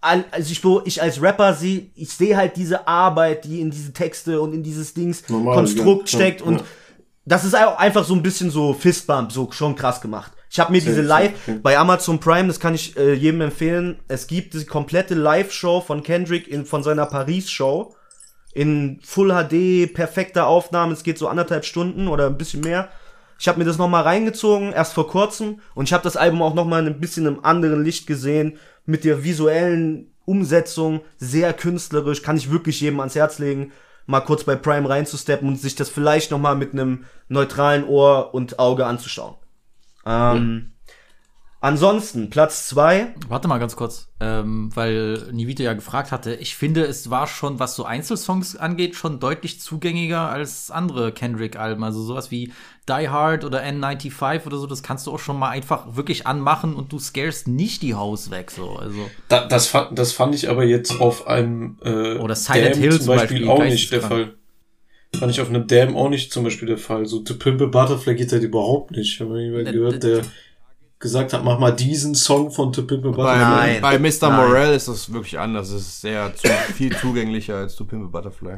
[0.02, 3.72] al- also ich, wo ich als Rapper sehe, ich sehe halt diese Arbeit, die in
[3.72, 6.20] diese Texte und in dieses Dings Normal, Konstrukt ja.
[6.20, 6.64] steckt Ja, und ja.
[7.26, 10.32] das ist auch einfach so ein bisschen so Fistbump, so schon krass gemacht.
[10.50, 11.60] Ich habe mir Sehr, diese sehr, Live okay.
[11.64, 13.98] bei Amazon Prime, das kann ich äh, jedem empfehlen.
[14.08, 17.96] Es gibt die komplette Live-Show von Kendrick in, von seiner Paris-Show
[18.54, 20.94] in Full HD, perfekter Aufnahme.
[20.94, 22.90] Es geht so anderthalb Stunden oder ein bisschen mehr.
[23.40, 25.60] Ich habe mir das nochmal reingezogen, erst vor kurzem.
[25.76, 28.58] Und ich habe das Album auch nochmal ein bisschen im anderen Licht gesehen.
[28.86, 32.22] Mit der visuellen Umsetzung, sehr künstlerisch.
[32.22, 33.72] Kann ich wirklich jedem ans Herz legen,
[34.06, 38.60] mal kurz bei Prime reinzusteppen und sich das vielleicht nochmal mit einem neutralen Ohr und
[38.60, 39.36] Auge anzuschauen.
[40.06, 40.73] Ähm,
[41.64, 43.14] Ansonsten, Platz 2.
[43.30, 46.36] Warte mal ganz kurz, ähm, weil Nivito ja gefragt hatte.
[46.36, 51.82] Ich finde, es war schon, was so Einzelsongs angeht, schon deutlich zugängiger als andere Kendrick-Alben.
[51.86, 52.52] Also sowas wie
[52.90, 56.76] Die Hard oder N95 oder so, das kannst du auch schon mal einfach wirklich anmachen
[56.76, 58.52] und du scarest nicht die Haus weg.
[58.52, 58.72] So.
[58.76, 62.82] Also, Da, das, fand, das fand ich aber jetzt auf einem äh, Oder Silent Damn
[62.82, 64.02] Hill zum zum Beispiel, Beispiel, auch nicht der.
[64.02, 64.34] Fall.
[65.18, 67.06] Fand ich auf einem Damn auch nicht zum Beispiel der Fall.
[67.06, 69.14] So To Pimp a Butterfly geht halt überhaupt nicht.
[69.14, 70.24] Ich habe jemanden gehört, der
[71.04, 73.80] gesagt hat, mach mal diesen Song von To Pimp a Bei, Butterfly.
[73.82, 74.30] bei Mr.
[74.30, 74.48] Nein.
[74.48, 75.70] Morell ist das wirklich anders.
[75.70, 78.58] Es ist sehr zu, viel zugänglicher als To Pimp a Butterfly.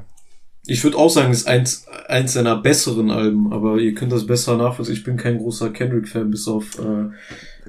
[0.68, 4.26] Ich würde auch sagen, es ist eins, eins seiner besseren Alben, aber ihr könnt das
[4.26, 4.96] besser nachvollziehen.
[4.96, 7.12] Ich bin kein großer Kendrick-Fan, bis auf äh,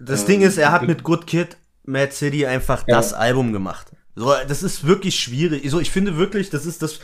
[0.01, 2.97] Das Ähm, Ding ist, er hat mit Good Kid, Mad City einfach Ja.
[2.97, 3.89] das Album gemacht.
[4.15, 5.69] So, das ist wirklich schwierig.
[5.71, 7.01] So, ich finde wirklich, das ist das,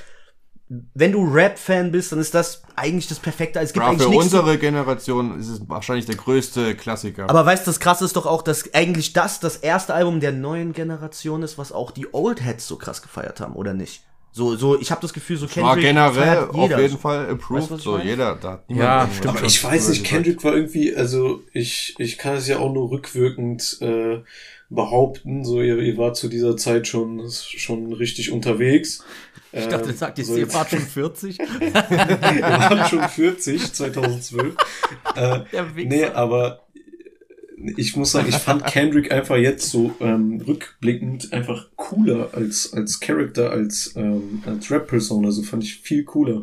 [0.94, 3.58] wenn du Rap-Fan bist, dann ist das eigentlich das perfekte.
[3.58, 4.24] Es gibt Bra, eigentlich für nichts.
[4.26, 7.28] unsere Generation ist es wahrscheinlich der größte Klassiker.
[7.28, 10.32] Aber weißt du, das krasse ist doch auch, dass eigentlich das das erste Album der
[10.32, 14.02] neuen Generation ist, was auch die Old Heads so krass gefeiert haben, oder nicht?
[14.34, 16.80] So, so, ich habe das Gefühl, so war generell feiert auf jeder.
[16.80, 17.70] jeden Fall approved.
[17.70, 19.36] Weißt du, so jeder, da hat Ja, irgendwas stimmt.
[19.36, 22.90] Aber ich weiß nicht, Kendrick war irgendwie, also ich, ich kann es ja auch nur
[22.90, 24.20] rückwirkend äh,
[24.70, 29.04] behaupten, so ihr, ihr wart zu dieser Zeit schon, schon richtig unterwegs.
[29.52, 31.38] Ich dachte, du sagst, so ihr wart schon 40.
[31.60, 34.54] wir waren schon 40, 2012.
[35.16, 35.40] äh,
[35.84, 36.62] nee, aber
[37.76, 42.98] ich muss sagen, ich fand Kendrick einfach jetzt so ähm, rückblickend einfach cooler als, als
[42.98, 45.24] Character, als, ähm, als Rap-Person.
[45.24, 46.42] Also fand ich viel cooler.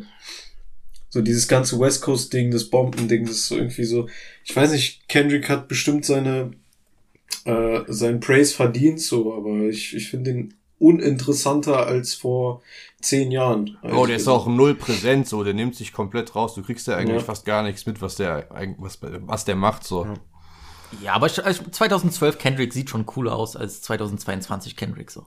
[1.10, 4.08] So dieses ganze West Coast-Ding, das Bomben-Ding, das ist so irgendwie so.
[4.44, 6.52] Ich weiß nicht, Kendrick hat bestimmt seine
[7.44, 12.62] äh, seinen Praise verdient, so, aber ich, ich finde ihn uninteressanter als vor
[13.00, 13.76] zehn Jahren.
[13.82, 16.54] Oh, der ist auch null präsent, so, der nimmt sich komplett raus.
[16.54, 17.24] Du kriegst ja eigentlich Ja.
[17.24, 20.06] fast gar nichts mit, was der eigentlich, was, was der macht, so.
[21.02, 25.26] Ja, aber ich, also 2012 Kendrick sieht schon cooler aus als 2022 Kendrick so.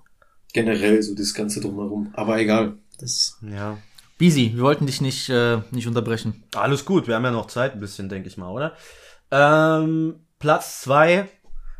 [0.54, 2.10] generell so das Ganze drumherum.
[2.14, 2.78] Aber egal.
[3.00, 3.78] Das Ja.
[4.20, 6.44] Beezy, wir wollten dich nicht, äh, nicht unterbrechen.
[6.56, 8.74] Alles gut, wir haben ja noch Zeit ein bisschen, denke ich mal, oder?
[9.32, 11.28] Ähm, Platz 2,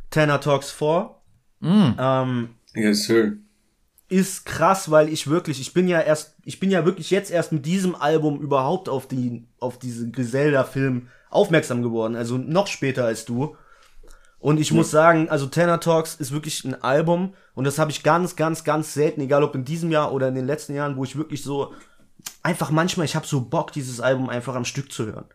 [0.10, 1.12] Tanner Talks 4.
[1.60, 1.92] Mm.
[2.00, 3.34] Ähm, yes, sir.
[4.10, 7.52] Ist krass, weil ich wirklich, ich bin ja erst, ich bin ja wirklich jetzt erst
[7.52, 12.16] mit diesem Album überhaupt auf die, auf diese Griselda-Film aufmerksam geworden.
[12.16, 13.56] Also noch später als du.
[14.40, 18.04] Und ich muss sagen, also Tanner Talks ist wirklich ein Album und das habe ich
[18.04, 21.06] ganz, ganz, ganz selten, egal ob in diesem Jahr oder in den letzten Jahren, wo
[21.06, 21.72] ich wirklich so
[22.44, 25.26] einfach manchmal, ich habe so Bock, dieses Album einfach am Stück zu hören.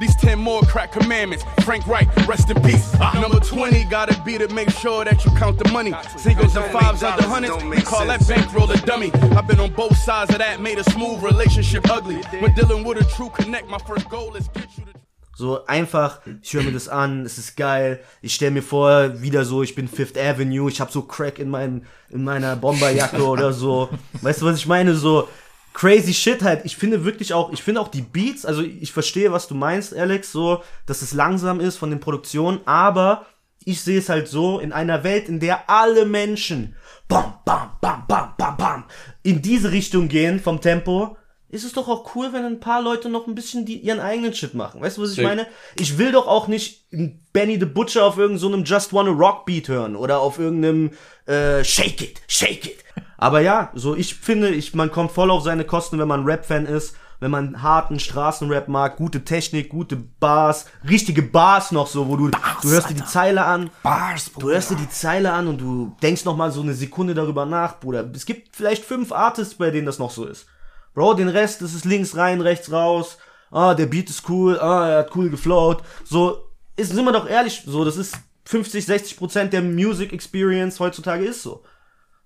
[0.00, 1.44] These 10 more crack commandments.
[1.64, 2.92] Frank Wright, rest in peace.
[3.14, 5.92] Number 20, gotta be to make sure that you count the money.
[6.16, 9.12] Singles and fives under hundreds, we call that bankroll a dummy.
[9.36, 12.22] I've been on both sides of that, made a smooth relationship ugly.
[12.40, 14.94] When dealing with a true connect, my first goal is get you to.
[15.36, 18.00] So einfach, ich höre mir das an, es ist geil.
[18.22, 21.50] Ich stelle mir vor, wieder so, ich bin Fifth Avenue, ich habe so Crack in,
[21.50, 23.88] mein, in meiner Bomberjacke oder so.
[24.22, 24.94] Weißt du, was ich meine?
[24.94, 25.28] So
[25.74, 26.64] crazy shit halt.
[26.64, 29.94] Ich finde wirklich auch, ich finde auch die Beats, also ich verstehe, was du meinst,
[29.94, 33.26] Alex, so, dass es langsam ist von den Produktionen, aber
[33.66, 36.76] ich sehe es halt so, in einer Welt, in der alle Menschen
[37.08, 38.84] bam, bam, bam, bam, bam, bam,
[39.22, 41.16] in diese Richtung gehen vom Tempo,
[41.48, 44.34] ist es doch auch cool, wenn ein paar Leute noch ein bisschen die, ihren eigenen
[44.34, 44.80] Shit machen.
[44.80, 45.24] Weißt du, was ich Sick.
[45.24, 45.46] meine?
[45.78, 46.84] Ich will doch auch nicht
[47.32, 50.90] Benny the Butcher auf irgendeinem so Just Wanna Rock Beat hören oder auf irgendeinem
[51.26, 52.83] äh, Shake It, Shake It.
[53.24, 56.66] Aber ja, so ich finde, ich, man kommt voll auf seine Kosten, wenn man Rap-Fan
[56.66, 62.18] ist, wenn man harten Straßenrap mag, gute Technik, gute Bars, richtige Bars noch so, wo
[62.18, 65.58] du, du hörst dir die Zeile an, Bars, du hörst dir die Zeile an und
[65.58, 68.10] du denkst noch mal so eine Sekunde darüber nach, Bruder.
[68.14, 70.44] Es gibt vielleicht fünf Artists, bei denen das noch so ist.
[70.92, 73.16] Bro, den Rest, das ist links rein, rechts raus.
[73.50, 74.60] Ah, der Beat ist cool.
[74.60, 75.82] Ah, er hat cool geflowt.
[76.04, 80.78] So, ist, sind wir doch ehrlich, so, das ist 50, 60 Prozent der Music Experience
[80.78, 81.64] heutzutage ist so.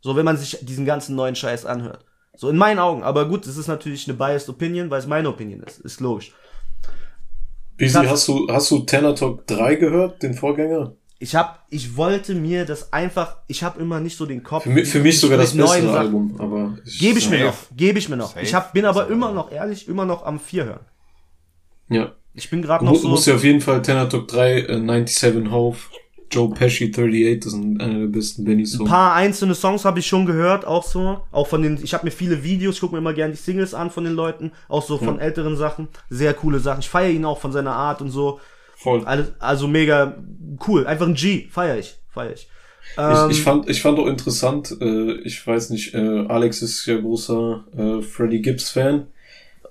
[0.00, 2.04] So, wenn man sich diesen ganzen neuen Scheiß anhört.
[2.36, 3.02] So, in meinen Augen.
[3.02, 5.80] Aber gut, das ist natürlich eine biased Opinion, weil es meine Opinion ist.
[5.80, 6.32] Ist logisch.
[7.78, 10.94] Das- hast du, hast du Tanner Talk 3 gehört, den Vorgänger?
[11.20, 14.62] Ich hab, ich wollte mir das einfach, ich habe immer nicht so den Kopf.
[14.62, 15.96] Für mich, für mich sogar das bessere Sachen.
[15.96, 17.46] Album, aber ich, Gebe ich mir Safe.
[17.48, 18.28] noch, gebe ich mir noch.
[18.34, 18.40] Safe.
[18.42, 20.80] Ich hab, bin aber immer noch ehrlich, immer noch am 4 hören.
[21.88, 22.12] Ja.
[22.34, 23.08] Ich bin gerade Du noch so.
[23.08, 25.78] musst ja auf jeden Fall Tanner Talk 3, äh, 97 Hove,
[26.30, 30.06] Joe Pesci 38, das sind einer der besten Benny Ein paar einzelne Songs habe ich
[30.06, 31.20] schon gehört, auch so.
[31.32, 33.74] Auch von den, ich habe mir viele Videos, ich gucke mir immer gerne die Singles
[33.74, 35.88] an von den Leuten, auch so von älteren Sachen.
[36.10, 36.80] Sehr coole Sachen.
[36.80, 38.40] Ich feiere ihn auch von seiner Art und so.
[38.76, 39.04] Voll.
[39.04, 40.16] Alles, also mega
[40.66, 40.86] cool.
[40.86, 42.48] Einfach ein G, feiere ich, feiere ich.
[42.96, 46.86] Ähm, Ich, ich, fand, ich fand auch interessant, äh, ich weiß nicht, äh, Alex ist
[46.86, 49.08] ja großer äh, Freddie Gibbs Fan.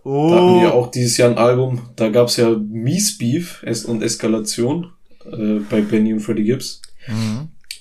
[0.03, 4.01] Da hatten ja oh, auch dieses Jahr ein Album, da gab's ja Mies Beef und
[4.01, 4.93] Eskalation
[5.31, 6.81] äh, bei Benny und Freddie Gibbs.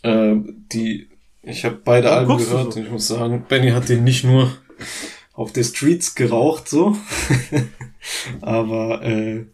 [0.02, 0.36] Äh,
[0.72, 1.08] die,
[1.42, 2.78] ich habe beide Warum Alben gehört so?
[2.78, 4.52] und ich muss sagen, Benny hat den nicht nur
[5.32, 6.96] auf der Streets geraucht, so.
[8.40, 9.46] aber äh,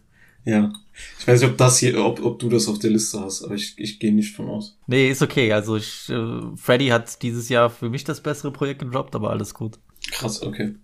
[0.45, 0.71] ja.
[1.19, 3.55] Ich weiß nicht, ob das hier, ob, ob du das auf der Liste hast, aber
[3.55, 4.77] ich, ich gehe nicht von aus.
[4.85, 5.51] Nee, ist okay.
[5.51, 9.53] Also ich, äh, Freddy hat dieses Jahr für mich das bessere Projekt gedroppt, aber alles
[9.53, 9.79] gut.
[10.11, 10.75] Krass, okay.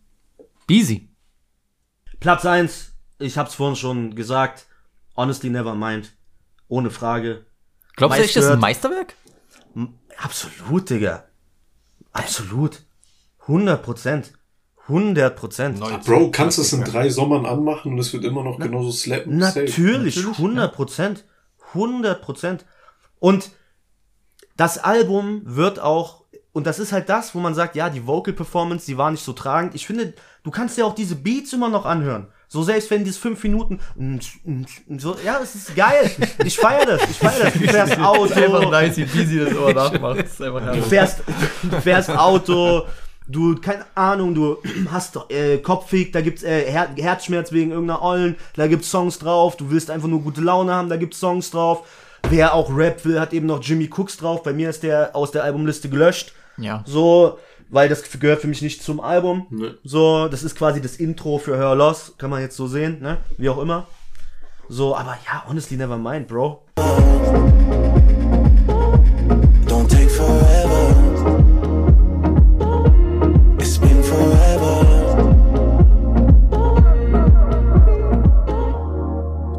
[0.66, 1.10] Beasy.
[2.20, 4.68] Platz 1, ich hab's vorhin schon gesagt,
[5.16, 6.12] Honestly Never Mind.
[6.70, 7.46] Ohne Frage.
[7.98, 9.16] Glaubst du echt, das ist ein Meist Meisterwerk?
[10.18, 11.26] Absolut, Digga.
[12.14, 12.84] Absolut.
[13.42, 14.34] 100 Prozent.
[14.88, 15.80] 100 Prozent.
[16.06, 19.38] Bro, kannst du es in drei Sommern anmachen und es wird immer noch genauso slappen?
[19.38, 20.30] Natürlich, Safe.
[20.30, 21.26] 100 Prozent.
[21.74, 22.66] 100 Prozent.
[23.20, 23.52] Und
[24.56, 28.34] das Album wird auch, und das ist halt das, wo man sagt, ja, die Vocal
[28.34, 29.76] Performance, die war nicht so tragend.
[29.76, 30.14] Ich finde,
[30.44, 32.28] du kannst ja auch diese Beats immer noch anhören.
[32.52, 33.80] So selbst wenn dieses fünf Minuten,
[34.98, 36.10] so, ja, es ist geil.
[36.44, 37.54] Ich feiere das, ich feiere das.
[37.54, 38.34] Du fährst Auto.
[38.34, 40.20] Einfach nice, wie Beasy das immer nachmacht.
[40.20, 41.22] Das ist einfach Du fährst,
[41.62, 42.88] du fährst Auto,
[43.28, 44.58] du, keine Ahnung, du
[44.92, 49.20] hast doch, äh, Kopfweg, da gibt's äh, Her Herzschmerz wegen irgendeiner Ollen, da gibt's Songs
[49.20, 51.88] drauf, du willst einfach nur gute Laune haben, da gibt's Songs drauf.
[52.30, 54.42] Wer auch Rap will, hat eben noch Jimmy Cooks drauf.
[54.42, 56.34] Bei mir ist der aus der Albumliste gelöscht.
[56.58, 56.84] Ja.
[56.86, 57.38] So,
[57.70, 59.48] weil das gehört für mich nicht zum Album.
[59.50, 59.72] Nee.
[59.84, 63.18] So, das ist quasi das Intro für Her Loss, kann man jetzt so sehen, ne?
[63.38, 63.88] Wie auch immer.
[64.68, 66.66] So, aber ja, honestly never mind, Bro.
[69.66, 70.96] Don't take forever.
[73.60, 74.86] It's been forever.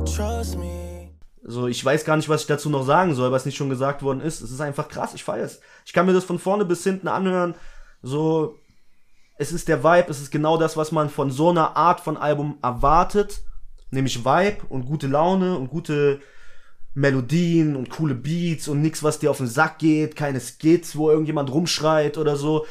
[0.04, 1.10] Trust me.
[1.44, 4.02] So, ich weiß gar nicht, was ich dazu noch sagen soll, was nicht schon gesagt
[4.02, 4.40] worden ist.
[4.40, 5.60] Es ist einfach krass, ich feiere es.
[5.84, 7.54] Ich kann mir das von vorne bis hinten anhören.
[8.02, 8.58] So,
[9.36, 12.16] es ist der Vibe, es ist genau das, was man von so einer Art von
[12.16, 13.42] Album erwartet.
[13.90, 16.20] Nämlich Vibe und gute Laune und gute
[16.94, 21.10] Melodien und coole Beats und nix, was dir auf den Sack geht, keine Skits, wo
[21.10, 22.66] irgendjemand rumschreit oder so.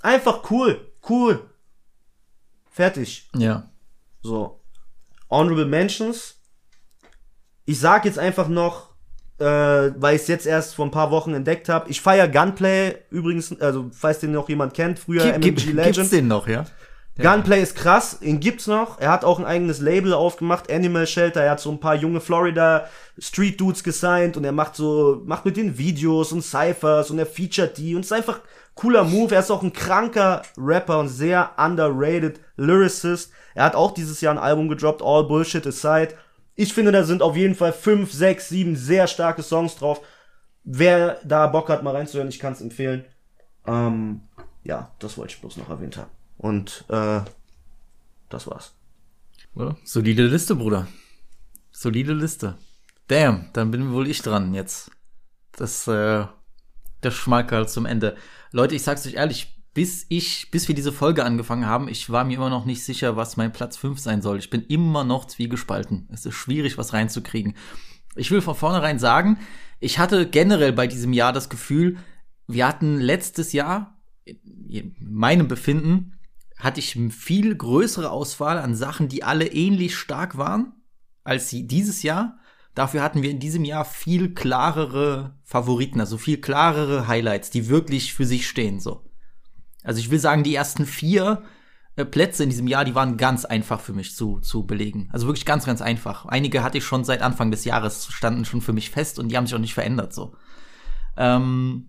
[0.00, 1.48] Einfach cool, cool.
[2.70, 3.28] Fertig.
[3.34, 3.70] Ja.
[4.22, 4.60] So.
[5.28, 6.40] Honorable Mentions.
[7.64, 8.91] Ich sag jetzt einfach noch,
[9.42, 11.90] äh, weil ich es jetzt erst vor ein paar Wochen entdeckt habe.
[11.90, 15.94] Ich feier Gunplay übrigens, also falls den noch jemand kennt, früher Gib, MMG Legend.
[15.94, 16.64] gibt's den noch, ja?
[17.18, 18.98] Gunplay ist krass, ihn gibt's noch.
[18.98, 21.42] Er hat auch ein eigenes Label aufgemacht, Animal Shelter.
[21.42, 22.88] Er hat so ein paar junge Florida
[23.18, 27.26] Street Dudes gesigned und er macht so, macht mit den Videos und Cyphers und er
[27.26, 28.40] featuret die und es ist einfach
[28.74, 29.34] cooler Move.
[29.34, 33.30] Er ist auch ein kranker Rapper und sehr underrated Lyricist.
[33.54, 36.14] Er hat auch dieses Jahr ein Album gedroppt, All Bullshit Aside.
[36.54, 40.00] Ich finde, da sind auf jeden Fall fünf, sechs, sieben sehr starke Songs drauf.
[40.64, 43.04] Wer da Bock hat, mal reinzuhören, ich kann es empfehlen.
[43.66, 44.22] Ähm,
[44.64, 46.10] ja, das wollte ich bloß noch erwähnt haben.
[46.38, 47.20] Und äh,
[48.28, 48.74] das war's.
[49.54, 49.76] Oder?
[49.84, 50.86] Solide Liste, Bruder.
[51.70, 52.56] Solide Liste.
[53.08, 54.90] Damn, dann bin wohl ich dran jetzt.
[55.52, 56.26] Das, äh,
[57.02, 58.16] der Schmalkerl zum Ende.
[58.52, 62.24] Leute, ich sag's euch ehrlich, bis ich, bis wir diese Folge angefangen haben, ich war
[62.24, 64.38] mir immer noch nicht sicher, was mein Platz 5 sein soll.
[64.38, 66.08] Ich bin immer noch zwiegespalten.
[66.12, 67.54] Es ist schwierig, was reinzukriegen.
[68.14, 69.38] Ich will von vornherein sagen,
[69.80, 71.96] ich hatte generell bei diesem Jahr das Gefühl,
[72.46, 76.18] wir hatten letztes Jahr, in meinem Befinden,
[76.58, 80.74] hatte ich viel größere Auswahl an Sachen, die alle ähnlich stark waren
[81.24, 82.38] als sie dieses Jahr.
[82.74, 88.14] Dafür hatten wir in diesem Jahr viel klarere Favoriten, also viel klarere Highlights, die wirklich
[88.14, 89.04] für sich stehen, so.
[89.82, 91.42] Also ich will sagen, die ersten vier
[91.96, 95.08] äh, Plätze in diesem Jahr, die waren ganz einfach für mich zu, zu belegen.
[95.12, 96.26] Also wirklich ganz, ganz einfach.
[96.26, 99.36] Einige hatte ich schon seit Anfang des Jahres, standen schon für mich fest und die
[99.36, 100.34] haben sich auch nicht verändert, so.
[101.16, 101.88] Ähm,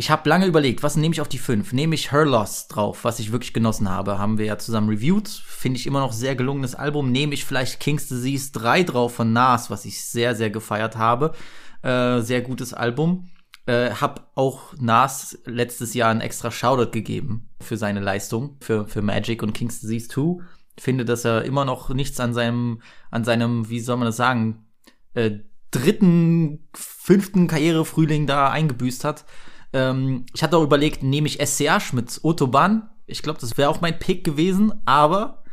[0.00, 1.72] ich habe lange überlegt, was nehme ich auf die 5?
[1.72, 4.20] Nehme ich Her Loss drauf, was ich wirklich genossen habe.
[4.20, 5.26] Haben wir ja zusammen reviewed.
[5.26, 7.10] Finde ich immer noch sehr gelungenes Album.
[7.10, 11.32] Nehme ich vielleicht King's Disease 3 drauf von Nas, was ich sehr, sehr gefeiert habe.
[11.82, 13.28] Äh, sehr gutes Album.
[13.68, 19.02] Äh, hab auch Nas letztes Jahr einen extra Shoutout gegeben für seine Leistung, für, für
[19.02, 20.42] Magic und King's Disease 2.
[20.78, 24.64] Finde, dass er immer noch nichts an seinem, an seinem, wie soll man das sagen,
[25.12, 25.40] äh,
[25.70, 29.26] dritten, fünften Karrierefrühling da eingebüßt hat.
[29.74, 32.88] Ähm, ich hatte auch überlegt, nehme ich SCH mit Autobahn.
[33.04, 35.44] Ich glaube, das wäre auch mein Pick gewesen, aber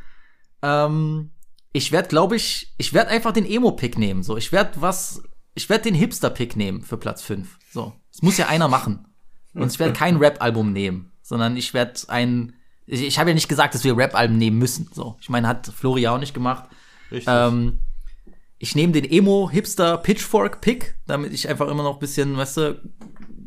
[0.61, 1.31] ähm,
[1.73, 4.23] ich werde, glaube ich, ich werde einfach den Emo-Pick nehmen.
[4.23, 5.21] So, ich werde was,
[5.53, 7.59] ich werde den Hipster-Pick nehmen für Platz 5.
[7.69, 9.05] So, das muss ja einer machen.
[9.53, 12.53] Und ich werde kein Rap-Album nehmen, sondern ich werde ein,
[12.85, 14.89] ich, ich habe ja nicht gesagt, dass wir Rap-Alben nehmen müssen.
[14.93, 16.63] So, ich meine, hat Flori auch nicht gemacht.
[17.11, 17.27] Richtig.
[17.27, 17.79] Ähm,
[18.57, 22.81] ich nehme den Emo-Hipster-Pitchfork-Pick, damit ich einfach immer noch ein bisschen, weißt du,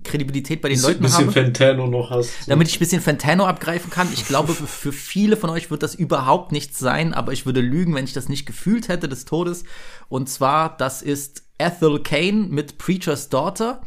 [0.05, 1.33] Kredibilität bei den Bisschen, Leuten bisschen habe.
[1.33, 2.31] Fantano noch hast.
[2.47, 4.09] Damit ich ein bisschen Fantano abgreifen kann.
[4.13, 7.95] Ich glaube, für viele von euch wird das überhaupt nichts sein, aber ich würde lügen,
[7.95, 9.65] wenn ich das nicht gefühlt hätte des Todes.
[10.09, 13.81] Und zwar, das ist Ethel Kane mit Preacher's Daughter.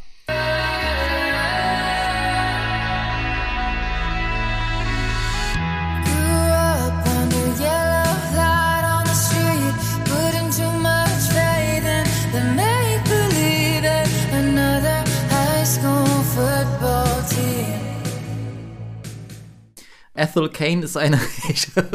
[20.22, 21.20] Ethel Kane ist eine.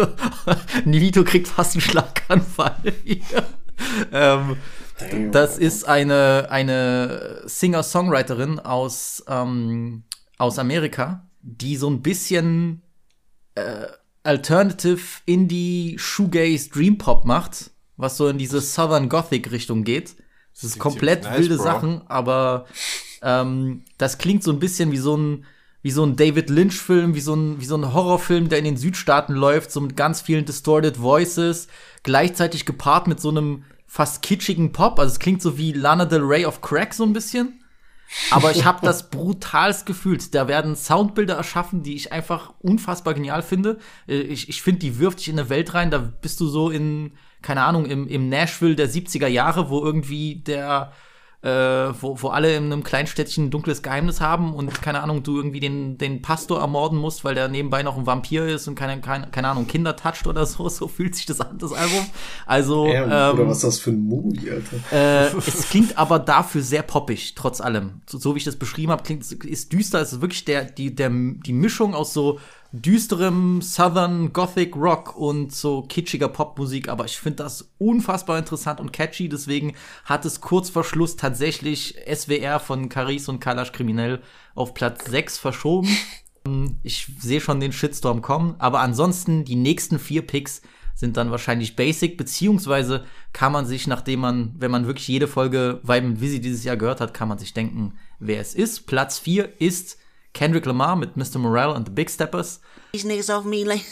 [0.85, 3.47] Nilito kriegt fast einen Schlaganfall hier.
[4.13, 4.57] ähm,
[5.31, 10.05] das ist eine, eine Singer-Songwriterin aus, ähm,
[10.39, 12.83] aus Amerika, die so ein bisschen
[13.55, 13.87] äh,
[14.25, 20.17] Alternative Indie Shoegaze Dream Pop macht, was so in diese Southern Gothic Richtung geht.
[20.53, 21.63] Das ist komplett nice, wilde bro.
[21.63, 22.67] Sachen, aber
[23.23, 25.45] ähm, das klingt so ein bisschen wie so ein
[25.87, 28.65] wie so ein David Lynch Film, wie so ein wie so ein Horrorfilm, der in
[28.65, 31.69] den Südstaaten läuft, so mit ganz vielen distorted Voices,
[32.03, 36.25] gleichzeitig gepaart mit so einem fast kitschigen Pop, also es klingt so wie Lana Del
[36.25, 37.63] Rey of Crack so ein bisschen.
[38.33, 40.35] Aber ich habe das brutalst gefühlt.
[40.35, 43.79] Da werden Soundbilder erschaffen, die ich einfach unfassbar genial finde.
[44.09, 46.69] Äh, Ich, ich finde, die wirft dich in eine Welt rein, da bist du so
[46.69, 47.13] in,
[47.43, 50.93] keine Ahnung, im, im Nashville der 70er Jahre, wo irgendwie der,
[51.43, 55.23] äh, wo, wo alle in einem kleinen Städtchen ein dunkles Geheimnis haben und, keine Ahnung,
[55.23, 58.75] du irgendwie den, den Pastor ermorden musst, weil der nebenbei noch ein Vampir ist und
[58.75, 60.69] keine, keine, keine Ahnung, Kinder toucht oder so.
[60.69, 62.05] So fühlt sich das an, das Album.
[62.47, 65.33] Also, Ja, oder ähm, was ist das für ein Movie, Alter?
[65.33, 68.01] äh, es klingt aber dafür sehr poppig, trotz allem.
[68.07, 70.01] So, so wie ich das beschrieben habe, klingt ist düster.
[70.01, 72.39] Es ist wirklich der, die, der, die Mischung aus so
[72.83, 76.89] düsterem Southern Gothic Rock und so kitschiger Popmusik.
[76.89, 79.29] Aber ich finde das unfassbar interessant und catchy.
[79.29, 79.75] Deswegen
[80.05, 84.23] hat es kurz vor Schluss tatsächlich SWR von Caris und Kalash Kriminell
[84.55, 85.89] auf Platz 6 verschoben.
[86.85, 90.63] Ich sehe schon den Shitstorm kommen, aber ansonsten die nächsten vier Picks
[90.95, 95.81] sind dann wahrscheinlich basic, beziehungsweise kann man sich, nachdem man, wenn man wirklich jede Folge
[95.83, 98.87] Vibe mit Visi dieses Jahr gehört hat, kann man sich denken, wer es ist.
[98.87, 99.99] Platz 4 ist
[100.37, 101.39] Kendrick Lamar mit Mr.
[101.39, 102.61] Morale and the Big Steppers.
[102.93, 103.83] These niggas off me like,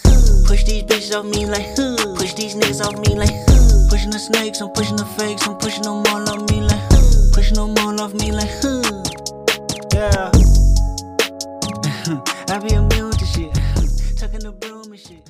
[0.46, 1.74] push these bitches off me like,
[2.18, 3.32] push these niggas off me like,
[3.88, 6.82] pushing the snakes, I'm pushing the fakes, I'm pushing them all off me like,
[7.32, 8.52] pushing them all off me like,
[9.94, 10.30] yeah.
[12.52, 13.50] I be immune to shit,
[14.18, 15.24] tucking the broom and shit.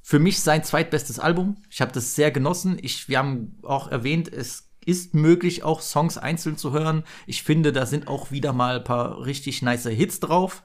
[0.00, 1.58] Für mich sein zweitbestes Album.
[1.68, 2.78] Ich habe das sehr genossen.
[2.80, 7.04] Ich, wir haben auch erwähnt, es ist möglich, auch Songs einzeln zu hören.
[7.26, 10.62] Ich finde, da sind auch wieder mal ein paar richtig nice Hits drauf.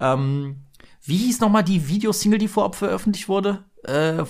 [0.00, 0.64] Ähm,
[1.02, 3.64] wie hieß noch mal die Videosingle, die vorab veröffentlicht wurde?
[3.84, 4.24] Äh,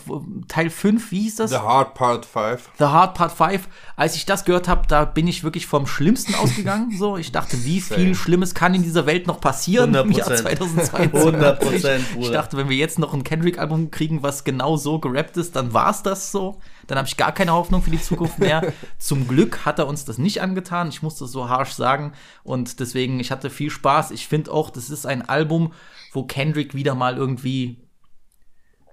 [0.48, 1.50] Teil 5, wie hieß das?
[1.50, 2.70] The Hard Part 5.
[2.78, 3.68] The Hard Part 5.
[3.96, 6.96] Als ich das gehört habe, da bin ich wirklich vom Schlimmsten ausgegangen.
[6.96, 10.36] So, ich dachte, wie viel Schlimmes kann in dieser Welt noch passieren im Jahr 100%.
[10.42, 11.84] 2022?
[11.84, 12.30] 100%, Ich Bruder.
[12.32, 16.02] dachte, wenn wir jetzt noch ein Kendrick-Album kriegen, was genau so gerappt ist, dann war's
[16.02, 16.61] das so.
[16.86, 18.72] Dann habe ich gar keine Hoffnung für die Zukunft mehr.
[18.98, 20.88] Zum Glück hat er uns das nicht angetan.
[20.88, 22.12] Ich muss das so harsh sagen.
[22.42, 24.11] Und deswegen, ich hatte viel Spaß.
[24.11, 25.72] Ich finde auch, das ist ein Album,
[26.12, 27.78] wo Kendrick wieder mal irgendwie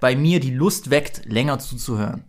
[0.02, 2.26] bei mir die Lust weckt, länger zuzuhören.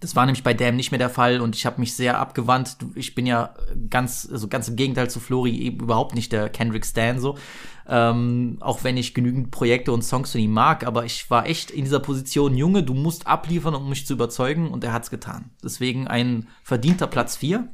[0.00, 2.78] Das war nämlich bei Damn nicht mehr der Fall und ich habe mich sehr abgewandt.
[2.94, 3.54] Ich bin ja
[3.88, 7.38] ganz, also ganz im Gegenteil zu Flori eben überhaupt nicht der Kendrick Stan so.
[7.86, 11.70] Ähm, auch wenn ich genügend Projekte und Songs von ihm mag, aber ich war echt
[11.70, 15.50] in dieser Position, Junge, du musst abliefern, um mich zu überzeugen und er hat's getan.
[15.62, 17.68] Deswegen ein verdienter Platz 4.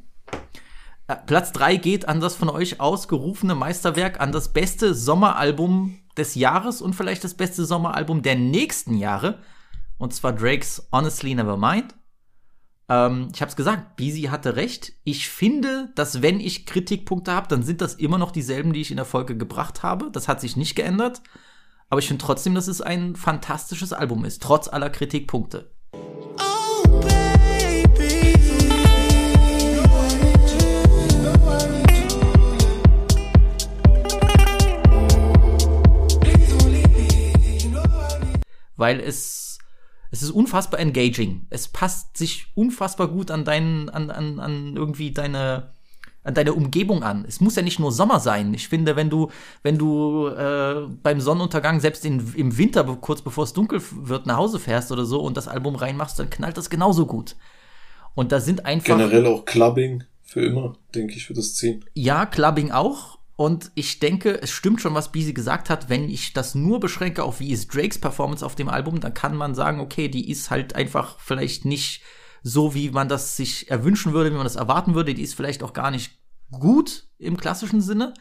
[1.14, 6.82] Platz 3 geht an das von euch ausgerufene Meisterwerk, an das beste Sommeralbum des Jahres
[6.82, 9.38] und vielleicht das beste Sommeralbum der nächsten Jahre.
[9.98, 11.94] Und zwar Drakes Honestly Nevermind.
[12.88, 14.92] Ähm, ich habe es gesagt, Beezy hatte recht.
[15.04, 18.90] Ich finde, dass wenn ich Kritikpunkte habe, dann sind das immer noch dieselben, die ich
[18.90, 20.10] in der Folge gebracht habe.
[20.10, 21.22] Das hat sich nicht geändert.
[21.88, 25.70] Aber ich finde trotzdem, dass es ein fantastisches Album ist, trotz aller Kritikpunkte.
[38.80, 39.58] Weil es
[40.10, 41.46] es ist unfassbar engaging.
[41.50, 45.72] Es passt sich unfassbar gut an deinen an, an, an irgendwie deine
[46.22, 47.24] an deine Umgebung an.
[47.26, 48.52] Es muss ja nicht nur Sommer sein.
[48.52, 49.30] Ich finde, wenn du
[49.62, 54.36] wenn du äh, beim Sonnenuntergang selbst in, im Winter kurz bevor es dunkel wird nach
[54.36, 57.36] Hause fährst oder so und das Album reinmachst, dann knallt das genauso gut.
[58.16, 61.84] Und da sind einfach Generell auch Clubbing für immer, denke ich, wird das ziehen.
[61.94, 63.19] ja, Clubbing auch.
[63.40, 65.88] Und ich denke, es stimmt schon, was Beasy gesagt hat.
[65.88, 69.34] Wenn ich das nur beschränke auf wie ist Drakes Performance auf dem Album, dann kann
[69.34, 72.02] man sagen, okay, die ist halt einfach vielleicht nicht
[72.42, 75.14] so, wie man das sich erwünschen würde, wie man das erwarten würde.
[75.14, 78.12] Die ist vielleicht auch gar nicht gut im klassischen Sinne,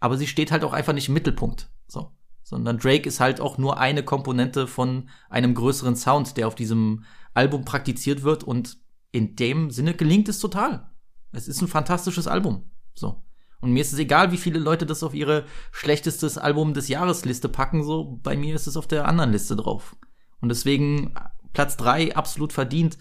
[0.00, 1.70] aber sie steht halt auch einfach nicht im Mittelpunkt.
[1.86, 2.12] So.
[2.42, 7.04] Sondern Drake ist halt auch nur eine Komponente von einem größeren Sound, der auf diesem
[7.34, 8.78] Album praktiziert wird und
[9.12, 10.90] in dem Sinne gelingt es total.
[11.32, 12.70] Es ist ein fantastisches Album.
[12.94, 13.24] So.
[13.64, 17.24] Und mir ist es egal, wie viele Leute das auf ihre schlechtestes Album des Jahres
[17.24, 19.96] Liste packen, so bei mir ist es auf der anderen Liste drauf.
[20.42, 21.14] Und deswegen
[21.54, 22.98] Platz drei absolut verdient.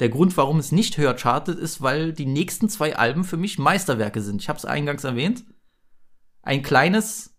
[0.00, 3.58] Der Grund, warum es nicht höher chartet, ist, weil die nächsten zwei Alben für mich
[3.58, 4.42] Meisterwerke sind.
[4.42, 5.44] Ich habe es eingangs erwähnt.
[6.42, 7.34] Ein kleines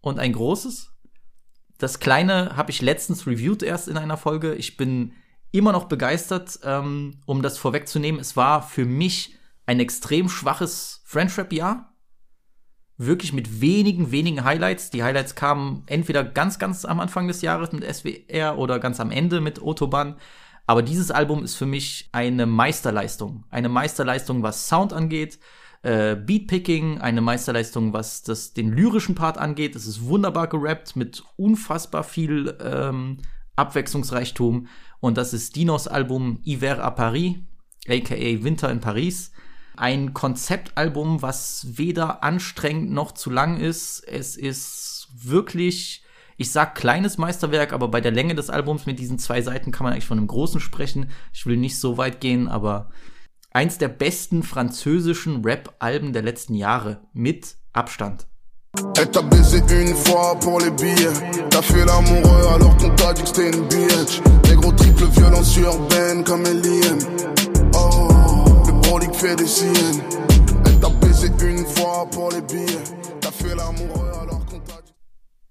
[0.00, 0.92] und ein großes.
[1.76, 4.54] Das kleine habe ich letztens reviewed erst in einer Folge.
[4.54, 5.12] Ich bin
[5.50, 8.18] immer noch begeistert, ähm, um das vorwegzunehmen.
[8.18, 9.36] Es war für mich
[9.66, 11.93] ein extrem schwaches French Rap Jahr.
[12.96, 14.90] Wirklich mit wenigen, wenigen Highlights.
[14.90, 19.10] Die Highlights kamen entweder ganz, ganz am Anfang des Jahres mit SWR oder ganz am
[19.10, 20.16] Ende mit Autobahn.
[20.66, 23.44] Aber dieses Album ist für mich eine Meisterleistung.
[23.50, 25.38] Eine Meisterleistung, was Sound angeht,
[25.82, 29.76] äh, Beatpicking, eine Meisterleistung, was das, den lyrischen Part angeht.
[29.76, 33.18] Es ist wunderbar gerappt mit unfassbar viel ähm,
[33.56, 34.68] Abwechslungsreichtum.
[35.00, 37.36] Und das ist Dinos Album Hiver à Paris,
[37.86, 39.32] aka Winter in Paris.
[39.76, 44.00] Ein Konzeptalbum, was weder anstrengend noch zu lang ist.
[44.06, 46.04] Es ist wirklich,
[46.36, 49.84] ich sag kleines Meisterwerk, aber bei der Länge des Albums mit diesen zwei Seiten kann
[49.84, 51.10] man eigentlich von einem großen sprechen.
[51.32, 52.90] Ich will nicht so weit gehen, aber
[53.52, 58.26] eins der besten französischen Rap-Alben der letzten Jahre mit Abstand.
[58.96, 61.12] Elle baisé une fois pour les billets.
[61.50, 64.20] T'as fait l'amoureux alors qu'on t'a dit que c'était une bitch.
[64.48, 66.98] Les gros triple violence urbaine comme Alien.
[67.74, 68.13] Oh,
[68.98, 69.62] le brolic fait des
[71.46, 72.78] une fois pour les billets.
[73.20, 74.62] T'as fait alors qu'on.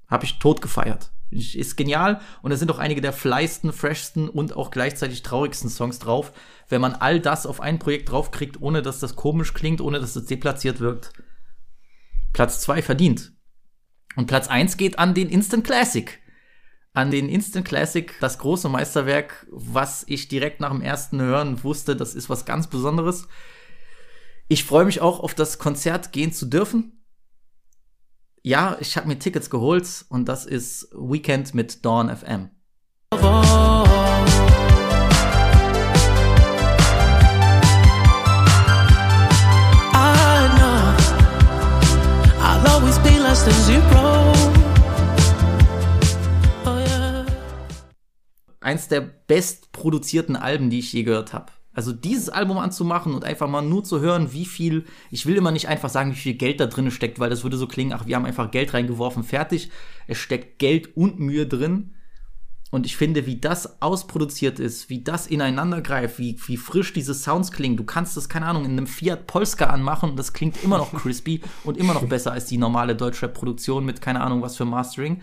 [0.08, 1.12] Habe ich tot gefeiert.
[1.32, 5.98] Ist genial und da sind auch einige der fleisten, freshsten und auch gleichzeitig traurigsten Songs
[5.98, 6.32] drauf.
[6.70, 10.14] Wenn man all das auf ein Projekt draufkriegt, ohne dass das komisch klingt, ohne dass
[10.14, 11.12] das deplatziert wirkt.
[12.34, 13.34] Platz zwei verdient.
[14.16, 16.20] Und Platz eins geht an den Instant Classic.
[16.96, 21.96] An den Instant Classic, das große Meisterwerk, was ich direkt nach dem ersten Hören wusste,
[21.96, 23.28] das ist was ganz Besonderes.
[24.48, 27.04] Ich freue mich auch auf das Konzert gehen zu dürfen.
[28.44, 32.52] Ja, ich habe mir Tickets geholt und das ist Weekend mit Dawn FM.
[33.12, 33.18] I
[40.58, 40.94] know
[42.40, 44.03] I'll always be less than zero.
[48.64, 51.52] Eins der bestproduzierten Alben, die ich je gehört habe.
[51.74, 55.52] Also dieses Album anzumachen und einfach mal nur zu hören, wie viel, ich will immer
[55.52, 58.06] nicht einfach sagen, wie viel Geld da drin steckt, weil das würde so klingen, ach,
[58.06, 59.72] wir haben einfach Geld reingeworfen, fertig.
[60.08, 61.96] Es steckt Geld und Mühe drin.
[62.70, 67.14] Und ich finde, wie das ausproduziert ist, wie das ineinander greift, wie, wie frisch diese
[67.14, 67.78] Sounds klingen.
[67.78, 70.92] Du kannst das, keine Ahnung, in einem Fiat Polska anmachen und das klingt immer noch
[70.92, 75.22] crispy und immer noch besser als die normale Deutschrap-Produktion mit keine Ahnung was für Mastering.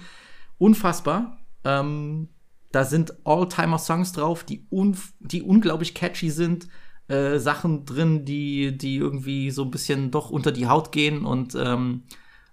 [0.58, 1.38] Unfassbar.
[1.64, 2.28] Ähm,
[2.72, 6.68] da sind All-Timer-Songs drauf, die, un die unglaublich catchy sind.
[7.08, 11.24] Äh, Sachen drin, die, die irgendwie so ein bisschen doch unter die Haut gehen.
[11.24, 12.04] Und ähm,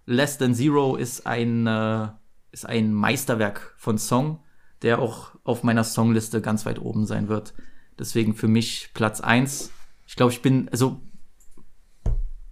[0.08, 2.08] Less Than Zero ist ein, äh,
[2.52, 4.40] ist ein Meisterwerk von Song,
[4.82, 7.54] der auch auf meiner Songliste ganz weit oben sein wird.
[8.00, 9.72] Deswegen für mich Platz eins.
[10.08, 11.02] Ich glaube, ich bin, also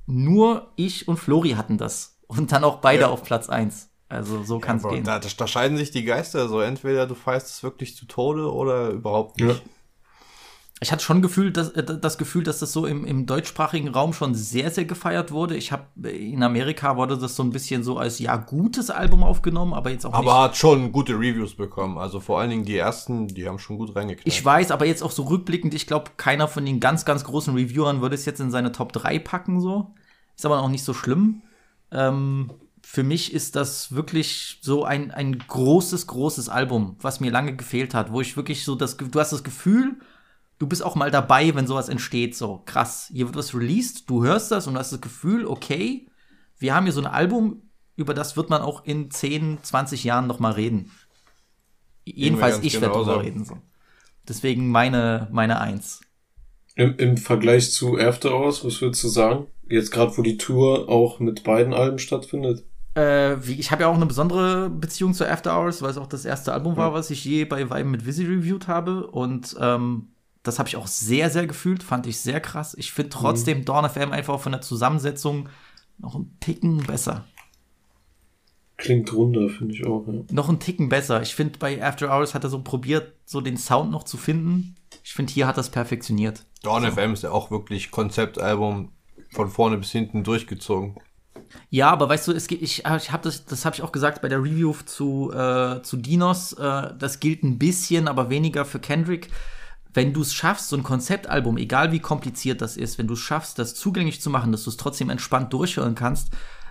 [0.05, 2.19] nur ich und Flori hatten das.
[2.27, 3.09] Und dann auch beide Ja.
[3.09, 3.89] auf Platz eins.
[4.07, 5.03] Also so kann es Aber gehen.
[5.03, 6.47] Da, da, da scheiden sich die Geister.
[6.47, 9.63] So entweder du feierst es wirklich zu Tode oder überhaupt nicht.
[10.79, 14.13] ich hatte schon Gefühl, dass, äh, das Gefühl, dass das so im, im deutschsprachigen Raum
[14.13, 15.55] schon sehr, sehr gefeiert wurde.
[15.55, 19.73] Ich habe in Amerika wurde das so ein bisschen so als ja gutes Album aufgenommen,
[19.73, 20.33] aber jetzt auch Aber nicht.
[20.43, 21.97] hat schon gute Reviews bekommen.
[21.97, 24.27] Also vor allen Dingen die ersten, die haben schon gut reingeknallt.
[24.27, 27.55] Ich weiß, aber jetzt auch so rückblickend, ich glaube, keiner von den ganz, ganz großen
[27.55, 29.95] Reviewern würde es jetzt in seine Top 3 packen, so.
[30.35, 31.41] Ist aber auch nicht so schlimm.
[31.91, 32.51] Ähm,
[32.87, 37.95] für mich ist das wirklich so ein, ein großes, großes Album, was mir lange gefehlt
[37.95, 39.95] hat, wo ich wirklich so das, du hast das Gefühl,
[40.59, 43.09] du bist auch mal dabei, wenn sowas entsteht, so krass.
[43.11, 46.07] Hier wird was released, du hörst das und du hast das Gefühl, okay,
[46.59, 47.63] wir haben hier so ein Album,
[47.95, 50.91] über das wird man auch in 10, 20 Jahren noch mal reden.
[52.05, 53.57] Jedenfalls ich werde drüber reden, so.
[54.27, 56.01] Deswegen meine, meine Eins.
[56.75, 59.47] Im, Im Vergleich zu After Hours, was würdest du sagen?
[59.67, 62.63] Jetzt gerade, wo die Tour auch mit beiden Alben stattfindet.
[62.95, 66.07] Äh, wie, ich habe ja auch eine besondere Beziehung zu After Hours, weil es auch
[66.07, 69.07] das erste Album war, was ich je bei Vibe mit Visi reviewed habe.
[69.07, 70.07] Und ähm,
[70.43, 72.73] das habe ich auch sehr, sehr gefühlt, fand ich sehr krass.
[72.77, 75.49] Ich finde trotzdem Dawn FM einfach von der Zusammensetzung
[75.97, 77.25] noch einen Ticken besser.
[78.77, 80.13] Klingt runder, finde ich auch, ja.
[80.31, 81.21] Noch einen Ticken besser.
[81.21, 84.75] Ich finde, bei After Hours hat er so probiert, so den Sound noch zu finden.
[85.03, 86.45] Ich finde, hier hat er es perfektioniert.
[86.63, 88.91] Dawn FM ist ja auch wirklich Konzeptalbum
[89.31, 90.95] von vorne bis hinten durchgezogen.
[91.69, 94.21] Ja, aber weißt du, es geht, ich, ich habe das, das habe ich auch gesagt
[94.21, 96.53] bei der Review zu, äh, zu Dinos.
[96.53, 99.29] Äh, das gilt ein bisschen, aber weniger für Kendrick.
[99.93, 103.19] Wenn du es schaffst, so ein Konzeptalbum, egal wie kompliziert das ist, wenn du es
[103.19, 106.29] schaffst, das zugänglich zu machen, dass du es trotzdem entspannt durchhören kannst,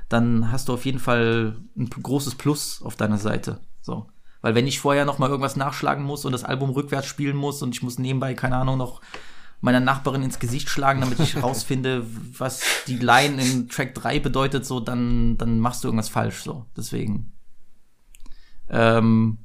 [0.08, 3.60] dann hast du auf jeden Fall ein großes Plus auf deiner Seite.
[3.80, 4.08] So.
[4.42, 7.62] Weil wenn ich vorher noch mal irgendwas nachschlagen muss und das Album rückwärts spielen muss
[7.62, 9.00] und ich muss nebenbei, keine Ahnung, noch
[9.64, 12.06] meiner Nachbarin ins Gesicht schlagen, damit ich rausfinde,
[12.38, 16.66] was die Line in Track 3 bedeutet, so, dann, dann machst du irgendwas falsch, so.
[16.76, 17.32] Deswegen.
[18.68, 19.38] Ähm,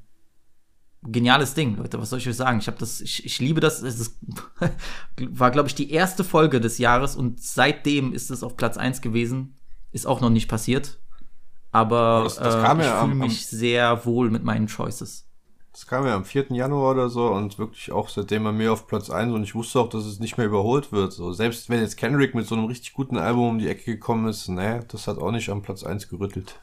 [1.03, 1.99] geniales Ding, Leute.
[2.01, 2.59] Was soll ich euch sagen?
[2.59, 3.81] Ich habe das, ich, ich liebe das.
[3.81, 4.17] Es ist,
[5.17, 9.01] war, glaube ich, die erste Folge des Jahres und seitdem ist es auf Platz 1
[9.01, 9.57] gewesen.
[9.91, 10.99] Ist auch noch nicht passiert.
[11.71, 15.28] Aber Das- das äh, ich ja fühle mich sehr wohl mit meinen Choices.
[15.79, 16.47] Das kam ja am 4.
[16.49, 19.79] Januar oder so und wirklich auch seitdem bei mir auf Platz 1 und ich wusste
[19.79, 21.13] auch, dass es nicht mehr überholt wird.
[21.13, 24.27] So, selbst wenn jetzt Kendrick mit so einem richtig guten Album um die Ecke gekommen
[24.27, 26.59] ist, nee, das hat auch nicht am Platz 1 gerüttelt.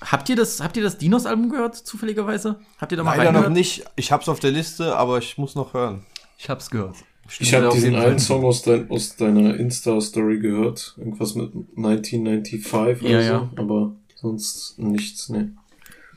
[0.00, 2.60] Habt ihr das, habt ihr das Dinos-Album gehört, zufälligerweise?
[2.78, 3.82] Habt ihr da mal Leider noch nicht.
[3.96, 6.06] Ich hab's auf der Liste, aber ich muss noch hören.
[6.38, 6.98] Ich hab's gehört.
[7.40, 10.94] Ich habe diesen einen Song aus, dein, aus deiner Insta-Story gehört.
[10.98, 13.32] Irgendwas mit 1995 oder Ja, so.
[13.32, 13.50] ja.
[13.56, 15.52] Aber sonst nichts, ne.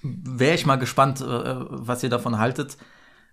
[0.03, 2.77] Wäre ich mal gespannt, äh, was ihr davon haltet.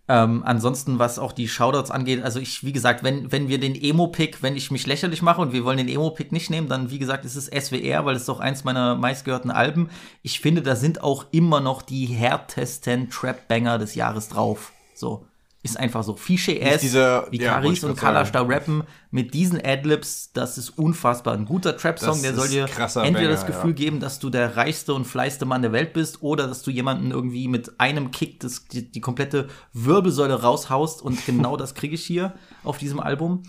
[0.09, 3.77] Ähm, ansonsten, was auch die Shoutouts angeht, also ich, wie gesagt, wenn, wenn wir den
[3.77, 6.99] Emo-Pick, wenn ich mich lächerlich mache und wir wollen den Emo-Pick nicht nehmen, dann, wie
[6.99, 9.89] gesagt, ist es SWR, weil es auch eins meiner meistgehörten Alben.
[10.23, 14.73] Ich finde, da sind auch immer noch die härtesten Trap-Banger des Jahres drauf.
[14.95, 15.27] So.
[15.63, 16.17] Ist einfach so.
[16.17, 20.33] Fische Ist S, dieser- wie ja, Caris ich und Kalash da rappen, mit diesen Adlibs,
[20.33, 21.35] das ist unfassbar.
[21.35, 23.77] Ein guter Trap-Song, der soll dir entweder Banger, das Gefühl ja.
[23.77, 27.11] geben, dass du der reichste und fleißte Mann der Welt bist oder dass du jemanden
[27.11, 32.05] irgendwie mit einem Kick das, die, die komplette Wirbelsäule raushaust und genau das kriege ich
[32.07, 32.33] hier
[32.65, 33.43] auf diesem Album.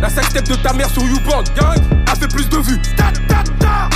[0.00, 2.80] La sextape de ta mère sur YouPorn, gang, a fait plus de vues.
[2.96, 3.88] Ta, ta, ta.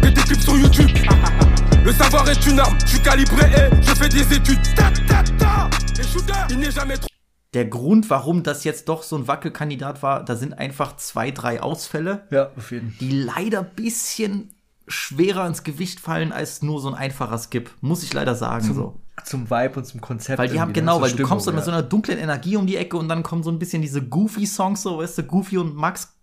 [0.00, 0.90] Que tes clips sur YouTube.
[1.84, 4.62] Le savoir est une arme, je suis calibré et je fais des études.
[4.76, 5.68] Ta, ta, ta.
[5.98, 7.08] Et shooter, il n'est jamais trop.
[7.54, 11.60] Der Grund, warum das jetzt doch so ein Wackelkandidat war, da sind einfach zwei, drei
[11.60, 14.54] Ausfälle, Ja, auf jeden die leider bisschen
[14.86, 18.74] schwerer ins Gewicht fallen als nur so ein einfacher Skip, muss ich leider sagen Zum,
[18.76, 19.00] so.
[19.24, 20.38] zum Vibe und zum Konzept.
[20.38, 20.74] Weil die haben ne?
[20.74, 21.66] genau, weil du Stimmung, kommst dann mit ja.
[21.66, 24.46] so einer dunklen Energie um die Ecke und dann kommen so ein bisschen diese goofy
[24.46, 26.16] Songs, so weißt du, goofy und Max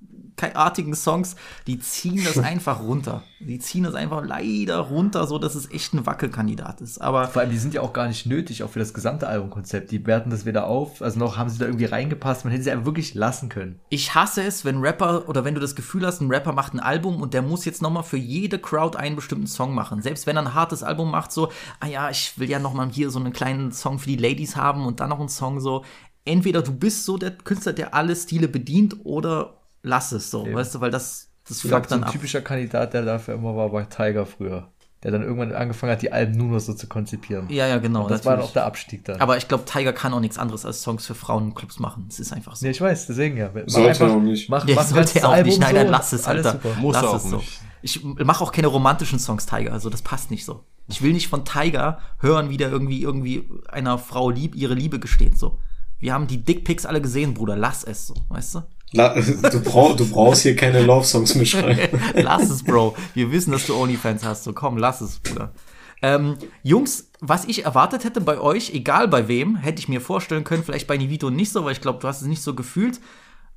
[0.56, 1.36] artigen Songs,
[1.68, 3.24] die ziehen das einfach runter.
[3.40, 7.00] Die ziehen das einfach leider runter, so dass es echt ein Wackelkandidat ist.
[7.00, 9.92] Aber Vor allem, die sind ja auch gar nicht nötig, auch für das gesamte Albumkonzept.
[9.92, 11.02] Die werten das wieder auf.
[11.02, 12.44] Also noch haben sie da irgendwie reingepasst.
[12.44, 13.80] Man hätte sie einfach wirklich lassen können.
[13.90, 16.80] ich hasse es, wenn Rapper oder wenn du das Gefühl hast, ein Rapper macht ein
[16.80, 20.02] Album und der muss jetzt nochmal für jede Crowd einen bestimmten Song machen.
[20.02, 21.50] Selbst wenn er ein hartes Album macht, so,
[21.80, 24.86] ah ja, ich will ja nochmal hier so einen kleinen Song für die Ladies haben
[24.86, 25.84] und dann noch einen Song so.
[26.26, 30.56] Entweder du bist so der Künstler, der alle Stile bedient oder lass es so, Eben.
[30.56, 32.12] weißt du, weil das, das Ich glaube, fuckt so dann ein ab.
[32.14, 34.68] typischer Kandidat, der dafür immer war, war Tiger früher.
[35.02, 37.48] Der dann irgendwann angefangen hat, die Alben nur noch so zu konzipieren.
[37.50, 38.02] Ja, ja, genau.
[38.04, 38.50] Und das war natürlich.
[38.50, 39.22] auch der Abstieg dann.
[39.22, 42.08] Aber ich glaube, Tiger kann auch nichts anderes als Songs für Frauenclubs machen.
[42.10, 42.66] Es ist einfach so.
[42.66, 43.50] Nee, ich weiß, deswegen ja.
[43.54, 44.50] Mach Sollte einfach- er auch nicht.
[44.50, 45.60] Mach, Ja, mach sollte er auch Album nicht.
[45.62, 46.60] Nein, so nein, lass es, alles Alter.
[46.62, 46.82] super.
[46.82, 47.38] Muss lass er es auch so.
[47.38, 47.62] nicht.
[47.82, 49.72] Ich mache auch keine romantischen Songs, Tiger.
[49.72, 50.66] Also das passt nicht so.
[50.90, 55.00] Ich will nicht von Tiger hören, wie der irgendwie irgendwie einer Frau lieb ihre Liebe
[55.00, 55.38] gesteht.
[55.38, 55.60] So.
[56.00, 57.56] Wir haben die Dickpics alle gesehen, Bruder.
[57.56, 58.64] Lass es so, weißt du?
[58.92, 62.00] La du, brauch, du brauchst hier keine Love-Songs mitschreiben.
[62.16, 62.96] lass es, Bro.
[63.14, 64.44] Wir wissen, dass du Onlyfans hast.
[64.44, 65.54] So, komm, lass es, Bruder.
[66.02, 70.44] Ähm, Jungs, was ich erwartet hätte bei euch, egal bei wem, hätte ich mir vorstellen
[70.44, 73.00] können, vielleicht bei Nivito nicht so, weil ich glaube, du hast es nicht so gefühlt.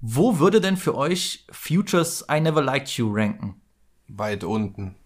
[0.00, 3.60] Wo würde denn für euch Futures I Never Liked You ranken?
[4.08, 4.96] Weit unten.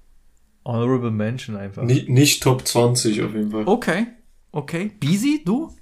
[0.64, 1.84] Honorable Mention einfach.
[1.84, 3.64] Nicht, nicht Top 20 auf jeden Fall.
[3.66, 4.06] Okay,
[4.50, 4.90] okay.
[4.98, 5.76] Beezy, du?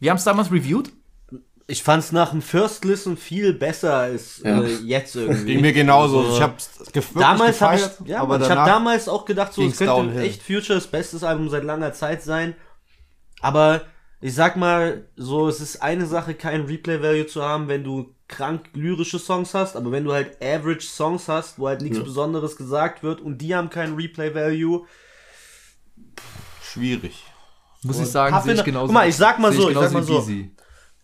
[0.00, 0.90] Wir haben es damals reviewed.
[1.66, 4.60] Ich fand's nach dem First Listen viel besser als Ja.
[4.62, 5.44] äh, jetzt irgendwie.
[5.52, 6.20] Ging mir genauso.
[6.20, 9.08] Also, ich hab's gef wirklich damals habe gefeiert, ich, ja, aber ich habe danach damals
[9.08, 10.22] auch gedacht, so es könnte downhill.
[10.22, 12.54] echt Futures bestes Album seit langer Zeit sein.
[13.40, 13.82] Aber
[14.20, 18.14] ich sag mal, so es ist eine Sache, kein Replay Value zu haben, wenn du
[18.28, 22.04] krank lyrische Songs hast, aber wenn du halt average Songs hast, wo halt nichts Ja.
[22.04, 24.86] Besonderes gesagt wird und die haben kein Replay Value.
[26.62, 27.24] schwierig.
[27.82, 28.86] Muss ich sagen, sehe ich genauso.
[28.86, 30.18] Guck mal, ich sag mal so, ich genauso sag mal wie so.
[30.20, 30.50] Beezy.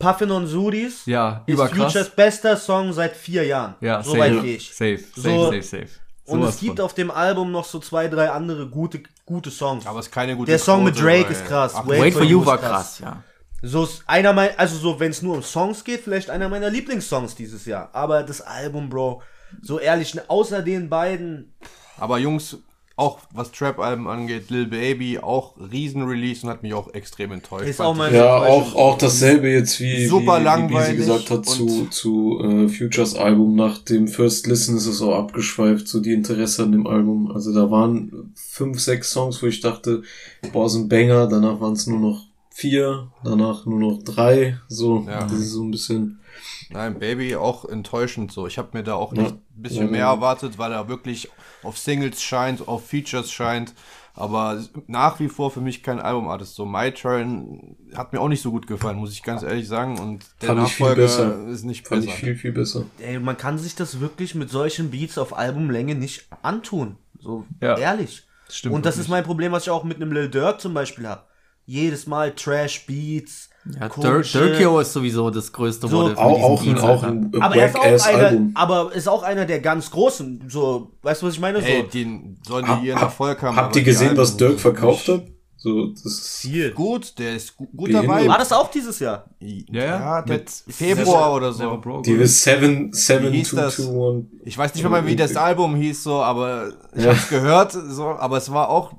[0.00, 1.92] Puffin on Sudis Ja, ist überkrass.
[1.92, 3.74] Futures bester Song seit vier Jahren.
[3.80, 4.20] Ja, so safe.
[4.22, 4.42] weit Ja.
[4.42, 4.68] gehe ich.
[4.74, 5.88] Safe, safe, So- safe, safe.
[6.26, 6.84] Und Sowas es gibt von.
[6.84, 9.86] auf dem Album noch so zwei, drei andere gute, gute Songs.
[9.86, 11.72] Aber es ist keine gute Der Song mit Quote, Drake weil- ist krass.
[11.76, 13.22] Ach, Wait for You war krass, ja.
[13.62, 16.70] So ist einer meiner, also so, wenn es nur um Songs geht, vielleicht einer meiner
[16.70, 17.90] Lieblingssongs dieses Jahr.
[17.92, 19.22] Aber das Album, Bro,
[19.60, 21.52] so ehrlich, ne, außer den beiden,
[21.98, 22.56] Aber Jungs,
[23.00, 27.68] auch was Trap-Alben angeht, Lil Baby, auch Riesen-Release und hat mich auch extrem enttäuscht.
[27.68, 31.30] Ist auch mein- Ja, auch, auch dasselbe jetzt wie, Super wie, wie langweilig Beezy gesagt
[31.30, 33.56] hat zu, zu äh, Futures Album.
[33.56, 37.30] Nach dem First Listen ist es auch abgeschweift, so die Interesse an dem Album.
[37.32, 40.02] Also da waren fünf, sechs Songs, wo ich dachte,
[40.52, 41.26] boah, sind Banger.
[41.26, 44.58] Danach waren es nur noch vier, danach nur noch drei.
[44.68, 45.22] So, Ja.
[45.24, 46.19] das ist so ein bisschen...
[46.72, 48.46] Nein, Baby auch enttäuschend so.
[48.46, 49.24] Ich habe mir da auch Ja.
[49.24, 50.12] echt ein bisschen Ja, mehr ja.
[50.12, 51.28] erwartet, weil er wirklich
[51.62, 53.74] auf Singles scheint, auf Features scheint.
[54.14, 56.54] Aber nach wie vor für mich kein Albumartist.
[56.54, 59.98] So My Turn hat mir auch nicht so gut gefallen, muss ich ganz ehrlich sagen.
[59.98, 61.48] Und der Fand ich viel Nachfolger besser.
[61.48, 62.14] ist nicht Fand besser.
[62.14, 62.84] ich viel, viel besser.
[62.98, 66.96] ey, man kann sich das wirklich mit solchen Beats auf Albumlänge nicht antun.
[67.20, 67.76] So Ja.
[67.78, 68.24] ehrlich.
[68.48, 69.06] Stimmt Und das wirklich.
[69.06, 71.22] ist mein Problem, was ich auch mit einem Lil Durk zum Beispiel habe.
[71.66, 73.49] Jedes Mal Trash Beats.
[73.78, 76.16] Ja, Durkio ist sowieso das größte So- Wort.
[76.16, 79.60] Auch, auch, ein, auch ein aber er ist auch einer, aber ist auch einer der
[79.60, 80.44] ganz großen.
[80.48, 81.60] So, weißt du, was ich meine?
[81.60, 83.56] So, Ey, den sollen die ihren Erfolg haben.
[83.56, 85.24] Habt ihr gesehen, was Dirk verkauft hat?
[85.58, 86.74] So, das ist.
[86.74, 88.04] Gut, der ist gu gut Behindert.
[88.08, 88.28] dabei.
[88.28, 89.26] War das auch dieses Jahr?
[89.40, 91.78] Ja, Ja, Mit Februar oder so.
[92.06, 93.76] Die ist 7, 7, Wie hieß 2, das?
[93.76, 94.24] 2, 1.
[94.46, 97.10] Ich weiß nicht mehr, wie das Album hieß, so, aber ich Ja.
[97.10, 98.94] hab's gehört, so, aber es war auch,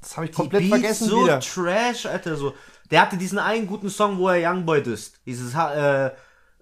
[0.00, 1.38] das habe ich komplett Beats vergessen so wieder.
[1.38, 2.54] Trash, Alter, so.
[2.90, 5.14] Der hatte diesen einen guten Song, wo er Youngboy ist.
[5.26, 6.10] Dieses, äh, äh,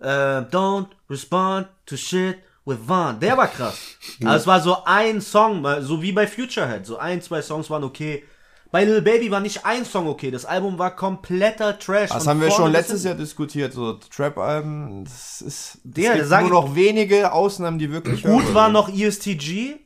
[0.00, 3.18] Don't respond to shit with Vaughn.
[3.20, 3.78] Der war krass.
[4.24, 6.86] Also es war so ein Song, mal so wie bei Futurehead.
[6.86, 8.24] So ein, zwei Songs waren okay.
[8.70, 10.30] Bei Lil Baby war nicht ein Song okay.
[10.30, 12.10] Das Album war kompletter Trash.
[12.10, 13.02] Das haben wir schon letztes.
[13.02, 18.22] Jahr diskutiert, so Trap-Alben, das ist, Der, es gibt nur noch wenige Ausnahmen, die wirklich
[18.22, 19.76] Gut war noch ESTG.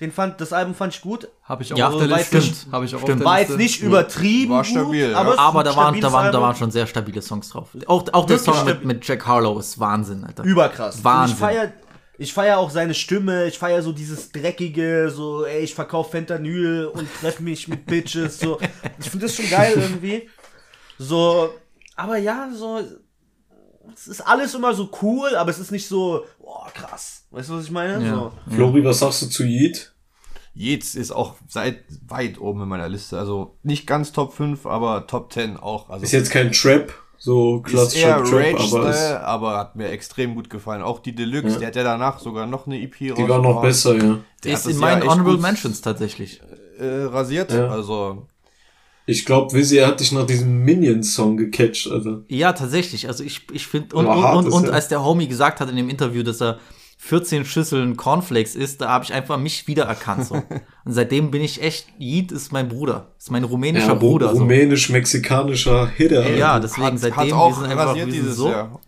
[0.00, 1.28] Den fand, das Album fand ich gut.
[1.44, 2.36] Habe ich auch Ja, auf der Liste.
[2.38, 3.22] nicht- Habe ich auch stimmt.
[3.24, 5.18] War jetzt nicht übertrieben War stabil, gut, ja.
[5.18, 7.68] aber, Aber da waren, da, waren, da waren schon sehr stabile Songs drauf.
[7.86, 10.42] Auch, auch der Song mit, mit Jack Harlow ist Wahnsinn, Alter.
[10.44, 11.04] Überkrass.
[11.04, 11.32] Wahnsinn.
[11.34, 11.72] Und Ich feier,
[12.16, 16.86] ich feier auch seine Stimme, ich feier so dieses dreckige, so, ey, ich verkauf Fentanyl
[16.86, 18.58] und treff mich mit Bitches, so.
[18.98, 20.28] Ich finde das schon geil irgendwie.
[20.98, 21.50] So,
[21.96, 22.80] aber ja, so,
[23.94, 27.24] es ist alles immer so cool, aber es ist nicht so, boah, krass.
[27.30, 28.04] Weißt du, was ich meine?
[28.04, 28.14] Ja.
[28.14, 28.32] So.
[28.54, 29.89] Flori, was sagst du zu Yeet?
[30.54, 35.06] Yates ist auch seit weit oben in meiner Liste, also nicht ganz Top 5, aber
[35.06, 35.88] Top 10 auch.
[35.88, 39.76] Also Ist jetzt kein Trap, so ist eher klassischer Trap, Rage, aber ist, aber hat
[39.76, 40.82] mir extrem gut gefallen.
[40.82, 41.58] Auch die Deluxe, Ja.
[41.58, 44.18] der hat ja danach sogar noch eine EP die war noch besser, ja.
[44.44, 46.40] Der ist in meinen ja Honorable Mentions tatsächlich.
[46.78, 47.68] Äh, rasiert, Ja.
[47.68, 48.26] also
[49.06, 52.22] Ich glaube, Wizzy hat dich nach diesem Minions-Song gecatcht, Alter.
[52.28, 53.08] Ja, tatsächlich.
[53.08, 54.70] Also ich, ich finde, und, und, und, und ja.
[54.72, 56.58] als der Homie gesagt hat in dem Interview, dass er
[57.02, 60.26] 14 Schüsseln Cornflakes isst, da habe ich einfach mich wiedererkannt.
[60.26, 60.34] So.
[60.84, 63.08] Und seitdem bin ich echt, Yeet ist mein Bruder.
[63.18, 64.34] Ist mein rumänischer Ja, Bruder.
[64.34, 64.42] So.
[64.42, 66.36] rumänisch-mexikanischer Hitter.
[66.36, 68.50] Ja, deswegen hat, seitdem hat wir sind einfach wir sind so.
[68.50, 68.80] Jahr.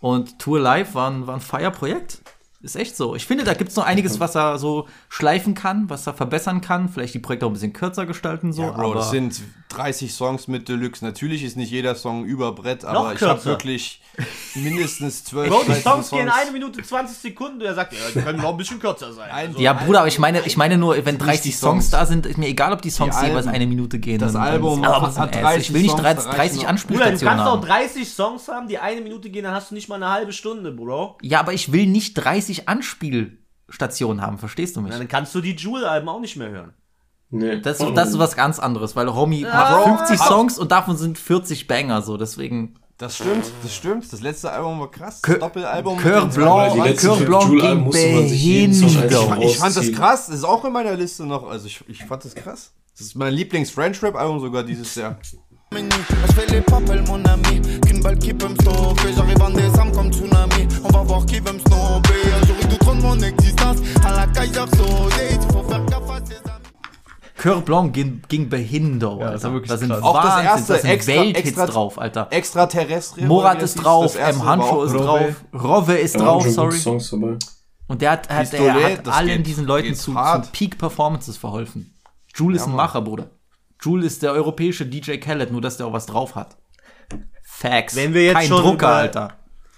[0.00, 2.18] Und Tour Live war ein, war ein Fire-Projekt.
[2.60, 3.14] Ist echt so.
[3.14, 6.90] Ich finde, da gibt's noch einiges, was er so schleifen kann, was er verbessern kann.
[6.90, 8.52] Vielleicht die Projekte auch ein bisschen kürzer gestalten.
[8.52, 9.42] So, Ja, Bro, aber das sind
[9.76, 11.04] 30 Songs mit Deluxe.
[11.04, 14.00] Natürlich ist nicht jeder Song über Brett, aber Noch ich habe wirklich
[14.54, 17.60] mindestens 12, Bro, die 13 Songs gehen eine Minute 20 Sekunden.
[17.60, 19.30] Er sagt, ja, die können noch ein bisschen kürzer sein.
[19.30, 21.90] Also, ja, Bruder, aber ich meine, ich meine nur, wenn Nicht 30 die Songs Songs.
[21.90, 23.56] da sind, ist mir egal, ob die Songs Die jeweils Alben.
[23.56, 24.18] eine Minute gehen.
[24.18, 25.42] Das dann- dann Album aber hat- so ein hat Ass.
[25.42, 27.56] 30 Ich will nicht Songs, 30, da reichen 30 noch- Bruder, du Anspielstationen kannst auch
[27.56, 27.66] haben.
[27.66, 30.70] 30 Songs haben, die eine Minute gehen, dann hast du nicht mal eine halbe Stunde,
[30.72, 31.18] Bro.
[31.22, 34.90] Ja, aber ich will nicht 30 Anspielstationen haben, verstehst du mich?
[34.92, 36.74] Na, dann kannst du die Jewel-Alben auch nicht mehr hören.
[37.34, 37.60] Nee.
[37.60, 40.70] Das, das ist was ganz anderes, weil Homie Ja, macht Bro, 50 aber- Songs und
[40.72, 42.74] davon sind 40 Banger, so, deswegen.
[42.96, 44.12] Das stimmt, das stimmt.
[44.12, 45.20] Das letzte Album war krass.
[45.20, 45.98] Das Doppelalbum.
[45.98, 48.22] Cœur Blanc, die Cœur Blanc ging behindert.
[48.22, 49.42] rausziehen.
[49.42, 50.26] Ich fand das krass.
[50.26, 51.48] Das ist auch in meiner Liste noch.
[51.50, 52.70] Also ich, ich fand das krass.
[52.96, 55.16] Das ist mein Lieblings-French-Rap-Album sogar dieses Jahr.
[55.72, 55.80] Je
[56.34, 60.12] fais les papels mon ami Qu'une balle qui peut me stopper J'arrive en décembre comme
[60.12, 63.78] tsunami On va voir qui veut me snobber Un jour ils douteront de mon existence
[64.04, 65.84] À la Kaiser Sode Il faut faire
[67.36, 70.02] Cœur Blanc ging, ging behindert, Ja, das war wirklich da sind krass.
[70.02, 72.28] Auch das Wahnsinn, erste da sind extra- Welthits extra- drauf, Alter.
[72.30, 73.28] Extraterrestrial.
[73.28, 74.44] Morat das ist drauf, das M.
[74.44, 77.38] Hancho ist drauf, Rove ist drauf, sorry.
[77.86, 80.52] Und der hat, hat, Pistolet, der hat das allen geht- diesen Leuten zu, zu hart.
[80.52, 81.94] Peak-Performances verholfen.
[82.34, 83.30] Jule ist ein Macher, Bruder.
[83.82, 86.56] Jule ist der europäische DJ Khaled, nur dass der auch was drauf hat.
[87.42, 87.94] Facts.
[87.96, 89.32] Wenn wir jetzt Kein schon Drucker, über- Alter.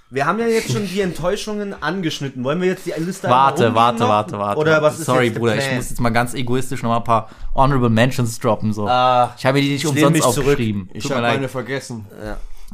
[0.09, 2.45] Wir haben ja jetzt schon die Enttäuschungen angeschnitten.
[2.45, 4.39] Wollen wir jetzt die Liste Warte, warte, rumgehen warte, noch?
[4.39, 4.61] warte.
[4.61, 7.91] Oder was Sorry, Bruder, ich muss jetzt mal ganz egoistisch noch mal ein paar Honorable
[7.91, 8.73] Mentions droppen.
[8.73, 8.87] So.
[8.87, 10.89] Ah, ich habe die nicht umsonst aufgeschrieben.
[10.93, 12.07] Ich habe meine vergessen.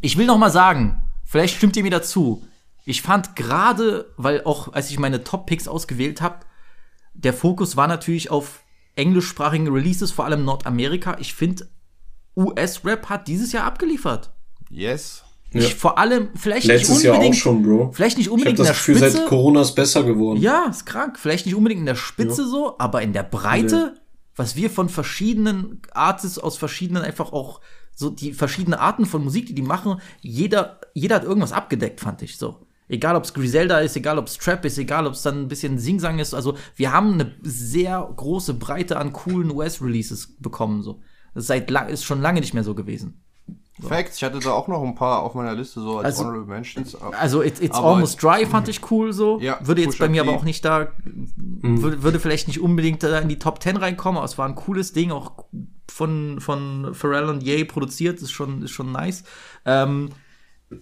[0.01, 2.47] Ich will noch mal sagen, vielleicht stimmt ihr mir dazu.
[2.85, 6.41] Ich fand gerade, weil auch als ich meine Top-Picks ausgewählt habe,
[7.15, 8.65] der Fokus war natürlich auf
[8.97, 11.17] englischsprachigen Releases, vor allem Nordamerika.
[11.21, 11.69] Ich finde,
[12.37, 14.33] US-Rap hat dieses Jahr abgeliefert.
[14.69, 15.25] Yes.
[15.55, 17.91] Ich vor allem, vielleicht Letztes nicht Jahr unbedingt, auch schon, Bro.
[17.93, 19.19] vielleicht nicht Ich unbedingt in das der Gefühl, Spitze.
[19.19, 20.41] seit Corona ist besser geworden.
[20.41, 21.19] Ja, ist krank.
[21.19, 23.95] Vielleicht nicht unbedingt in der Spitze so, aber in der Breite,
[24.37, 27.61] was wir von verschiedenen Artists aus verschiedenen einfach auch
[27.95, 32.23] so die verschiedenen Arten von Musik, die die machen, jeder, jeder hat irgendwas abgedeckt, fand
[32.23, 32.67] ich so.
[32.89, 35.49] Egal, ob es Griselda ist, egal, ob es Trap ist, egal, ob es dann ein
[35.49, 36.35] bisschen Singsang ist.
[36.35, 41.01] Also, wir haben eine sehr große Breite an coolen US-Releases bekommen, so.
[41.35, 43.23] Das ist, seit lang, ist schon lange nicht mehr so gewesen.
[43.81, 44.17] Facts.
[44.19, 46.95] Ich hatte da auch noch ein paar auf meiner Liste so als Also- Honorable Mentions.
[46.95, 49.39] Also It's, it's Almost Dry fand ich cool so.
[49.41, 53.19] Ja, würde jetzt bei mir aber auch nicht da, würde, würde vielleicht nicht unbedingt da
[53.19, 55.33] in die Top 10 reinkommen, aber es war ein cooles Ding, auch
[55.91, 59.25] von, von Pharrell und Ye produziert, ist schon, ist schon nice.
[59.65, 60.11] Ähm,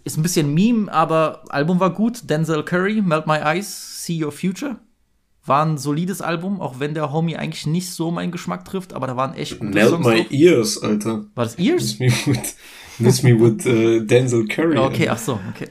[0.05, 2.29] ist ein bisschen Meme, aber Album war gut.
[2.29, 4.77] Denzel Curry, Melt My Eyes, See Your Future.
[5.47, 9.07] War ein solides Album, auch wenn der Homie eigentlich nicht so meinen Geschmack trifft, aber
[9.07, 10.31] da waren echt gute Melt Songs My drauf.
[10.31, 11.25] Ears, Alter.
[11.35, 11.99] War das Ears?
[11.99, 12.57] Miss Me with,
[13.01, 14.79] miss me with äh, Denzel Curry.
[14.79, 15.69] Okay, ach so, okay.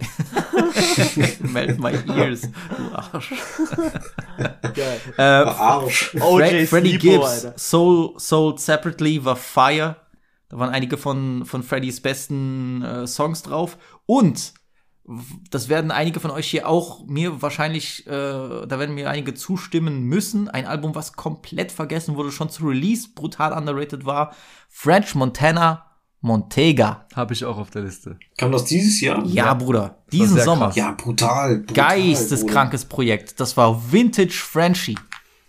[1.41, 3.33] Melt my ears, du Arsch.
[4.73, 5.01] Geil.
[5.17, 6.11] Äh, Arsch.
[6.11, 7.53] Fre Sleepo, Gibbs, Alter.
[7.57, 9.95] Soul, Sold Separately war Fire.
[10.49, 13.77] Da waren einige von, von Freddys besten äh, Songs drauf.
[14.05, 14.53] Und
[15.49, 20.03] das werden einige von euch hier auch mir wahrscheinlich, äh, da werden mir einige zustimmen
[20.03, 20.49] müssen.
[20.49, 24.35] Ein Album, was komplett vergessen wurde, schon zu Release brutal underrated war.
[24.69, 25.88] French Montana
[26.21, 27.05] Montega.
[27.15, 28.17] Habe ich auch auf der Liste.
[28.37, 29.23] Kam das dieses Jahr?
[29.25, 29.81] Ja, Bruder.
[29.81, 30.65] war Diesen Sommer.
[30.67, 30.75] krass.
[30.75, 31.59] Ja, brutal.
[31.59, 33.39] brutal Geisteskrankes Projekt.
[33.39, 34.97] Das war Vintage Frenchie.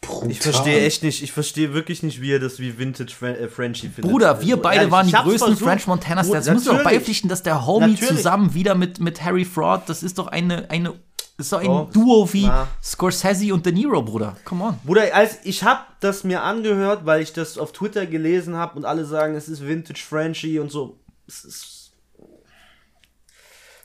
[0.01, 0.31] Brutal.
[0.31, 3.49] Ich verstehe echt nicht, ich verstehe wirklich nicht, wie ihr das wie Vintage Fren äh,
[3.49, 4.11] Frenchie findet.
[4.11, 5.63] Bruder, wir Also, beide ehrlich, waren die größten versucht.
[5.63, 6.27] French Montanas.
[6.29, 8.09] Bruder, Das müssen wir auch beipflichten, dass der Homie Natürlich.
[8.17, 10.95] zusammen wieder mit, mit Harry Fraud, das ist doch eine, eine,
[11.41, 12.69] ist doch ein Oh, Duo wie na.
[12.83, 14.37] Scorsese und De Niro, Bruder.
[14.45, 14.79] Come on.
[14.85, 18.85] Bruder, als ich hab das mir angehört, weil ich das auf Twitter gelesen habe und
[18.85, 20.99] alle sagen, es ist Vintage Frenchie und so.
[21.27, 21.77] Es ist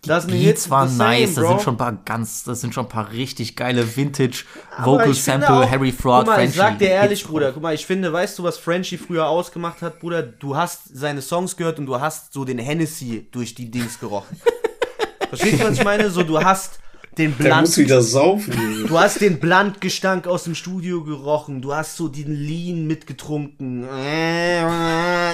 [0.07, 2.89] das Die Beats waren nice, da sind schon ein paar ganz, das sind schon ein
[2.89, 4.43] paar richtig geile Vintage
[4.83, 6.49] Vocal Sample auch- Harry Fraud Guck mal, Frenchie.
[6.51, 9.27] ich sag dir ehrlich, Hits Bruder, guck mal, ich finde, weißt du, was Frenchie früher
[9.27, 10.21] ausgemacht hat, Bruder?
[10.21, 14.39] Du hast seine Songs gehört und du hast so den Hennessy durch die Dings gerochen.
[15.29, 16.11] Verstehst du, was ich meine?
[16.11, 16.77] So, du hast
[17.17, 18.85] den Der muss Blunt, wieder saufen.
[18.87, 23.83] Du hast den Bluntgestank aus dem Studio gerochen, du hast so den Lean mitgetrunken.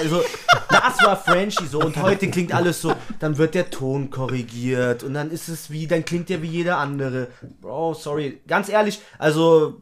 [0.08, 0.22] So,
[0.68, 5.14] das war Frenchie so und heute klingt alles so, dann wird der Ton korrigiert und
[5.14, 7.28] dann ist es wie, dann klingt der wie jeder andere.
[7.60, 9.80] Bro, sorry, ganz ehrlich, also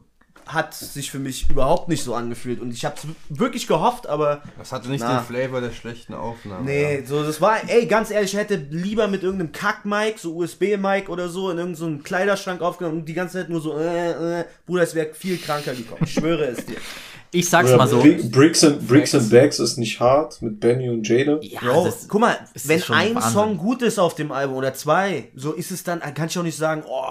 [0.53, 4.71] hat sich für mich überhaupt nicht so angefühlt und ich hab's wirklich gehofft, aber Das
[4.71, 5.19] hatte nicht Na.
[5.19, 6.65] den Flavor der schlechten Aufnahme.
[6.65, 11.09] Nee, so das war, ey, ganz ehrlich, ich hätte lieber mit irgendeinem Kack-Mic, so USB-Mic
[11.09, 14.45] oder so, in irgendeinem so Kleiderschrank aufgenommen und die ganze Zeit nur so, äh, äh,
[14.65, 16.01] Bruder, es wäre viel kranker gekommen.
[16.03, 16.77] Ich schwöre es dir.
[17.33, 17.99] Ich sag's Oder mal so.
[18.01, 21.37] Bri- Bricks and, Bricks and Bags ist nicht hart mit Benny und Jada.
[21.41, 23.31] Ja, Bro, das- guck mal, es ist wenn ein Wahnsinn.
[23.31, 26.43] Song gut ist auf dem Album oder zwei, so ist es dann, kann ich auch
[26.43, 27.03] nicht sagen, oh,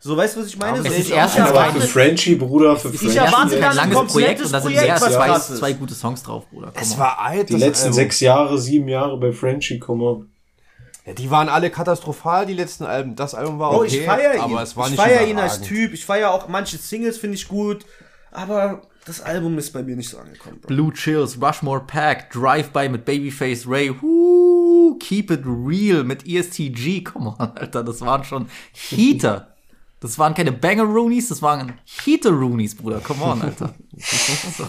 [0.00, 0.78] so weißt du, was ich meine?
[0.78, 3.16] Es so, ist ich, erstens ich Aber erwarte- für Frenchie, Bruder, für Ich Frenchie.
[3.18, 5.56] erwarte Erstens gar ein langes Projekt und da sind erst zwei, ist.
[5.58, 6.68] zwei gute Songs drauf, Bruder.
[6.68, 7.94] Come Es war alt, Die das letzten Album.
[7.96, 10.30] sechs Jahre, sieben Jahre bei Frenchie, komm on.
[11.04, 13.16] Ja, die waren alle katastrophal, die letzten Alben.
[13.16, 14.40] Das Album war Bro, okay, ich feiere ihn.
[14.40, 15.60] aber es war ich nicht feiere ihn als.
[15.60, 15.92] Typ.
[15.92, 17.84] Ich feiere auch manche Singles, finde ich gut.
[18.30, 20.68] Aber das Album ist bei mir nicht so angekommen, Bro.
[20.68, 27.34] Blue Chills, Rushmore Pack, Drive-By mit Babyface Ray, Woo, Keep It Real mit ESTG, come
[27.38, 29.54] on, Alter, das waren schon Heater.
[30.00, 33.74] Das waren keine Banger-Roonies, das waren Heater-Roonies, Bruder, come on, Alter.
[33.96, 34.68] so.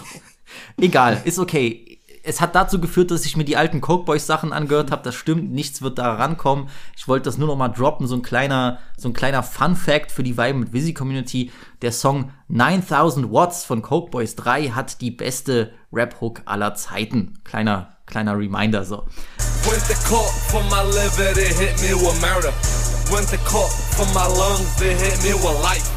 [0.78, 1.89] Egal, ist okay.
[2.22, 5.02] Es hat dazu geführt, dass ich mir die alten Coke Boys Sachen angehört habe.
[5.02, 6.68] Das stimmt, nichts wird da rankommen.
[6.96, 10.12] Ich wollte das nur noch mal droppen, so ein kleiner, so ein kleiner Fun Fact
[10.12, 11.50] für die Vibe mit Visi Community.
[11.80, 17.38] Der Song 9000 Watts von Coke Boys 3 hat die beste Rap Hook aller Zeiten.
[17.44, 19.06] Kleiner, kleiner Reminder so.
[19.64, 22.52] Went the court for my liver, they hit me with murder.
[23.10, 25.88] Went the court for my lungs, they hit me with life.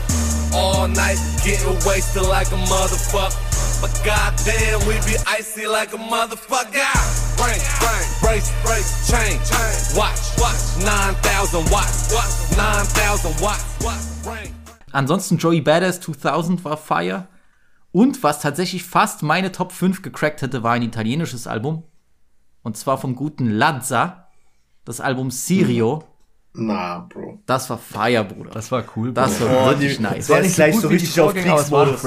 [0.53, 3.52] All night, getting wasted like a motherfucker.
[3.84, 6.88] But goddamn, we be icy like a motherfucker.
[7.35, 9.97] Brain, brain, brace, brace, chain, chain.
[9.97, 14.55] Watch, watch, 9000 watts, watts, 9000 watts, watts, brain.
[14.93, 17.27] Ansonsten Joey Badass 2000 war Fire.
[17.91, 21.84] Und was tatsächlich fast meine Top 5 gecrackt hätte, war ein italienisches Album.
[22.64, 24.30] Und zwar vom guten Lazza.
[24.85, 26.05] Das Album Sirio.
[26.53, 27.39] Na, Bro.
[27.47, 28.51] Das war Fire, Bruder.
[28.51, 29.11] Das war cool.
[29.11, 29.51] Das Bruder.
[29.51, 30.27] war Oh, wirklich die- nice.
[30.27, 32.01] der ist gleich so wie die richtig auf es war ein Kriegsmodus.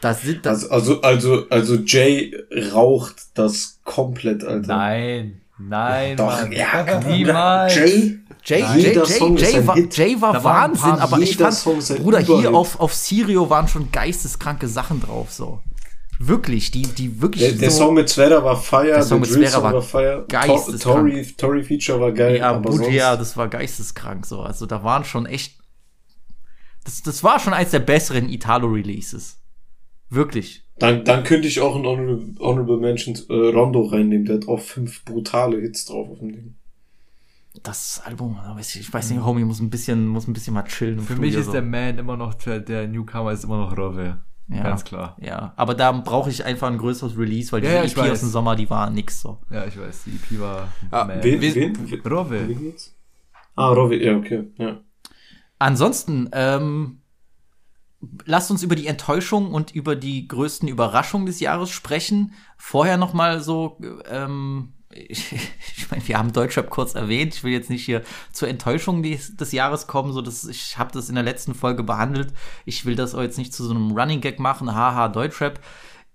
[0.00, 0.68] Das sind das.
[0.70, 2.34] Also, also, also, also Jay
[2.72, 4.66] raucht das komplett, Alter.
[4.76, 6.52] Nein, nein, Doch, Mann.
[6.52, 7.74] ja, niemals.
[7.74, 8.80] Jay, Jay, Nein.
[8.80, 9.78] Jay, Jay, Jay, war.
[9.78, 11.64] Jay war Wahnsinn, paar- aber ich fand,
[11.98, 15.60] Bruder, hier auf, auf Sirio waren schon geisteskranke Sachen drauf, so.
[16.18, 19.30] Wirklich, die, die wirklich Der, der so, Song mit Zwerda war Fire, Der Song mit
[19.30, 20.82] Zwerda Song war Fire, geisteskrank.
[20.82, 24.40] Tory, Tory Feature war geil, ja, aber Budea, sonst, das war geisteskrank, so.
[24.40, 25.58] Also da waren schon echt,
[26.84, 29.38] das, das war schon eins der besseren Italo-Releases.
[30.10, 30.64] Wirklich.
[30.78, 34.60] dann, dann könnte ich auch ein Honorable, Honorable Mention äh, Rondo reinnehmen, der hat auch
[34.60, 36.54] fünf brutale Hits drauf auf dem Ding.
[37.62, 40.64] Das Album, weiß ich, ich weiß nicht, Homie muss ein bisschen, muss ein bisschen mal
[40.64, 40.98] chillen.
[40.98, 41.52] Für Studio, mich ist so.
[41.52, 44.18] der Man immer noch, der, der Newcomer ist immer noch Rove.
[44.48, 44.62] Ja.
[44.62, 45.16] Ganz klar.
[45.20, 48.20] Ja, aber da brauche ich einfach ein größeres Release, weil die Ja, EP aus weiß.
[48.20, 49.38] dem Sommer, die war nix so.
[49.50, 51.20] Ja, ich weiß, die EP war Ah, Man.
[51.24, 51.54] Wen, wen,
[51.90, 52.46] wen, Rove.
[53.56, 54.80] Ah, Rovi, ja, okay, ja.
[55.58, 57.00] Ansonsten, ähm,
[58.24, 62.32] lasst uns über die Enttäuschung und über die größten Überraschungen des Jahres sprechen.
[62.56, 63.78] Vorher noch mal so,
[64.08, 65.32] ähm, ich,
[65.76, 67.34] ich meine, wir haben Deutschrap kurz erwähnt.
[67.34, 68.02] Ich will jetzt nicht hier
[68.32, 70.12] zur Enttäuschung des, des Jahres kommen.
[70.12, 72.32] So, dass ich habe das in der letzten Folge behandelt.
[72.64, 74.74] Ich will das auch jetzt nicht zu so einem Running Gag machen.
[74.74, 75.60] Haha, Deutschrap.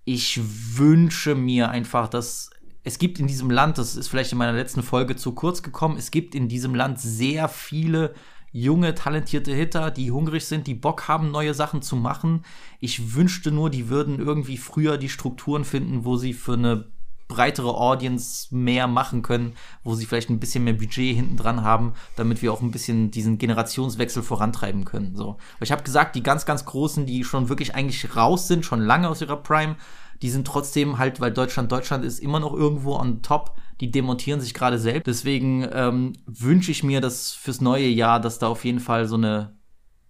[0.04, 0.40] Ich
[0.76, 2.50] wünsche mir einfach, dass
[2.84, 5.96] es gibt in diesem Land, das ist vielleicht in meiner letzten Folge zu kurz gekommen,
[5.96, 8.12] es gibt in diesem Land sehr viele
[8.52, 12.44] junge, talentierte Hitter, die hungrig sind, die Bock haben, neue Sachen zu machen.
[12.80, 16.92] Ich wünschte nur, die würden irgendwie früher die Strukturen finden, wo sie für eine
[17.28, 21.94] breitere Audience mehr machen können, wo sie vielleicht ein bisschen mehr Budget hinten dran haben,
[22.14, 25.16] damit wir auch ein bisschen diesen Generationswechsel vorantreiben können.
[25.16, 25.30] So.
[25.56, 28.80] Aber ich habe gesagt, die ganz, ganz Großen, die schon wirklich eigentlich raus sind, schon
[28.80, 29.76] lange aus ihrer Prime,
[30.20, 33.56] die sind trotzdem halt, weil Deutschland Deutschland ist, immer noch irgendwo on top.
[33.82, 35.08] Die demontieren sich gerade selbst.
[35.08, 39.16] Deswegen ähm, wünsche ich mir, dass fürs neue Jahr, dass da auf jeden Fall so
[39.16, 39.56] eine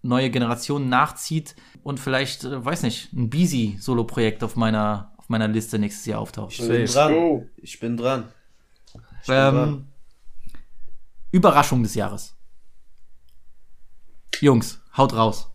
[0.02, 5.78] neue Generation nachzieht und vielleicht, äh, weiß nicht, ein Beezy-Solo-Projekt auf meiner, auf meiner Liste
[5.78, 6.52] nächstes Jahr auftaucht.
[6.52, 7.48] Ich bin dran.
[7.56, 8.24] Ich bin dran.
[9.22, 9.88] Ich bin Ähm, dran.
[11.30, 12.36] Überraschung des Jahres.
[14.42, 15.50] Jungs, haut raus.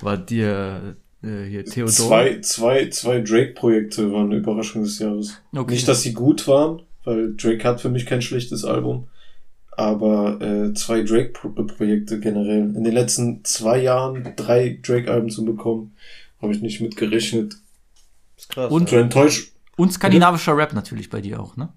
[0.00, 1.92] War dir äh, hier Theodor?
[1.92, 5.40] Zwei, zwei, zwei Drake-Projekte waren eine Überraschung des Jahres.
[5.54, 5.74] Okay.
[5.74, 9.08] Nicht, dass sie gut waren, weil Drake hat für mich kein schlechtes Album.
[9.72, 12.74] Aber äh, zwei Drake-Projekte generell.
[12.74, 15.94] In den letzten zwei Jahren drei Drake-Alben zu bekommen,
[16.42, 17.56] habe ich nicht mit gerechnet.
[18.36, 18.70] Ist krass.
[18.70, 19.52] Und, So enttäuscht.
[19.76, 21.70] und skandinavischer Rap natürlich bei dir auch, ne?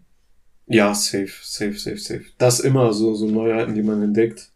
[0.65, 2.23] Ja, safe, safe, safe, safe.
[2.37, 4.49] Das immer so, so Neuheiten, die man entdeckt.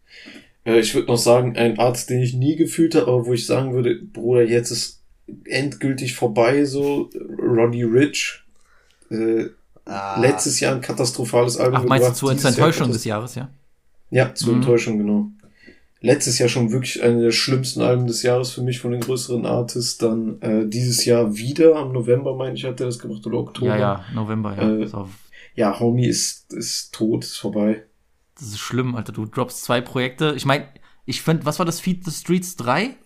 [0.68, 3.46] Äh, ich würde noch sagen, ein Arzt, den ich nie gefühlt habe, aber wo ich
[3.46, 5.02] sagen würde, Bruder, jetzt ist
[5.44, 8.42] endgültig vorbei, so Roddy Rich.
[9.10, 9.46] Äh,
[10.20, 11.80] Letztes Jahr ein katastrophales Album.
[11.80, 13.50] Ach, meinst du gebracht, zur dieses zur Jahr Enttäuschung katas- des Jahres, ja?
[14.10, 14.60] Ja, zur Mhm.
[14.60, 15.26] Enttäuschung, genau.
[16.02, 19.46] Letztes Jahr schon wirklich eine der schlimmsten Alben des Jahres für mich von den größeren
[19.46, 19.96] Artists.
[19.96, 23.66] Dann äh, dieses Jahr wieder, am November, meine ich, hat er das gemacht, oder Oktober.
[23.70, 24.70] Ja, ja, November, ja.
[24.82, 25.08] Äh, So.
[25.54, 27.82] ja, Homie ist, ist tot, ist vorbei.
[28.38, 29.12] Das ist schlimm, Alter.
[29.12, 30.34] Du droppst zwei Projekte.
[30.36, 30.68] Ich meine,
[31.04, 32.96] ich finde, was war das Feed the Streets 3?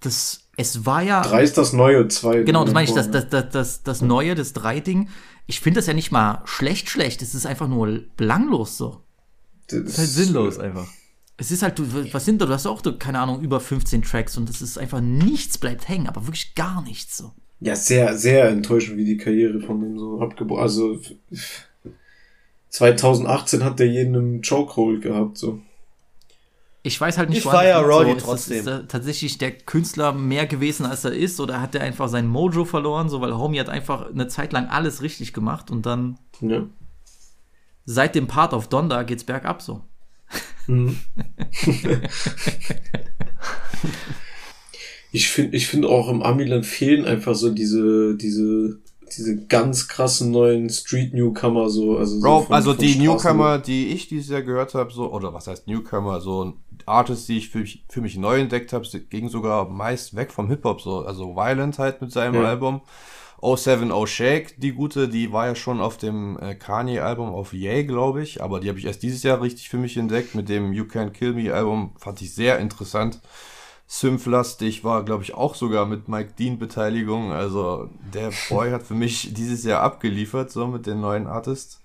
[0.00, 1.22] Das, es war ja.
[1.22, 2.42] Drei ist das Neue, zwei.
[2.42, 5.08] Genau, das meine ich, das, das, das, das, das Neue, das 3-Ding.
[5.46, 7.22] Ich finde das ja nicht mal schlecht, schlecht.
[7.22, 9.02] Es ist einfach nur belanglos so.
[9.66, 10.86] Das ist halt sinnlos einfach.
[11.36, 12.46] Es ist halt, du, was sind da?
[12.46, 15.88] Du hast auch, du, keine Ahnung, über 15 Tracks und es ist einfach nichts bleibt
[15.88, 17.32] hängen, aber wirklich gar nichts so.
[17.60, 20.62] Ja, sehr, sehr enttäuschend, wie die Karriere von dem so abgebrochen.
[20.62, 21.00] Also
[22.70, 25.60] 2018 hat der jeden im Chokehold gehabt, so.
[26.82, 27.82] Ich weiß halt nicht, Ich feier.
[27.82, 28.60] Roddy so, ist, trotzdem.
[28.60, 32.26] Ist, äh, tatsächlich der Künstler mehr gewesen, als er ist, oder hat er einfach sein
[32.26, 36.18] Mojo verloren, so, weil Homie hat einfach eine Zeit lang alles richtig gemacht und dann
[36.40, 36.64] Ja.
[37.84, 39.82] seit dem Part auf Donda geht's bergab so.
[40.66, 40.96] Mhm.
[45.12, 48.78] Ich finde, ich finde auch im Amiland fehlen einfach so diese, diese,
[49.16, 53.02] diese ganz krassen neuen Street Newcomer so, also so Bro, von- also von die Straßen-
[53.02, 56.54] Newcomer, die ich dieses Jahr gehört habe, so, oder was heißt Newcomer, so
[56.86, 60.48] Artists, die ich für mich, für mich neu entdeckt habe, gingen sogar meist weg vom
[60.48, 62.44] Hip-Hop, so, also Violent halt mit seinem Ja.
[62.48, 62.80] Album.
[63.42, 68.22] 070 Shake, die gute, die war ja schon auf dem äh, Kanye-Album auf Yay, glaube
[68.22, 70.34] ich, aber die habe ich erst dieses Jahr richtig für mich entdeckt.
[70.34, 73.20] Mit dem You Can't Kill Me-Album fand ich sehr interessant.
[73.92, 77.32] Synth-lastig war, glaube ich, auch sogar mit Mike Dean Beteiligung.
[77.32, 81.82] Also der Boy hat für mich dieses Jahr abgeliefert, so mit den neuen Artists.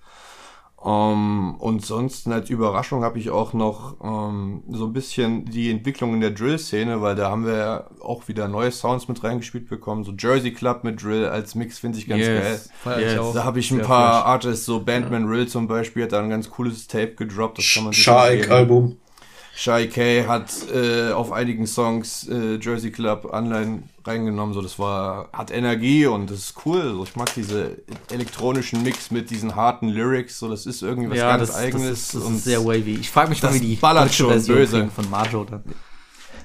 [0.76, 6.14] Um, und sonst als Überraschung habe ich auch noch um, so ein bisschen die Entwicklung
[6.14, 10.04] in der Drill-Szene, weil da haben wir ja auch wieder neue Sounds mit reingespielt bekommen.
[10.04, 13.18] So Jersey Club mit Drill als Mix finde ich ganz Yes, geil.
[13.18, 13.34] auch.
[13.34, 14.28] Da habe ich ein Sehr paar fresh.
[14.28, 17.58] Artists, so Bandman Rill zum Beispiel, hat da ein ganz cooles Tape gedroppt.
[17.58, 18.04] Das kann man sich.
[18.04, 18.96] Shaik-Album.
[19.58, 25.30] Shy K hat äh, auf einigen Songs äh, Jersey Club Anleihen reingenommen, so das war
[25.32, 26.92] hat Energie und das ist cool.
[26.94, 27.78] So, ich mag diese
[28.12, 31.98] elektronischen Mix mit diesen harten Lyrics, so das ist irgendwie was ganz das, eigenes das,
[32.00, 32.96] ist, das und ist sehr wavy.
[33.00, 34.90] Ich frage mich mal, wie die ballert schon böse.
[34.94, 35.62] von Marjo dann.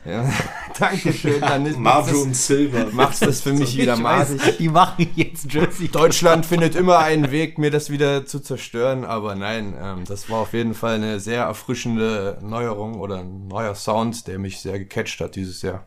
[0.03, 0.27] Ja,
[0.79, 2.87] Dankeschön, dann ist Marjo und Silver.
[2.91, 4.57] Macht's das für mich wieder Ich weiß, maßig.
[4.57, 5.89] Die machen jetzt Jersey.
[5.89, 10.39] Deutschland findet immer einen Weg, mir das wieder zu zerstören, aber nein, ähm, das war
[10.39, 15.19] auf jeden Fall eine sehr erfrischende Neuerung oder ein neuer Sound, der mich sehr gecatcht
[15.21, 15.85] hat dieses Jahr.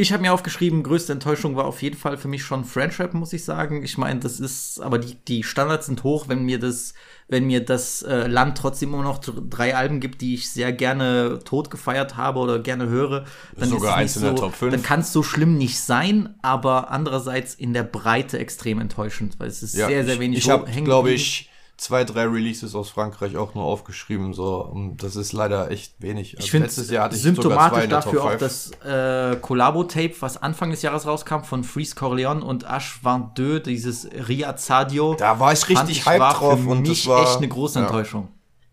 [0.00, 3.34] Ich habe mir aufgeschrieben, größte Enttäuschung war auf jeden Fall für mich schon Friendship, muss
[3.34, 3.82] ich sagen.
[3.84, 6.94] Ich meine, das ist, aber die, die Standards sind hoch, wenn mir das,
[7.28, 10.72] wenn mir das äh, Land trotzdem immer noch dr- drei Alben gibt, die ich sehr
[10.72, 13.26] gerne tot gefeiert habe oder gerne höre,
[13.58, 14.72] dann Sogar ist eins es in nicht der so, Top 5.
[14.72, 19.48] dann kann es so schlimm nicht sein, aber andererseits in der Breite extrem enttäuschend, weil
[19.48, 21.49] es ist sehr, sehr wenig Ich, ich habe, glaube ich,
[21.80, 24.34] zwei, drei Releases aus Frankreich auch nur aufgeschrieben.
[24.34, 26.34] So, das ist leider echt wenig.
[26.36, 28.38] Also Ich finde letztes Jahr hatte ich sogar zwei symptomatisch in der dafür Top auch
[28.38, 28.40] 5.
[28.40, 33.62] das äh, Collabo-Tape, was Anfang des Jahres rauskam von Freeze Corleone und Ash Van Deux,
[33.62, 35.14] dieses Ria Zadio.
[35.14, 37.78] Da war ich richtig hyped war drauf für und mich das war- echt eine große
[37.78, 37.86] ja.
[37.86, 38.28] Enttäuschung.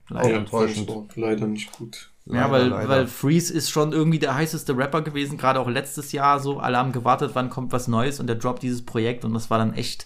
[0.09, 0.35] Leider.
[0.35, 0.91] enttäuschend.
[1.15, 2.11] Leider nicht gut.
[2.25, 6.41] Ja, weil, weil Freeze ist schon irgendwie der heißeste Rapper gewesen, gerade auch letztes Jahr
[6.41, 6.59] so.
[6.59, 9.57] Alle haben gewartet, wann kommt was Neues und der droppt dieses Projekt und das war
[9.59, 10.05] dann echt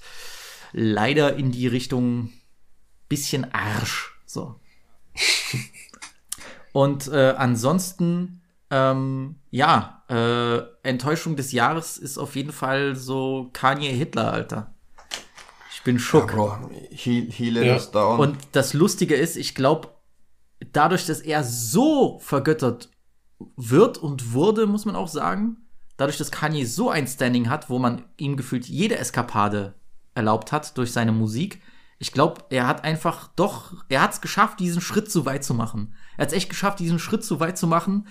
[0.72, 2.30] leider in die Richtung
[3.12, 4.18] bisschen Arsch.
[4.26, 4.56] So.
[6.72, 13.90] und äh, ansonsten, ähm, ja, äh, Enttäuschung des Jahres ist auf jeden Fall so Kanye
[13.90, 14.74] Hitler, Alter.
[15.74, 16.32] Ich bin schock.
[16.90, 18.20] he, he let us down.
[18.20, 19.90] Und das Lustige ist, ich glaube,
[20.72, 22.92] dadurch, dass er so vergöttert
[23.58, 25.58] wird und wurde, muss man auch sagen,
[25.98, 29.74] dadurch, dass Kanye so ein Standing hat, wo man ihm gefühlt jede Eskapade
[30.16, 31.62] erlaubt hat durch seine Musik,
[32.02, 35.53] ich glaube, er hat einfach doch, er hat es geschafft, diesen Schritt so weit zu
[35.53, 35.94] machen.
[36.18, 38.07] Er hat es echt geschafft, diesen Schritt so weit zu machen.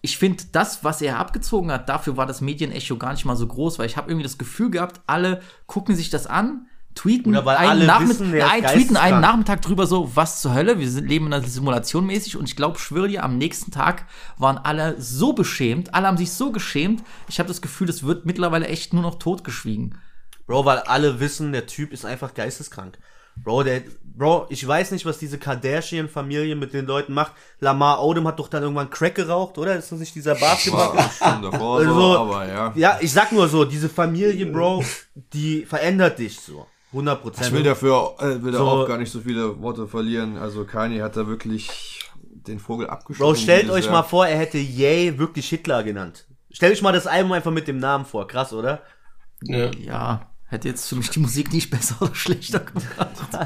[0.00, 3.46] Ich finde, das, was er abgezogen hat, dafür war das Medienecho gar nicht mal so
[3.46, 7.86] groß, weil ich habe irgendwie das Gefühl gehabt, alle gucken sich das an, tweeten einen,
[7.86, 9.20] Nachmitt wissen, wer ist ein, tweeten einen.
[9.20, 12.56] Nachmittag drüber so, was zur Hölle, wir sind, leben in einer Simulation mäßig und ich
[12.56, 14.06] glaube, schwöre dir, am nächsten Tag
[14.38, 18.24] waren alle so beschämt, alle haben sich so geschämt, ich habe das Gefühl, das wird
[18.24, 19.98] mittlerweile echt nur noch totgeschwiegen.
[20.46, 22.98] Bro, weil alle wissen, der Typ ist einfach geisteskrank.
[23.42, 27.32] Bro, der, Bro, ich weiß nicht, was diese Kardashian-Familie mit den Leuten macht.
[27.60, 29.76] Lamar Odom hat doch dann irgendwann Crack geraucht, oder?
[29.76, 30.96] Ist das nicht dieser Basketball?
[30.96, 32.72] War schon davor so, aber ja.
[32.74, 34.82] Ja, ich sag nur so, diese Familie, Bro,
[35.32, 36.66] die verändert dich so.
[36.92, 37.46] 100 Prozent.
[37.48, 40.38] Ich will dafür äh, will da So- auch gar nicht so viele Worte verlieren.
[40.38, 43.22] Also Kanye hat da wirklich den Vogel abgeschossen.
[43.34, 46.26] Bro, stellt euch mal vor, er hätte Ye wirklich Hitler genannt.
[46.50, 48.26] Stellt euch mal das Album einfach mit dem Namen vor.
[48.26, 48.82] Krass, oder?
[49.42, 49.70] Ja.
[49.78, 52.86] Ja, hätte jetzt für mich die Musik nicht besser oder schlechter gemacht.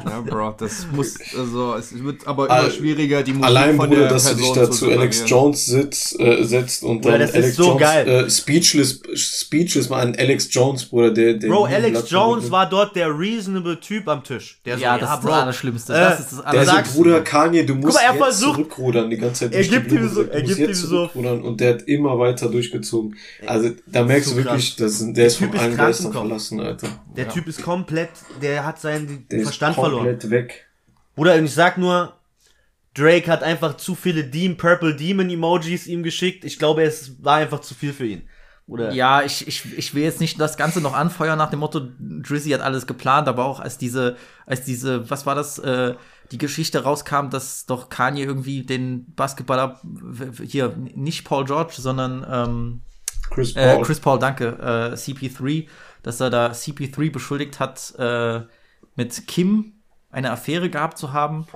[0.05, 3.89] Ja, Bro, das muss, also, es wird aber All- immer schwieriger, die Musik Allein, von
[3.89, 5.23] Bruder, der dass du Person dich da zu Alex.
[5.27, 8.09] Jones sitzt, äh, setzt und Bruder, dann das ist Alex so Jones, geil.
[8.09, 12.53] Äh, Speechless, Speechless mal an Alex Jones, Bruder, der, der Bro, Alex Blatt Jones vom
[12.53, 14.61] war dort der reasonable Typ am Tisch.
[14.67, 15.93] Der so, Ja, das ist das Allerschlimmste.
[15.95, 19.09] Äh, Das ist das Der so, Bruder, Kanye, du musst mal, er jetzt versucht- zurückrudern
[19.11, 19.55] die ganze Zeit.
[19.55, 23.17] Er gibt ihm so- er Du gibt ihm so- und der hat immer weiter durchgezogen.
[23.47, 26.89] Also, da merkst so du wirklich, dass, der ist ist allen Geistern verlassen, Alter.
[27.17, 28.11] Der Typ ist komplett,
[28.41, 30.05] der hat seinen Der Verstand ist verloren.
[30.07, 30.67] komplett weg.
[31.15, 32.15] Bruder, und ich sag nur,
[32.95, 36.45] Drake hat einfach zu viele Deem, Purple Demon Emojis ihm geschickt.
[36.45, 38.23] Ich glaube, es war einfach zu viel für ihn.
[38.67, 38.93] Oder?
[38.93, 42.51] Ja, ich, ich, ich will jetzt nicht das Ganze noch anfeuern nach dem Motto, Drizzy
[42.51, 45.95] hat alles geplant, aber auch als diese, als diese, was war das, äh,
[46.31, 49.81] die Geschichte rauskam, dass doch Kanye irgendwie den Basketballer,
[50.41, 52.81] hier, nicht Paul George, sondern ähm,
[53.31, 53.85] Chris äh, Paul.
[53.85, 55.67] Chris Paul, danke, äh, CP3,
[56.03, 58.41] dass er da CP3 beschuldigt hat, äh,
[58.97, 59.75] mit Kim
[60.11, 61.47] eine Affäre gehabt zu haben.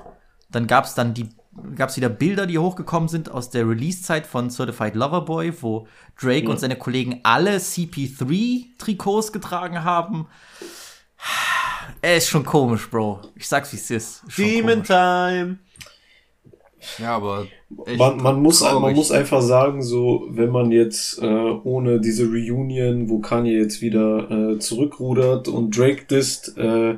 [0.51, 1.29] Dann gab es dann die
[1.77, 5.87] gab es wieder Bilder, die hochgekommen sind aus der Release-Zeit von Certified Lover Boy, wo
[6.21, 6.51] Drake Ja.
[6.51, 10.27] und seine Kollegen alle CP3-Trikots getragen haben.
[12.03, 13.23] Er ist schon komisch, Bro.
[13.37, 14.25] Ich sag's, wie es ist.
[14.27, 14.37] ist.
[14.39, 14.89] Demon komisch.
[14.89, 15.59] Time.
[16.99, 17.47] Ja, aber
[17.87, 22.25] echt Man, man, muss, man muss einfach sagen, so, wenn man jetzt äh, ohne diese
[22.27, 26.97] Reunion, wo Kanye jetzt wieder äh, zurückrudert und Drake disst, äh,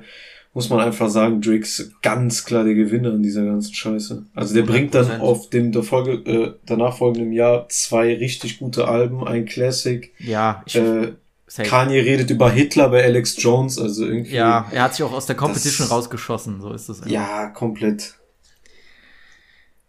[0.54, 4.24] muss man einfach sagen, Drake ist ganz klar der Gewinner in dieser ganzen Scheiße.
[4.34, 5.20] Also der bringt dann 100%.
[5.20, 10.12] auf dem der Folge, äh, danach folgenden Jahr zwei richtig gute Alben, ein Classic.
[10.18, 11.12] Ja, ich, Äh,
[11.46, 11.68] safe.
[11.68, 14.34] Kanye redet über Hitler bei Alex Jones, also irgendwie.
[14.34, 17.00] ja, er hat sich auch aus der Competition Das- rausgeschossen, so ist es.
[17.02, 17.10] einfach.
[17.12, 18.14] Ja, komplett.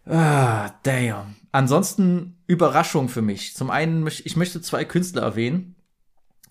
[0.08, 1.36] Ah, damn.
[1.52, 3.54] Ansonsten Überraschung für mich.
[3.54, 5.74] Zum einen, ich möchte zwei Künstler erwähnen.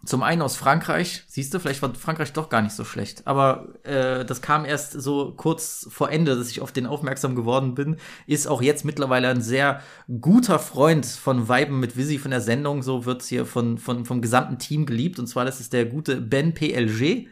[0.06, 1.24] Zum einen aus Frankreich.
[1.28, 3.26] Siehst du, vielleicht war Frankreich doch gar nicht so schlecht.
[3.26, 7.74] Aber äh, das kam erst so kurz vor Ende, dass ich auf den aufmerksam geworden
[7.74, 7.98] bin.
[8.28, 9.82] Ist auch jetzt mittlerweile ein sehr
[10.22, 12.84] guter Freund von Weiben mit Visi von der Sendung.
[12.84, 15.18] So wird's hier von, von, vom gesamten Team geliebt.
[15.18, 17.28] Und zwar, das ist der gute Ben PLG.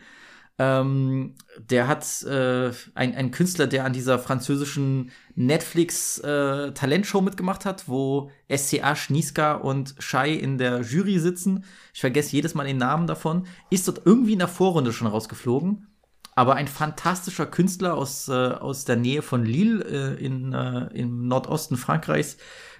[0.57, 7.65] Ähm, der hat äh, ein, ein Künstler, der an dieser französischen Netflix äh, Talentshow mitgemacht
[7.65, 11.65] hat, wo SCA, Schniska und Shai in der Jury sitzen.
[11.94, 13.48] Ich vergesse jedes Mal den Namen davon.
[13.69, 15.88] Ist dort irgendwie in der Vorrunde schon rausgeflogen.
[16.36, 19.84] Aber ein fantastischer Künstler aus, äh, aus der Nähe von Lille
[20.18, 22.38] äh, in, äh, im Nordosten Frankreichs.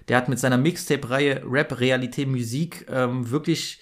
[0.08, 3.80] Der hat mit seiner Mixtape-Reihe Rap, Realité, Musik ähm, wirklich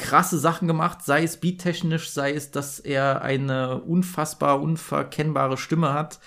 [0.00, 6.20] krasse Sachen gemacht, sei es beattechnisch, sei es, dass er eine unfassbar unverkennbare Stimme hat.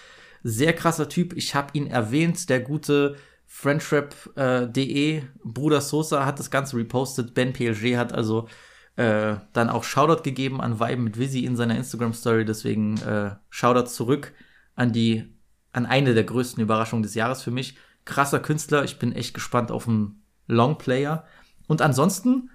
[0.44, 1.34] Sehr krasser Typ.
[1.34, 3.16] Ich habe ihn erwähnt, der gute
[3.48, 7.34] Friendship.de Bruder Sosa hat das Ganze repostet.
[7.34, 8.48] Ben PLG hat also
[8.96, 12.46] äh, dann auch Shoutout gegeben an Vibe mit Visi in seiner Instagram Story.
[12.46, 14.34] Deswegen äh, Shoutout zurück
[14.76, 15.34] an die,
[15.72, 17.76] an eine der größten Überraschungen des Jahres für mich.
[18.06, 21.26] Krasser Künstler, ich bin echt gespannt auf einen Longplayer.
[21.66, 22.52] Und ansonsten,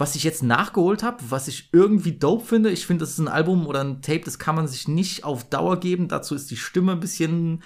[0.00, 3.28] was ich jetzt nachgeholt habe, was ich irgendwie dope finde, ich finde, das ist ein
[3.28, 6.08] Album oder ein Tape, das kann man sich nicht auf Dauer geben.
[6.08, 7.62] Dazu ist die Stimme ein bisschen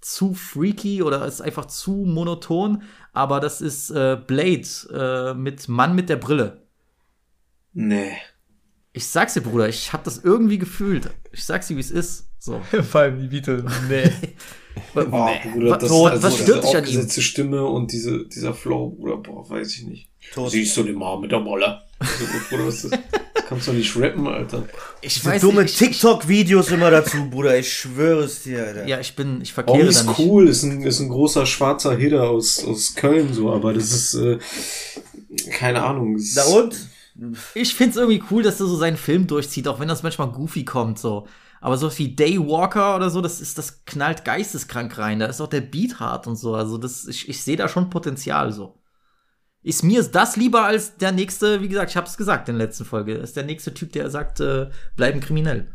[0.00, 2.82] zu freaky oder ist einfach zu monoton.
[3.12, 6.66] Aber das ist äh, Blade äh, mit Mann mit der Brille.
[7.72, 8.12] Nee.
[8.92, 11.10] Ich sag's dir, Bruder, ich hab das irgendwie gefühlt.
[11.30, 12.30] Ich sag's dir, wie es ist.
[12.38, 12.60] So.
[12.82, 13.64] Vor allem die Beatles.
[13.88, 14.10] Nee.
[14.94, 15.50] Oh, Nee.
[15.52, 17.08] Bruder, Was- das, so, also was diese stört dich an ihm?
[17.10, 20.08] Stimme und diese, dieser Flow, Bruder, boah, weiß ich nicht.
[20.48, 21.82] Siehst du den mal mit der Molle?
[21.98, 23.00] Also, Bruder, was ist das?
[23.48, 24.64] Kannst du nicht rappen, Alter.
[25.02, 27.56] Ich weiß dumme TikTok-Videos immer dazu, Bruder.
[27.56, 28.86] Ich schwöre es dir, Alter.
[28.86, 30.18] Ja, ich bin, ich Auch verkehre ist da nicht.
[30.18, 34.14] cool, ist ein, ist ein großer schwarzer Hitter aus, aus Köln, so, aber das ist,
[34.14, 34.38] äh,
[35.52, 36.20] keine Ahnung.
[36.34, 36.74] Na und?
[37.54, 40.64] Ich find's irgendwie cool, dass er so seinen Film durchzieht, auch wenn das manchmal goofy
[40.64, 41.26] kommt, so.
[41.66, 45.18] Aber so wie Daywalker oder so, das ist, das knallt geisteskrank rein.
[45.18, 46.54] Da ist auch der Beat hart und so.
[46.54, 48.78] Also das, ich, ich sehe da schon Potenzial, so.
[49.64, 52.84] Ist mir das lieber als der nächste, wie gesagt, ich hab's gesagt in der letzten
[52.84, 55.74] Folge, ist der nächste Typ, der sagt, äh, bleiben kriminell.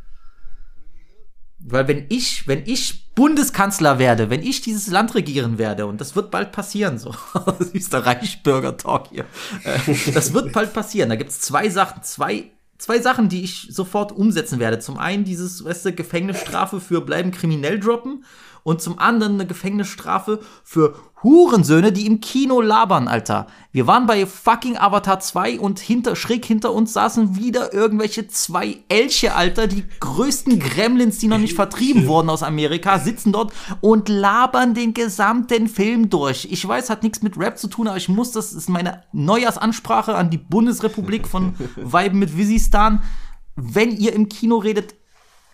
[1.59, 6.15] Weil wenn ich, wenn ich Bundeskanzler werde, wenn ich dieses Land regieren werde, und das
[6.15, 7.13] wird bald passieren, so,
[7.59, 9.25] süßer Reichsbürger-Talk hier,
[9.65, 11.09] äh, das wird bald passieren.
[11.09, 12.49] Da gibt's zwei Sachen, zwei,
[12.81, 14.79] zwei Sachen, die ich sofort umsetzen werde.
[14.79, 18.25] Zum einen dieses, weißt du, Gefängnisstrafe für bleiben kriminell droppen
[18.63, 23.45] und zum anderen eine Gefängnisstrafe für Hurensöhne, die im Kino labern, Alter.
[23.71, 28.77] Wir waren bei fucking Avatar 2 und hinter, schräg hinter uns saßen wieder irgendwelche zwei
[28.89, 34.09] Elche, Alter, die größten Gremlins, die noch nicht vertrieben wurden aus Amerika, sitzen dort und
[34.09, 36.47] labern den gesamten Film durch.
[36.49, 40.15] Ich weiß, hat nichts mit Rap zu tun, aber ich muss, das ist meine Neujahrsansprache
[40.15, 43.03] an die Bundesrepublik von Weiben mit Visistan.
[43.55, 44.95] Wenn ihr im Kino redet,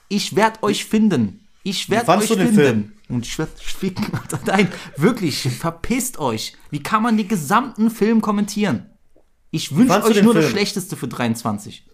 [0.08, 1.42] ich werd euch finden.
[1.64, 2.97] Ich werd fandst euch finden.
[3.10, 4.08] Und ich werd ficken.
[4.46, 6.54] Nein, wirklich, verpisst euch.
[6.72, 8.90] Wie kann man den gesamten Film kommentieren?
[9.52, 10.56] Ich wünsche euch nur das Film?
[10.56, 11.88] Schlechteste für 23.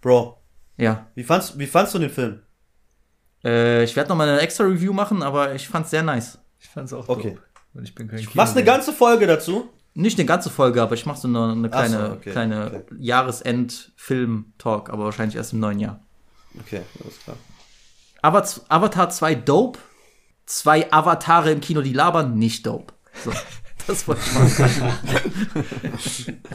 [0.00, 0.38] Bro.
[0.76, 1.06] Ja.
[1.14, 2.40] Wie fandst, wie fandst du den Film?
[3.44, 6.38] Äh, ich werde noch mal eine extra Review machen, aber ich fand's sehr nice.
[6.60, 7.30] Ich fand's auch Okay.
[7.30, 7.42] dope.
[7.74, 9.70] Und ich bin kein Machst eine ganze Folge dazu?
[9.94, 12.84] Nicht eine ganze Folge, aber ich mache so eine, eine Ach so, kleine, okay, kleine
[12.98, 16.00] Jahresend-Film-Talk, aber wahrscheinlich erst im neuen Jahr.
[16.60, 17.36] Okay, alles klar.
[18.22, 19.78] Avatar 2 dope,
[20.46, 22.94] zwei Avatare im Kino, die labern, nicht dope.
[23.24, 23.32] So,
[23.86, 24.92] das wollte ich mal sagen.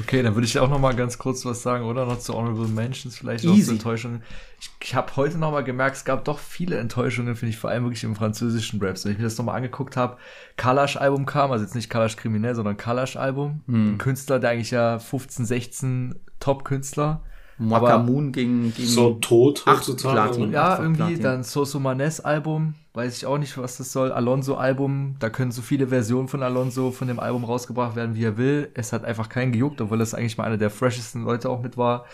[0.00, 2.06] Okay, dann würde ich auch noch mal ganz kurz was sagen, oder?
[2.06, 4.22] Noch zu Honorable Mentions, vielleicht noch zu Enttäuschungen.
[4.58, 7.70] Ich, ich habe heute noch mal gemerkt, es gab doch viele Enttäuschungen, finde ich, vor
[7.70, 9.04] allem wirklich im französischen Raps.
[9.04, 10.16] Wenn ich mir das noch mal angeguckt habe,
[10.56, 13.62] Kalash-Album kam, also jetzt nicht Kalash kriminell, sondern Kalash-Album.
[13.66, 13.94] Hm.
[13.94, 17.22] Ein Künstler, der eigentlich ja 15, 16 Top-Künstler.
[17.68, 20.52] Makamun ging, ging So tot acht heutzutage, Platin?
[20.52, 21.22] Ja, irgendwie Platin.
[21.22, 24.12] dann Soso Manes Album, weiß ich auch nicht, was das soll.
[24.12, 28.24] Alonso Album, da können so viele Versionen von Alonso von dem Album rausgebracht werden, wie
[28.24, 28.70] er will.
[28.74, 31.76] Es hat einfach keinen gejuckt, obwohl das eigentlich mal einer der freshesten Leute auch mit
[31.76, 32.06] war.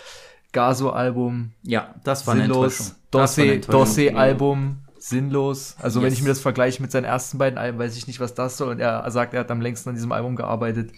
[0.52, 2.94] Gaso Album, Ja, das war sinnlos.
[3.10, 5.76] Dorsey Album, sinnlos.
[5.80, 6.18] Also wenn Yes.
[6.18, 8.70] ich mir das vergleiche mit seinen ersten beiden Alben, weiß ich nicht, was das soll.
[8.70, 10.90] Und er sagt, er hat am längsten an diesem Album gearbeitet.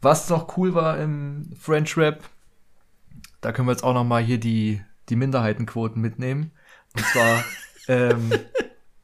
[0.00, 2.22] Was noch cool war im French Rap,
[3.42, 6.52] da können wir jetzt auch noch mal hier die, die Minderheitenquoten mitnehmen.
[6.96, 7.44] Und zwar
[7.88, 8.32] ähm,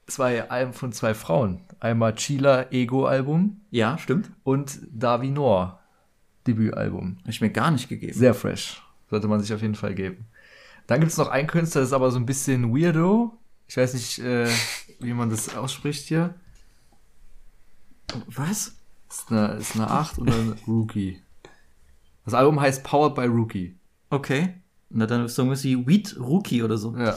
[0.06, 1.60] zwei Alben von zwei Frauen.
[1.80, 4.30] Einmal Chila Ego-Album Ja, stimmt.
[4.44, 5.80] und Davi Noir
[6.46, 7.18] Debütalbum.
[7.20, 8.14] Hab ich mir gar nicht gegeben.
[8.14, 8.82] Sehr fresh.
[9.10, 10.26] Sollte man sich auf jeden Fall geben.
[10.86, 13.36] Dann gibt's noch einen Künstler, das ist aber so ein bisschen weirdo.
[13.68, 14.48] Ich weiß nicht, äh,
[15.00, 16.34] wie man das ausspricht hier.
[18.26, 18.76] Was?
[19.10, 21.22] Ist eine, ist eine 8 oder eine Rookie?
[22.24, 23.77] Das Album heißt Powered by Rookie.
[24.10, 24.54] Okay.
[24.90, 26.96] Na, dann ist irgendwas wie Weed Rookie oder so.
[26.96, 27.16] Ja.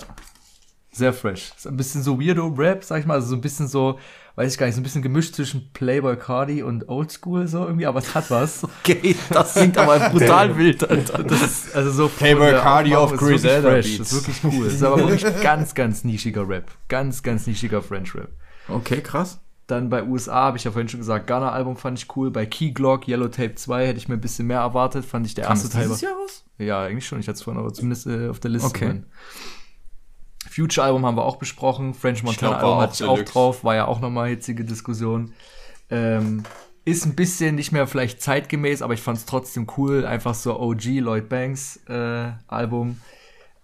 [0.94, 1.52] Sehr fresh.
[1.56, 3.14] Ist ein bisschen so weirdo Rap, sag ich mal.
[3.14, 3.98] Also so ein bisschen so,
[4.36, 7.86] weiß ich gar nicht, so ein bisschen gemischt zwischen Playboy Cardi und Oldschool so irgendwie,
[7.86, 8.68] aber es hat was.
[8.84, 11.24] Okay, das klingt aber brutal wild, Alter.
[11.24, 13.86] Das ist also so Playboy Cardi auf Griselda fresh.
[13.86, 13.98] Beats.
[14.00, 14.66] Das ist wirklich cool.
[14.66, 16.70] Das ist aber wirklich ganz, ganz nischiger Rap.
[16.90, 18.32] Ganz, ganz nischiger French Rap.
[18.68, 19.40] Okay, krass.
[19.72, 22.30] Dann bei USA habe ich ja vorhin schon gesagt, Ghana Album fand ich cool.
[22.30, 25.06] Bei Key Glock, Yellow Tape 2 hätte ich mir ein bisschen mehr erwartet.
[25.06, 25.84] Fand ich der Kam erste Teil.
[25.84, 26.44] dieses Jahr raus?
[26.58, 27.22] Ja, eigentlich schon.
[27.22, 28.68] Ich hatte es vorhin aber zumindest äh, auf der Liste.
[28.68, 28.86] Okay.
[28.88, 29.06] drin.
[30.50, 31.94] Future Album haben wir auch besprochen.
[31.94, 33.64] French Montana Album auch hatte ich auch drauf.
[33.64, 35.34] War ja auch nochmal hitzige Diskussion.
[35.90, 36.44] Ähm,
[36.84, 40.06] ist ein bisschen nicht mehr vielleicht zeitgemäß, aber ich fand es trotzdem cool.
[40.06, 43.00] Einfach so OG Lloyd Banks äh, Album.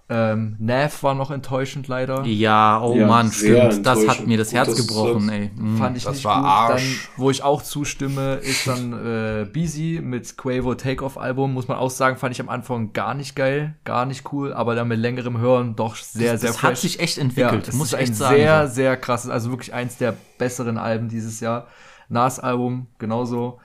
[0.10, 2.24] Ähm, Nav war noch enttäuschend leider.
[2.24, 3.86] Ja, oh Ja, Mann, stimmt.
[3.86, 5.52] Das hat mir das Herz dass du gebrochen, ey.
[5.54, 5.78] Mhm.
[5.78, 6.46] Fand ich Das nicht war gut.
[6.48, 6.82] Arsch.
[7.18, 11.54] Dann, wo ich auch zustimme, ist dann äh, Beezy mit Quavo Takeoff-Album.
[11.54, 14.76] Muss man auch sagen, fand ich am Anfang gar nicht geil, gar nicht cool, aber
[14.76, 16.80] dann mit längerem Hören doch sehr, Das- sehr das hat fresh.
[16.80, 19.50] sich echt entwickelt, ja, es muss ist ich echt ein sagen, Sehr, sehr krasses, also
[19.50, 21.68] wirklich eins der besseren Alben dieses Jahr.
[22.08, 23.60] Nas-Album, genauso.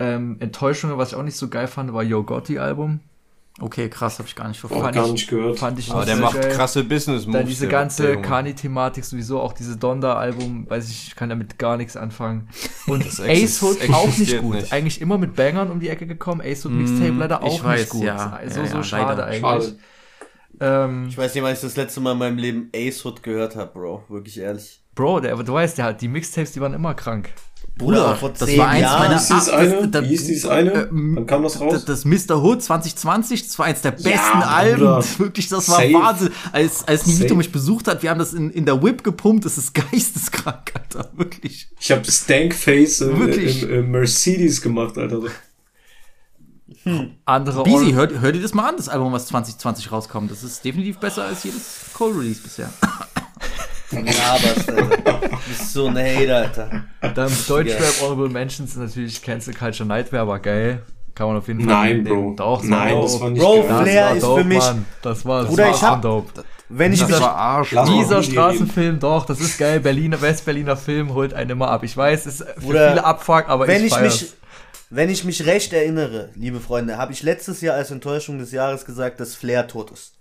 [0.00, 2.98] Ähm, Enttäuschungen, was ich auch nicht so geil fand, war Yo Gotti-Album.
[3.58, 4.94] Okay, krass, habe ich gar nicht verfolgt.
[4.94, 5.58] gar nicht gehört.
[5.58, 6.52] Fand ich Aber nicht der so macht geil.
[6.52, 11.58] krasse business Dann diese ganze Kani-Thematik sowieso, auch diese Donda-Album, weiß ich, ich kann damit
[11.58, 12.48] gar nichts anfangen.
[12.86, 14.54] Und Ace Hood auch nicht gut.
[14.54, 14.72] nicht.
[14.72, 16.40] Eigentlich immer mit Bangern um die Ecke gekommen.
[16.42, 18.04] Ace Hood Mixtape Mm, leider ich auch weiß, nicht gut.
[18.04, 18.40] ja.
[18.48, 19.26] So, Ja, so ja, schade leider.
[19.26, 19.40] eigentlich.
[19.40, 19.78] Schade.
[20.60, 23.56] Ähm, Ich weiß nicht, wann ich das letzte Mal in meinem Leben Ace Hood gehört
[23.56, 24.04] habe, Bro.
[24.08, 24.80] Wirklich ehrlich.
[24.94, 27.30] Bro, der, du weißt ja halt, die Mixtapes, die waren immer krank.
[27.80, 28.98] Bruder, vor das zehn war eins Jahren.
[29.00, 29.88] meiner Wie ist dieses eine?
[29.88, 30.72] das- Wie hieß dieses eine?
[30.90, 31.72] ähm, Wann kam das raus?
[31.72, 32.42] Das, das Mr.
[32.42, 34.50] Hood 2020, das war eins der besten Bruder.
[34.50, 35.04] Alben.
[35.18, 35.92] Wirklich, das war Safe.
[35.94, 36.30] Wahnsinn.
[36.52, 39.58] Als, als Nivito mich besucht hat, wir haben das in, in der Whip gepumpt, das
[39.58, 41.10] ist geisteskrank, Alter.
[41.14, 41.68] Wirklich.
[41.80, 43.62] Ich habe Stankface im, Wirklich?
[43.62, 45.20] im, im Mercedes gemacht, Alter.
[47.24, 50.30] Andere Beezy, Or- hört, hört ihr das mal an, das Album, was 2020 rauskommt.
[50.30, 51.62] Das ist definitiv besser als jedes
[51.92, 52.70] Cold Release bisher.
[53.92, 55.20] Laberst, Alter.
[55.28, 56.84] Du bist so ein Hater, Alter.
[57.14, 60.82] Dann Deutschrap Honorable Mentions ist natürlich Cancel Culture Nightmare, war geil.
[61.14, 62.04] Kann man auf jeden Fall Nein.
[62.04, 62.34] Bro.
[62.36, 63.68] Doch, Nein, war das war nicht Bro, geil.
[63.68, 64.86] Das Flair ist dope, für mich- Mann.
[65.02, 66.44] Das war, das Bruder, war ich hab- dope.
[66.72, 67.20] Wenn ich Das mich.
[67.20, 67.70] war Arsch.
[67.70, 69.80] Dieser die Straßenfilm, doch, das ist geil.
[69.80, 71.82] Berliner, Westberliner Film holt einen immer ab.
[71.82, 74.32] Ich weiß, es ist für Bruder, viele Abfuck, aber wenn ich, ich mich,
[74.88, 78.84] wenn ich mich recht erinnere, liebe Freunde, habe ich letztes Jahr als Enttäuschung des Jahres
[78.84, 80.12] gesagt, dass Flair tot ist.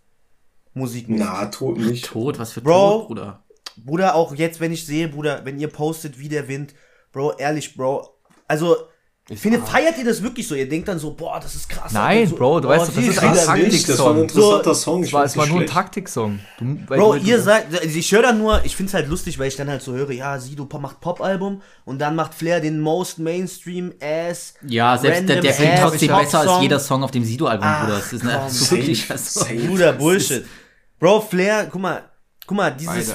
[0.74, 1.24] Musikmäßig.
[1.26, 2.06] Na, tot nicht.
[2.08, 2.92] Tot, was für Bro.
[3.00, 3.44] Tod, Bruder.
[3.86, 6.74] Bruder, auch jetzt, wenn ich sehe, Bruder, wenn ihr postet wie der Wind,
[7.12, 8.08] Bro, ehrlich, Bro,
[8.48, 8.76] also,
[9.32, 10.56] ich finde, feiert ihr das wirklich so?
[10.56, 11.94] Ihr denkt dann so, boah, das ist krass.
[11.94, 14.22] Nein, so, Bro, du boah, weißt doch, das ist ein nicht, das war ein Taktiksong.
[14.22, 15.02] interessanter Song.
[15.04, 15.68] Es Ich war, es war nur ein.
[15.68, 16.40] Taktiksong.
[16.88, 19.56] Bro, du, ihr sagt, also ich höre dann nur, ich find's halt lustig, weil ich
[19.56, 24.56] dann halt so höre, ja, Sido macht Pop-Album und dann macht Flair den most Mainstream-Ass.
[24.68, 28.00] Ja, selbst der, der klingt ass trotzdem besser als jeder Song auf dem Sido-Album, Bruder.
[28.00, 28.40] Das ist ne.
[28.40, 28.76] Also,
[29.16, 29.56] safe.
[29.56, 30.46] Bruder, Bullshit.
[30.98, 32.09] Bro, Flair, guck mal,
[32.50, 33.14] guck mal, dieses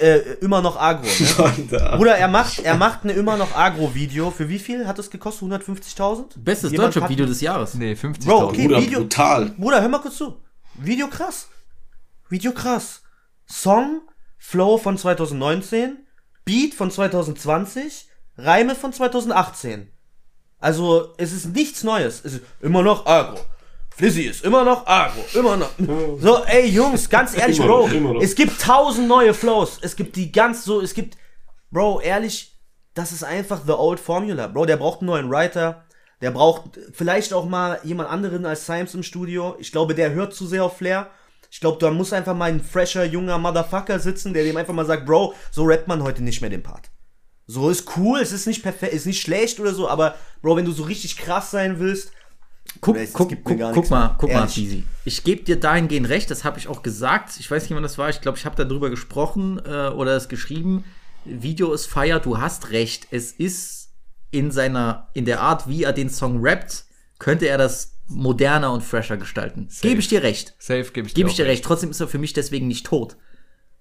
[0.00, 1.68] äh, immer noch Agro, ne?
[1.96, 4.30] Bruder, er macht, er macht eine immer noch Agro-Video.
[4.30, 5.48] Für wie viel hat es gekostet?
[5.50, 6.24] 150.000?
[6.36, 7.74] Bestes Jemand Deutschrap-Video hat- des Jahres.
[7.74, 8.24] nee, 50.000.
[8.26, 9.00] Bro, okay, Bruder, Video.
[9.00, 9.46] brutal.
[9.58, 10.40] Bruder, hör mal kurz zu.
[10.74, 11.48] Video krass.
[12.28, 13.02] Video krass.
[13.46, 14.02] Song,
[14.38, 16.06] Flow von 2019,
[16.44, 18.06] Beat von 2020,
[18.38, 19.90] Reime von 2018.
[20.60, 22.24] Also, es ist nichts Neues.
[22.24, 23.40] Es ist immer noch Agro.
[23.96, 25.24] Flizzy ist immer noch Agro.
[25.34, 25.70] Immer noch.
[26.20, 27.88] So, ey, Jungs, ganz ehrlich, Immer Bro.
[27.88, 28.22] noch, noch.
[28.22, 29.78] Es gibt tausend neue Flows.
[29.80, 31.16] Es gibt die ganz so, es gibt,
[31.70, 32.58] Bro, ehrlich,
[32.92, 34.48] das ist einfach the old formula.
[34.48, 35.86] Bro, der braucht einen neuen Writer.
[36.20, 39.56] Der braucht vielleicht auch mal jemand anderen als Symes im Studio.
[39.58, 41.08] Ich glaube, der hört zu sehr auf Flair.
[41.50, 44.84] Ich glaube, da muss einfach mal ein fresher, junger Motherfucker sitzen, der dem einfach mal
[44.84, 46.90] sagt, Bro, so rappt man heute nicht mehr den Part.
[47.46, 50.64] So ist cool, es ist nicht perfekt, ist nicht schlecht oder so, aber Bro, wenn
[50.64, 52.10] du so richtig krass sein willst,
[52.80, 54.46] Guck, es guck, guck, guck mal, guck mal.
[54.46, 54.84] Cheesy.
[55.04, 57.38] Ich gebe dir dahingehend recht, das habe ich auch gesagt.
[57.38, 58.10] Ich weiß nicht, wann das war.
[58.10, 60.84] Ich glaube, ich habe darüber gesprochen äh, oder es geschrieben.
[61.24, 63.08] Video ist feier, du hast recht.
[63.10, 63.90] Es ist
[64.30, 66.84] in seiner, in der Art, wie er den Song rappt,
[67.18, 69.68] könnte er das moderner und fresher gestalten.
[69.80, 70.54] Gebe ich dir recht.
[70.58, 71.64] Safe gebe ich dir ich dir auch recht.
[71.64, 73.16] Trotzdem ist er für mich deswegen nicht tot.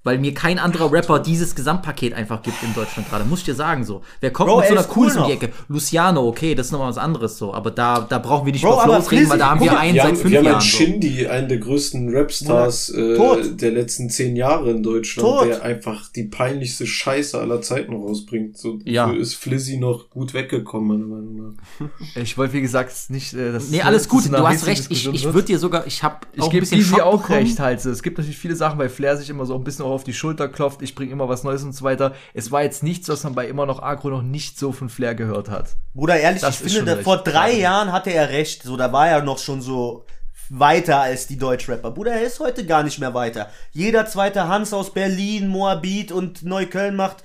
[0.06, 3.26] Weil mir kein anderer Rapper dieses Gesamtpaket einfach gibt in Deutschland gerade.
[3.26, 4.02] Muss ich dir sagen so.
[4.22, 5.34] Wer kommt Bro, mit so er einer ist Cooles cool um die.
[5.34, 5.50] Ecke?
[5.68, 7.54] Luciano, okay, das ist nochmal was anderes so.
[7.54, 9.96] Aber da, da brauchen wir nicht Bro, über Flows reden, weil da haben wir einen
[9.96, 10.56] Wir seit haben, fünf wir haben Jahren.
[10.62, 10.78] einen So.
[10.78, 15.48] Shindy, einen der größten Rapstars äh, der letzten zehn Jahre in Deutschland, Tot.
[15.48, 18.58] der einfach die peinlichste Scheiße aller Zeiten rausbringt.
[18.58, 19.08] So Ja.
[19.08, 21.90] dafür ist Flizzy noch gut weggekommen, meiner Meinung nach.
[22.22, 23.34] Ich wollte, wie gesagt, nicht.
[23.34, 24.86] Äh, das Nee, alles gut, du hast recht.
[24.90, 27.40] Ich, ich würde dir sogar, ich habe Ich auch ein gebe Schock auch bekommen.
[27.40, 27.82] recht halt.
[27.82, 27.90] so.
[27.90, 30.14] Es gibt natürlich viele Sachen, weil Flair sich immer so ein bisschen auch auf die
[30.14, 30.82] Schulter klopft.
[30.82, 32.14] Ich bringe immer was Neues und so weiter.
[32.34, 35.16] Es war jetzt nichts, was man bei immer noch Agro noch nicht so von Flair
[35.16, 35.78] gehört hat.
[35.94, 37.58] Bruder, ehrlich, Das ich finde, vor drei Ja.
[37.60, 38.64] Jahren hatte er recht.
[38.64, 40.06] So, da war er noch schon so
[40.50, 41.92] weiter als die Deutschrapper.
[41.92, 43.50] Bruder, er ist heute gar nicht mehr weiter.
[43.72, 47.18] Jeder zweite Hans aus Berlin, Moabit und Neukölln macht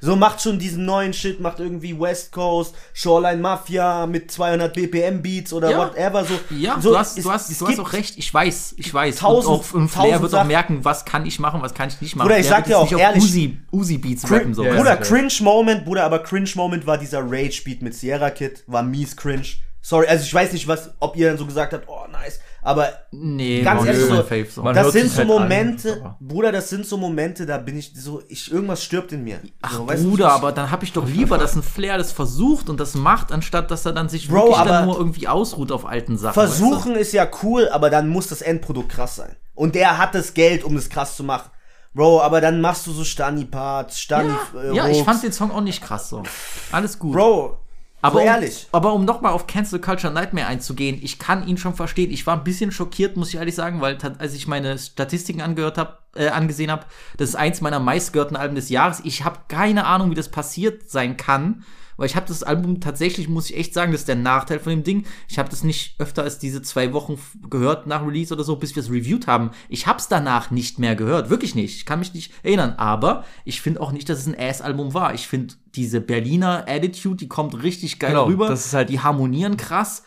[0.00, 5.22] so macht schon diesen neuen Shit, macht irgendwie West Coast, Shoreline Mafia mit 200 BPM
[5.22, 5.78] Beats oder Ja.
[5.78, 6.34] whatever so.
[6.50, 8.18] Ja, so, du hast, es- du hast, du hast auch recht.
[8.18, 9.16] Ich weiß, ich weiß.
[9.16, 12.00] tausend- und auch, und Flair wird auch merken, was kann ich machen, was kann ich
[12.00, 12.26] nicht machen.
[12.28, 14.64] Bruder, ich Flair sag dir auch ehrlich, Uzi, Uzi Beats Crin- rappen so.
[14.64, 14.96] Weißt Bruder?
[14.96, 19.16] Cringe Moment, Bruder, aber Cringe Moment war dieser Rage Beat mit Sierra Kid, war mies
[19.16, 19.42] cringe.
[19.84, 22.88] Sorry, also ich weiß nicht, was, ob ihr dann so gesagt habt, oh nice, Aber
[23.10, 24.04] Nee, ganz ehrlich,
[24.52, 24.62] so.
[24.62, 27.76] Man das sind so halt an, Momente, aber- Bruder, das sind so Momente, da bin
[27.76, 29.40] ich so, ich irgendwas stirbt in mir.
[29.60, 31.98] Ach so, weißt du, Bruder, was- aber dann habe ich doch lieber, dass ein Flair
[31.98, 34.96] das versucht und das macht, anstatt dass er dann sich Bro, wirklich aber dann nur
[34.96, 36.40] irgendwie ausruht auf alten Sachen.
[36.40, 39.34] weißt Versuchen ist ja cool, aber dann muss das Endprodukt krass sein.
[39.54, 41.50] Und der hat das Geld, um das krass zu machen.
[41.94, 44.58] Bro, aber dann machst du so Stani-Parts, Stani du?
[44.58, 46.22] äh, Ja, ich fand den Song auch nicht krass so.
[46.70, 47.12] Alles gut.
[47.12, 47.58] Bro,
[48.02, 48.66] aber so um, ehrlich.
[48.72, 52.10] Aber um nochmal auf Cancel Culture Nightmare einzugehen, ich kann ihn schon verstehen.
[52.10, 55.78] Ich war ein bisschen schockiert, muss ich ehrlich sagen, weil als ich meine Statistiken angehört
[55.78, 56.84] hab, äh, angesehen habe,
[57.16, 59.00] das ist eins meiner meistgehörten Alben des Jahres.
[59.04, 61.64] Ich habe keine Ahnung, wie das passiert sein kann.
[61.96, 64.70] Weil ich habe das Album tatsächlich, muss ich echt sagen, das ist der Nachteil von
[64.70, 65.04] dem Ding.
[65.28, 67.18] Ich habe das nicht öfter als diese zwei Wochen
[67.50, 69.50] gehört nach Release oder so, bis wir es reviewed haben.
[69.68, 71.76] Ich habe es danach nicht mehr gehört, wirklich nicht.
[71.76, 72.74] Ich kann mich nicht erinnern.
[72.78, 75.14] Aber ich finde auch nicht, dass es ein Ass-Album war.
[75.14, 78.48] Ich finde diese Berliner Attitude, die kommt richtig geil Genau, rüber.
[78.48, 80.02] das ist halt- die harmonieren krass.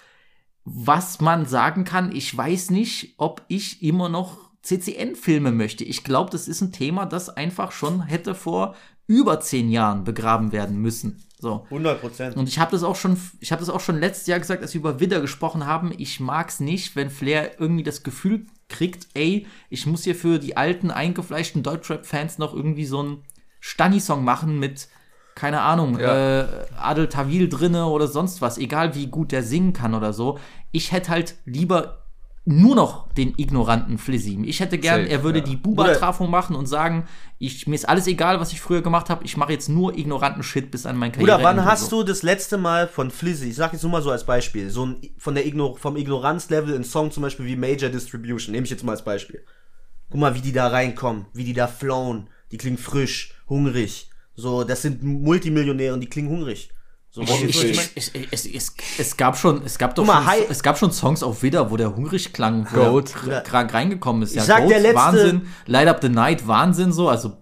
[0.63, 5.83] Was man sagen kann, ich weiß nicht, ob ich immer noch CCN-Filme möchte.
[5.83, 8.75] Ich glaube, das ist ein Thema, das einfach schon hätte vor
[9.07, 11.23] über zehn Jahren begraben werden müssen.
[11.39, 11.63] So.
[11.65, 12.37] 100 Prozent.
[12.37, 14.73] Und ich habe das auch schon, ich habe das auch schon letztes Jahr gesagt, als
[14.73, 15.93] wir über Widder gesprochen haben.
[15.97, 20.57] Ich mag's nicht, wenn Flair irgendwie das Gefühl kriegt, ey, ich muss hier für die
[20.57, 23.23] alten eingefleischten Deutschrap-Fans noch irgendwie so einen
[23.59, 24.87] Stani-Song machen mit
[25.35, 26.39] keine Ahnung, Ja.
[26.43, 30.39] äh, Adel Tawil drinne oder sonst was, egal wie gut der singen kann oder so.
[30.71, 32.04] Ich hätte halt lieber
[32.47, 34.39] nur noch den ignoranten Flizzy.
[34.45, 35.45] Ich hätte gern, Safe, er würde ja.
[35.45, 37.07] die Buba-Trafo machen und sagen,
[37.39, 40.43] ich, mir ist alles egal, was ich früher gemacht habe, ich mache jetzt nur ignoranten
[40.43, 41.37] Shit bis an mein Karriere.
[41.37, 44.11] Bruder, wann hast du das letzte Mal von Flizzy, ich sag jetzt nur mal so
[44.11, 47.89] als Beispiel, so ein, von der Igno vom Ignoranzlevel ein Song zum Beispiel wie Major
[47.89, 49.43] Distribution, nehme ich jetzt mal als Beispiel.
[50.11, 54.11] Guck mal, wie die da reinkommen, wie die da flown, die klingen frisch, hungrig.
[54.35, 56.69] So, das sind Multimillionäre und die klingen hungrig.
[57.15, 57.85] So, Ich, ich, ich, ich mein?
[57.95, 61.23] ich, es, es, es gab schon, es gab doch mal, schon, es gab schon Songs
[61.23, 63.13] auf Widder, wo der hungrig klang, wo Goat.
[63.29, 64.35] er krank reingekommen ist.
[64.35, 67.37] Ich sag, der letzte- Wahnsinn, Light Up the Night, Wahnsinn so, also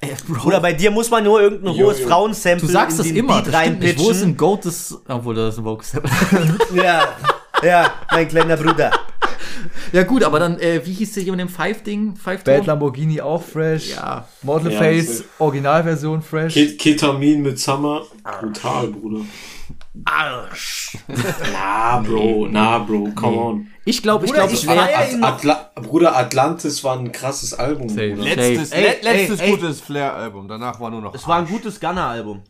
[0.00, 2.00] Ey, Bro, Bruder, bei dir muss man nur irgendein Jo, hohes.
[2.00, 3.98] Frauensample du sagst das immer, Beat das stimmt nicht.
[3.98, 4.28] Wo ist reinpitchen.
[4.30, 5.84] ein Goat des, obwohl das ist ein Vogue
[6.74, 7.08] Ja,
[7.62, 8.90] ja, mein kleiner Bruder.
[9.92, 12.16] Ja gut, aber dann, äh, wie hieß der hier mit dem Five-Ding?
[12.16, 13.90] Five Bad Lamborghini auch fresh.
[13.90, 14.26] Ja.
[14.42, 15.24] Model Ja, Face.
[15.38, 16.54] Originalversion fresh.
[16.54, 18.02] Ket Ketamin mit Summer.
[18.40, 19.24] Brutal, Bruder.
[20.04, 20.98] Arsch.
[21.52, 23.66] Na, Bro, na, Bro, come on.
[23.84, 25.22] Ich glaube, ich Bruder, glaube, ich ich wäre.
[25.22, 27.88] Atla Bruder, Atlantis war ein krasses Album.
[27.88, 30.48] Letztes, Ey, le letztes ey, gutes Flair-Album.
[30.48, 31.14] Danach war nur noch.
[31.14, 32.42] Es war ein gutes Gunner-Album.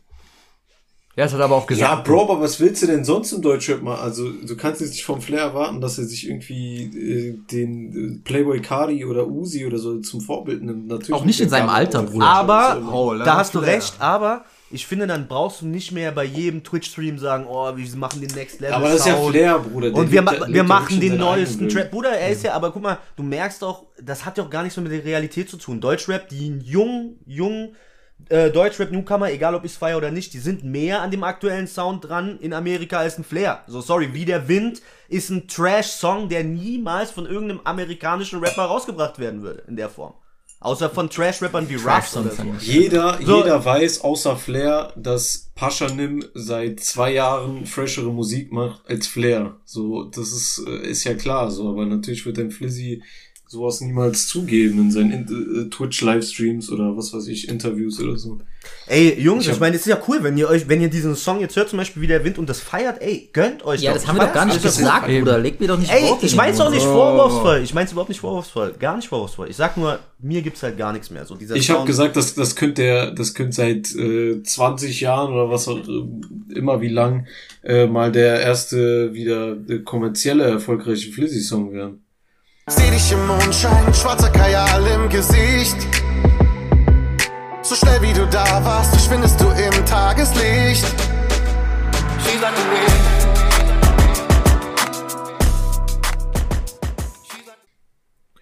[1.16, 1.88] Ja, es hat aber auch gesagt.
[1.88, 3.96] Ja, Bro, aber was willst du denn sonst im Deutschrap mal?
[3.96, 8.24] Also, du kannst jetzt nicht vom Flair erwarten, dass er sich irgendwie äh, den äh,
[8.24, 10.88] Playboy Cardi oder Uzi oder so zum Vorbild nimmt.
[10.88, 12.26] Natürlich Auch nicht in seinem Alter, Bruder.
[12.26, 13.76] Aber, Oh, Leonard da hast du Flair.
[13.76, 17.96] recht, aber ich finde, dann brauchst du nicht mehr bei jedem Twitch-Stream sagen, oh, wir
[17.96, 19.14] machen den Next Level Aber das ist ja.
[19.16, 19.90] Flair, Bruder.
[19.90, 21.92] Der Und wir, ja- lebt wir ja machen den neuesten Trap.
[21.92, 24.64] Bruder, er ist ja, aber guck mal, du merkst auch, das hat ja auch gar
[24.64, 25.80] nichts mehr mit der Realität zu tun.
[25.80, 27.76] Deutschrap, die jungen, jungen
[28.28, 31.66] äh, Deutschrap-Newcomer, egal ob ich es feiere oder nicht, die sind mehr an dem aktuellen
[31.66, 33.62] Sound dran in Amerika als ein Flair.
[33.66, 39.18] So, sorry, Wie der Wind ist ein Trash-Song, der niemals von irgendeinem amerikanischen Rapper rausgebracht
[39.18, 40.14] werden würde, in der Form.
[40.60, 42.42] Außer von Trash-Rappern wie Ruffs oder so.
[42.60, 43.36] Jeder, So.
[43.36, 49.56] jeder weiß, außer Flair, dass Paschanim seit zwei Jahren freshere Musik macht als Flair.
[49.66, 53.02] So, das ist, äh, ist ja klar, so, aber natürlich wird ein Flizzy
[53.54, 58.38] sowas niemals zugeben in seinen In- äh, Twitch-Livestreams oder was weiß ich, Interviews oder so.
[58.86, 61.14] Ey, Jungs, Ich ich, meine, es ist ja cool, wenn ihr euch, wenn ihr diesen
[61.16, 63.92] Song jetzt hört, zum Beispiel wie der Wind und das feiert, ey, gönnt euch Ja,
[63.92, 63.98] doch.
[63.98, 65.24] das haben wir Ich doch gar nicht ist ja gesagt, Eben.
[65.24, 65.38] Bruder.
[65.38, 67.60] Leg mir doch nicht Ey, ich mein's auch nicht vorwurfsvoll.
[67.62, 68.74] Ich mein's überhaupt nicht vorwurfsvoll.
[68.78, 69.48] Gar nicht vorwurfsvoll.
[69.50, 71.26] Ich sag nur, mir gibt's halt gar nichts mehr.
[71.26, 75.32] So dieser Ich habe gesagt, das, das könnte der, das könnte seit äh, 20 Jahren
[75.34, 77.26] oder was auch äh, immer wie lang
[77.62, 82.03] äh, mal der erste wieder äh, kommerzielle erfolgreiche Flizzy-Song werden.
[82.66, 85.76] Seh dich im Mondschein, schwarzer Kajal im Gesicht.
[87.60, 90.86] So schnell wie du da warst, verschwindest du im Tageslicht.
[92.24, 93.13] She's like a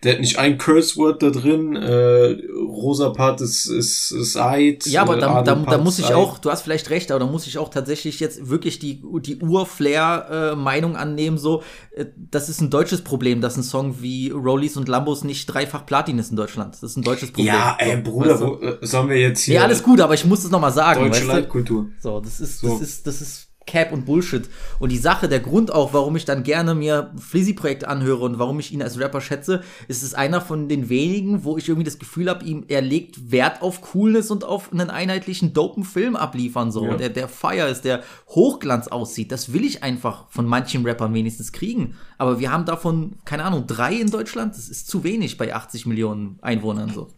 [0.02, 4.84] Der hat nicht ein Curse-Word da drin, äh, rosa Part ist, ist, ist Eid.
[4.86, 6.16] Ja, aber äh, da, da, da muss ist ich Eid.
[6.16, 9.38] auch, du hast vielleicht recht, aber da muss ich auch tatsächlich jetzt wirklich die, die
[9.38, 11.62] Ur-Flair-Meinung annehmen, so,
[11.94, 15.86] äh, das ist ein deutsches Problem, dass ein Song wie Rollies und Lambos nicht dreifach
[15.86, 16.74] Platin ist in Deutschland.
[16.74, 17.46] Das ist ein deutsches Problem.
[17.54, 18.46] Ja, ey, Bruder, weißt du?
[18.46, 19.54] wo, äh, sollen wir jetzt hier...
[19.56, 21.32] Ja, alles gut, aber ich muss es nochmal sagen, Deutsche weißt du?
[21.36, 21.86] Leitkultur.
[22.00, 22.68] So, das ist, So.
[22.70, 24.48] das ist, das ist Cap und Bullshit.
[24.78, 28.59] Und die Sache, der Grund auch, warum ich dann gerne mir Flizzy-Projekte anhöre und warum
[28.60, 31.98] ich ihn als Rapper schätze, ist es einer von den wenigen, wo ich irgendwie das
[31.98, 36.70] Gefühl habe, ihm, er legt Wert auf Coolness und auf einen einheitlichen, dopen Film abliefern,
[36.70, 36.86] so.
[36.86, 36.97] Ja.
[36.97, 39.32] Der, der Fire ist, der Hochglanz aussieht.
[39.32, 41.94] Das will ich einfach von manchen Rappern wenigstens kriegen.
[42.18, 44.55] Aber wir haben davon, keine Ahnung, drei in Deutschland.
[44.55, 47.09] Das ist zu wenig bei 80 Millionen Einwohnern, so.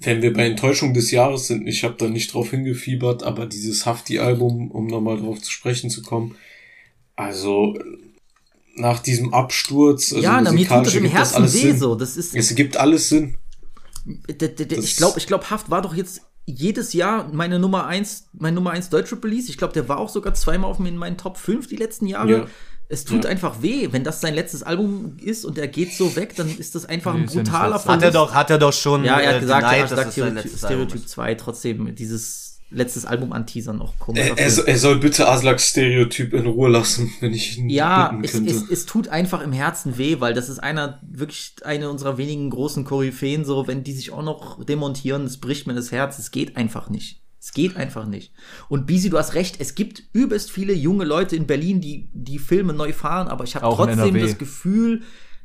[0.00, 3.84] Wenn wir bei Enttäuschung des Jahres sind, ich habe da nicht drauf hingefiebert, aber dieses
[3.86, 6.36] Hafti-Album, um nochmal drauf zu sprechen zu kommen,
[7.16, 7.76] also
[8.76, 11.78] nach diesem Absturz, also Ja, na, mir tut das im Herzen alles weh Sinn.
[11.78, 11.94] so.
[11.96, 13.36] Das ist- es gibt alles Sinn.
[14.38, 18.54] Das- ich glaube, ich glaub, Haft war doch jetzt jedes Jahr meine Nummer 1, mein
[18.54, 19.50] Nummer 1 deutsche Release.
[19.50, 22.30] Ich glaube, der war auch sogar zweimal auf in meinen Top 5 die letzten Jahre.
[22.30, 22.46] Ja.
[22.90, 23.30] Es tut Ja.
[23.30, 26.74] einfach weh, wenn das sein letztes Album ist und er geht so weg, dann ist
[26.74, 27.90] das einfach Nee, ein brutaler letztes.
[27.90, 29.88] Hat er doch- hat er doch schon, Ja, er hat äh, gesagt, denied, er hat
[29.90, 34.20] gesagt es Stereotyp, Stereotyp 2, trotzdem dieses letztes Album anteasern auch komisch.
[34.26, 38.08] Er, er, soll- er soll bitte Aslaks Stereotyp in Ruhe lassen, wenn ich ihn Ja,
[38.08, 38.54] bitten es, könnte.
[38.54, 42.48] es, es tut einfach im Herzen weh, weil das ist einer, wirklich eine unserer wenigen
[42.50, 46.30] großen Koryphäen, so, wenn die sich auch noch demontieren, das bricht mir das Herz, es
[46.30, 47.20] geht einfach nicht.
[47.40, 48.32] Es geht einfach nicht.
[48.68, 52.38] Und Bisi, du hast recht, es gibt übelst viele junge Leute in Berlin, die die
[52.38, 53.64] Filme neu fahren, aber ich habe
[53.96, 55.02] trotzdem das Gefühl,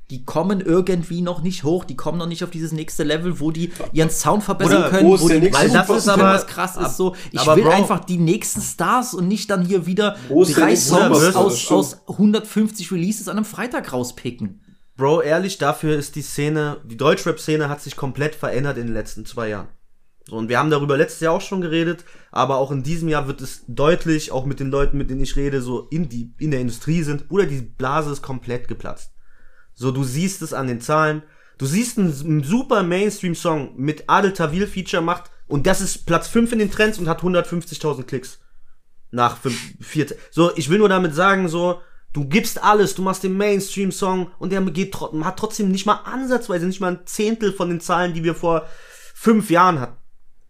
[0.10, 3.52] die kommen irgendwie noch nicht hoch, die kommen noch nicht auf dieses nächste Level, wo
[3.52, 6.98] die ihren Sound verbessern Oder können, wo die weil das ist aber was krass ist
[6.98, 11.36] so, ich will Bro- einfach die nächsten Stars und nicht dann hier wieder drei Songs
[11.36, 14.61] aus, aus 150 Releases an einem Freitag rauspicken.
[14.98, 19.26] Bro, ehrlich, dafür ist die Szene, die Deutschrap-Szene hat sich komplett verändert in den letzten
[19.26, 19.68] zwei Jahren.
[20.26, 23.28] So, und wir haben darüber letztes Jahr auch schon geredet, aber auch in diesem Jahr
[23.28, 26.52] wird es deutlich, auch mit den Leuten, mit denen ich rede, so in die, in
[26.52, 29.12] der Industrie sind, oder die Blase ist komplett geplatzt.
[29.74, 31.24] So, du siehst es an den Zahlen.
[31.58, 36.54] Du siehst einen, super Mainstream-Song mit Adel Tawil Feature macht und das ist Platz 5
[36.54, 38.40] in den Trends und hat 150.000 Klicks.
[39.12, 41.82] Nach fünf, vier, so, ich will nur damit sagen, so,
[42.14, 46.66] du gibst alles, du machst den Mainstream-Song und der geht, hat trotzdem nicht mal ansatzweise,
[46.66, 48.68] nicht mal ein Zehntel von den Zahlen, die wir vor
[49.14, 50.03] fünf Jahren hatten.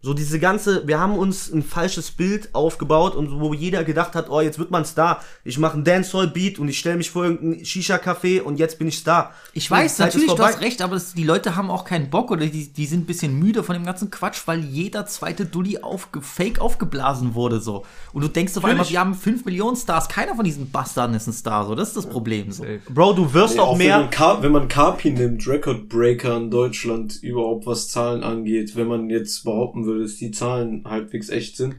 [0.06, 4.30] So diese ganze, wir haben uns ein falsches Bild aufgebaut und wo jeder gedacht hat,
[4.30, 5.24] oh, jetzt wird man Star.
[5.46, 8.98] Ich mache einen Dancehall-Beat und ich stelle mich vor irgendein Shisha-Café und jetzt bin ich
[8.98, 9.32] Star.
[9.54, 12.46] Ich weiß, natürlich, du hast recht, aber das, die Leute haben auch keinen Bock oder
[12.46, 16.22] die, die sind ein bisschen müde von dem ganzen Quatsch, weil jeder zweite Dulli aufge,
[16.22, 17.86] fake aufgeblasen wurde so.
[18.12, 21.28] Und du denkst auf einmal, wir haben 5 Millionen Stars, keiner von diesen Bastarden ist
[21.28, 21.76] ein Star, so.
[21.76, 22.52] Das ist das Problem.
[22.52, 22.66] So.
[22.90, 24.00] Bro, du wirst Nee, auch Wenn mehr.
[24.00, 28.88] man, Ka wenn man Kapi nimmt, Record Breaker in Deutschland überhaupt was Zahlen angeht, wenn
[28.88, 31.76] man jetzt behaupten würde, dass die Zahlen halbwegs echt sind.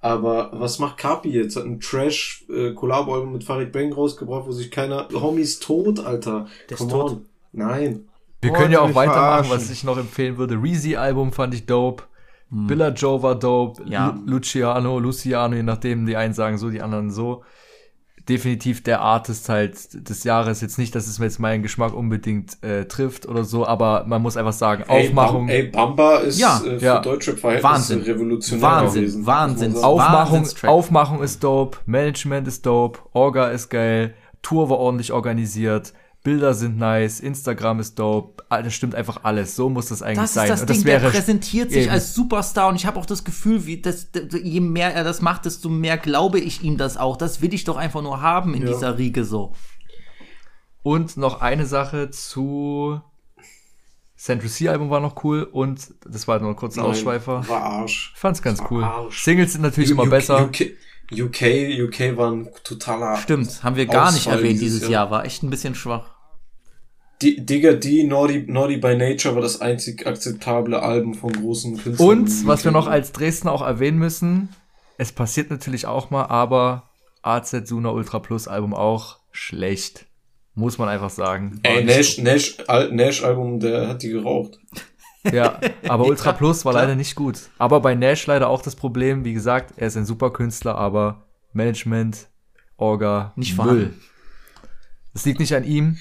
[0.00, 1.56] Aber was macht Kapi jetzt?
[1.56, 5.08] Hat ein Trash äh, Collabo-Album mit Farid Bang rausgebracht, wo sich keiner.
[5.12, 6.46] Homie ist tot, Alter.
[6.70, 7.10] Der ist tot.
[7.12, 7.26] on.
[7.52, 8.04] Nein.
[8.40, 9.52] Wir Oh, können ja auch weitermachen, verarschen.
[9.52, 10.54] was ich noch empfehlen würde.
[10.62, 12.04] Reezy-Album fand ich dope.
[12.50, 13.82] Billa Joe war dope.
[13.86, 14.16] Ja.
[14.24, 17.42] Lu Luciano, Luciano, je nachdem, die einen sagen so, die anderen so.
[18.28, 20.60] Definitiv der Artist halt des Jahres.
[20.60, 24.20] Jetzt nicht, dass es mir jetzt meinen Geschmack unbedingt äh, trifft oder so, aber man
[24.20, 25.46] muss einfach sagen, Ey, Aufmachung.
[25.46, 26.58] Bam- ey, Bamba ist Ja.
[26.64, 26.98] äh, für Ja.
[27.00, 28.02] deutsche Verhältnisse Wahnsinn.
[28.02, 29.26] revolutionär Wahnsinn, gewesen.
[29.26, 29.76] Wahnsinn.
[29.76, 30.46] Aufmachung.
[30.64, 35.94] Aufmachung ist dope, Management ist dope, Orga ist geil, Tour war ordentlich organisiert,
[36.28, 39.56] Bilder sind nice, Instagram ist dope, ah, das stimmt einfach alles.
[39.56, 40.44] So muss das eigentlich Das sein.
[40.44, 41.90] ist das Und Ding, der wäre präsentiert sich eben.
[41.90, 44.08] als Superstar und ich habe auch das Gefühl, wie das,
[44.42, 47.16] je mehr er das macht, desto mehr glaube ich ihm das auch.
[47.16, 48.68] Das will ich doch einfach nur haben in Ja.
[48.68, 49.54] dieser Riege so.
[50.82, 53.00] Und noch eine Sache zu
[54.16, 57.48] Central C Album war noch cool und das war nur ein kurzer Nein, Ausschweifer.
[57.48, 58.12] War Arsch.
[58.14, 58.84] Ich fand's ganz War cool.
[58.84, 59.22] Arsch.
[59.24, 60.44] Singles sind natürlich immer UK, besser.
[60.44, 60.60] UK,
[61.10, 61.42] UK,
[61.88, 63.16] UK war ein totaler.
[63.16, 65.10] Stimmt, haben wir gar nicht Ausfall erwähnt dieses Jahr.
[65.10, 66.17] War echt ein bisschen schwach.
[67.22, 72.08] Die, Digga, die Naughty, Naughty by Nature war das einzig akzeptable Album von großen Künstlern.
[72.20, 74.50] Und was wir noch als Dresden auch erwähnen müssen,
[74.98, 76.90] es passiert natürlich auch mal, aber
[77.22, 80.06] AZ Suna Ultra Plus Album auch schlecht.
[80.54, 81.60] Muss man einfach sagen.
[81.62, 84.58] Ey, Nash, Nash, Al- Nash Album, der hat die geraucht.
[85.32, 87.50] Ja, aber Ultra Plus war leider nicht gut.
[87.58, 91.26] Aber bei Nash leider auch das Problem, wie gesagt, er ist ein super Künstler, aber
[91.52, 92.28] Management,
[92.76, 93.94] Orga, Nicht Müll.
[95.14, 95.98] Es liegt nicht an ihm,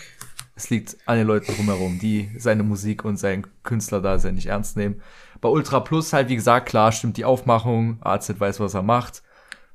[0.57, 4.47] es liegt an den Leuten drumherum, die seine Musik und seinen Künstler da sehr nicht
[4.47, 5.01] ernst nehmen.
[5.39, 9.21] Bei Ultra Plus halt, wie gesagt, klar stimmt die Aufmachung, AZ weiß, was er macht.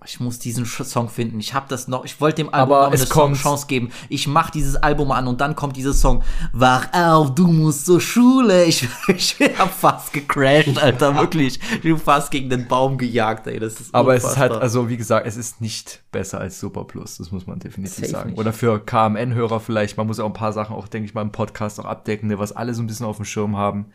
[0.05, 1.39] Ich muss diesen Song finden.
[1.41, 2.05] Ich habe das noch.
[2.05, 3.91] Ich wollte dem Album eine Song Chance geben.
[4.09, 6.23] Ich mach dieses Album an und dann kommt dieser Song.
[6.53, 8.65] Wach auf, du musst zur Schule.
[8.65, 11.61] Ich, ich hab fast gecrashed, Alter, wirklich.
[11.75, 13.59] Ich bin fast gegen den Baum gejagt, ey.
[13.59, 14.63] Das ist Aber es ist halt, unfassbar.
[14.63, 18.09] also wie gesagt, es ist nicht besser als Super Plus, das muss man definitiv Safe
[18.11, 18.31] sagen.
[18.31, 18.39] nicht.
[18.39, 21.33] Oder für KMN-Hörer vielleicht, man muss auch ein paar Sachen auch, denke ich mal, im
[21.33, 23.87] Podcast auch abdecken, ne, was alle so ein bisschen auf dem Schirm haben.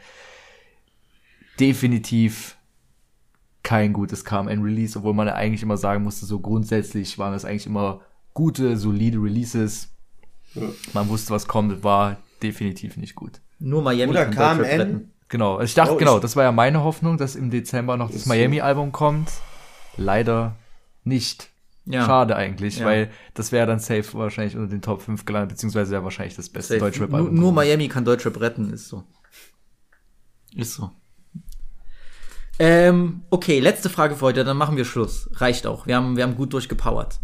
[1.60, 2.57] Definitiv
[3.64, 7.66] kein gutes KMN-Release, obwohl man ja eigentlich immer sagen musste, so grundsätzlich waren das eigentlich
[7.68, 8.02] immer
[8.34, 9.90] gute, solide Releases.
[10.94, 13.42] Man wusste, was kommt, war definitiv nicht gut.
[13.60, 14.80] Nur Miami Oder kann Deutschrap KMN?
[14.82, 15.12] retten.
[15.30, 17.98] Genau, also ich dachte, Oh, genau, ich- das war ja meine Hoffnung, dass im Dezember
[17.98, 19.30] noch das Miami-Album kommt.
[19.98, 20.56] Leider
[21.04, 21.50] nicht.
[21.86, 22.06] Ja.
[22.06, 22.86] Schade eigentlich, Ja.
[22.86, 26.50] weil das wäre dann safe wahrscheinlich unter den Top 5 gelandet, beziehungsweise wäre wahrscheinlich das
[26.50, 26.78] beste.
[26.78, 27.34] Deutschrap-Album.
[27.34, 27.52] Nur, nur.
[27.54, 29.04] Miami kann Deutschrap retten, ist so.
[30.56, 30.92] Ist so.
[32.60, 35.30] Ähm, okay, letzte Frage für heute, dann machen wir Schluss.
[35.34, 35.86] Reicht auch.
[35.86, 37.20] Wir haben, wir haben gut durchgepowert.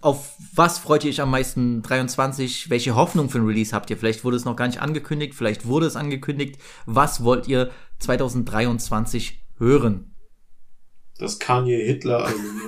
[0.00, 2.70] Auf was freut ihr euch am meisten 23?
[2.70, 3.96] Welche Hoffnung für ein Release habt ihr?
[3.96, 6.56] Vielleicht wurde es noch gar nicht angekündigt, vielleicht wurde es angekündigt.
[6.86, 7.70] Was wollt ihr
[8.00, 10.16] 2023 hören?
[11.18, 12.60] Das Kanye Hitler Album.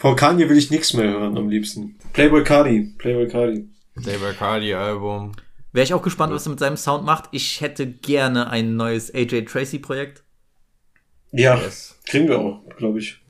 [0.00, 1.98] Von Kanye will ich nichts mehr hören am liebsten.
[2.12, 3.68] Playboy Cardi, Playboy Cardi.
[3.94, 5.32] Playboy Cardi Album.
[5.72, 7.28] Wäre ich auch gespannt, was er mit seinem Sound macht.
[7.32, 10.24] Ich hätte gerne ein neues AJ Tracy Projekt.
[11.32, 11.60] Ja,
[12.06, 13.20] kriegen wir auch, glaube ich.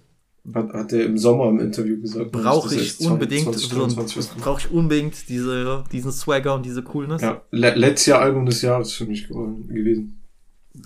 [0.55, 2.33] Hat, hat er im Sommer im Interview gesagt.
[2.33, 7.21] Brauche ich unbedingt, 2023 so brauche ich unbedingt diese, diesen Swagger und diese Coolness.
[7.21, 10.23] Ja, le letztes Jahr Album des Jahres für mich geworden, gewesen.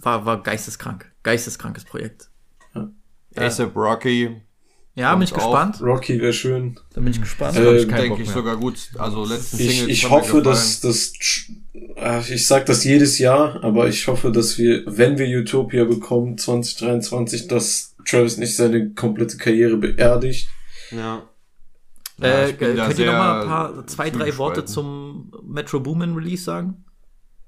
[0.02, 1.12] War, war geisteskrank.
[1.22, 2.30] Geisteskrankes Projekt.
[3.36, 4.42] ASAP Rocky.
[4.96, 5.80] Ja, bin ich gespannt.
[5.82, 6.78] Rocky wäre schön.
[6.92, 7.56] Da bin ich gespannt.
[7.56, 8.78] Äh, denke ich sogar gut.
[8.96, 11.12] Also letzten Ich, Singles ich hoffe, dass das,
[11.96, 16.38] äh, ich sag das jedes Jahr, aber ich hoffe, dass wir, wenn wir Utopia bekommen,
[16.38, 20.46] 2023, dass Travis nicht seine komplette Karriere beerdigt.
[20.92, 21.22] Ja.
[22.22, 24.36] Äh, ich da könnt ihr noch sehr mal ein paar, zwei, drei.
[24.38, 26.84] Worte zum Metro Boomin Release sagen?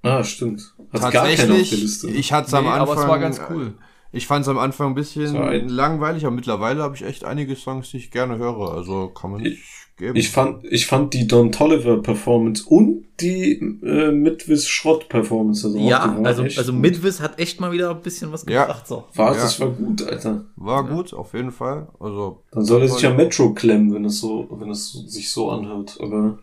[0.02, 0.74] Ah, stimmt.
[0.92, 2.08] Hat gar keiner auf der Liste.
[2.10, 2.88] ich hatte es am Nee, Anfang.
[2.90, 3.74] aber es war ganz cool.
[4.16, 7.24] Ich fand es am Anfang ein bisschen So ein- langweilig, aber mittlerweile habe ich echt
[7.24, 8.72] einige Songs, die ich gerne höre.
[8.72, 9.62] Also kann man nicht
[9.96, 10.16] geben.
[10.16, 13.52] Ich fand, ich fand die Don Tolliver Performance und die
[13.82, 15.66] äh, Midwis Schrott Performance.
[15.66, 16.80] Also ja, also, also gut.
[16.82, 18.64] Midwis hat echt mal wieder ein bisschen was Ja.
[18.66, 18.86] gebracht.
[18.86, 19.04] So.
[19.14, 19.40] War, Ja.
[19.42, 20.44] das war gut, Alter.
[20.56, 21.88] War gut, auf jeden Fall.
[22.00, 25.50] Also Dann soll er sich ja Metro klemmen, wenn es so, wenn es sich so
[25.50, 25.98] anhört.
[26.00, 26.38] Aber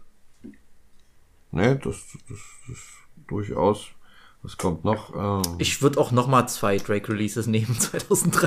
[1.51, 1.97] Ne, das,
[2.27, 2.39] das
[2.71, 2.83] ist
[3.27, 3.87] durchaus.
[4.43, 5.13] Was kommt noch?
[5.15, 7.75] Ähm, Ich würde auch noch mal zwei Drake Releases nehmen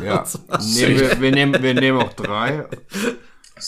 [0.02, 0.24] ja.
[0.24, 0.77] 2023.
[0.89, 2.66] nehmen wir, wir, nehmen, wir nehmen auch drei.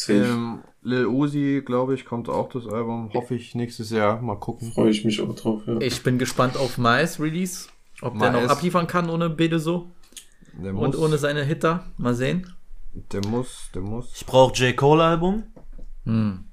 [0.08, 3.10] Ähm, Lil Uzi, glaube ich, kommt auch das Album.
[3.14, 4.20] Hoffe ich nächstes Jahr.
[4.20, 4.70] Mal gucken.
[4.70, 5.78] freue ich mich auch drauf, ja.
[5.80, 7.68] Ich bin gespannt auf Miles Release.
[8.02, 8.52] Ob der noch Miles.
[8.52, 9.90] abliefern kann ohne Bede so.
[10.62, 11.86] Der Und muss, ohne seine Hitter.
[11.96, 12.52] Mal sehen.
[13.12, 14.12] der muss, der muss.
[14.14, 14.76] Ich brauche J.
[14.76, 15.44] Cole Album.
[16.04, 16.44] Hm.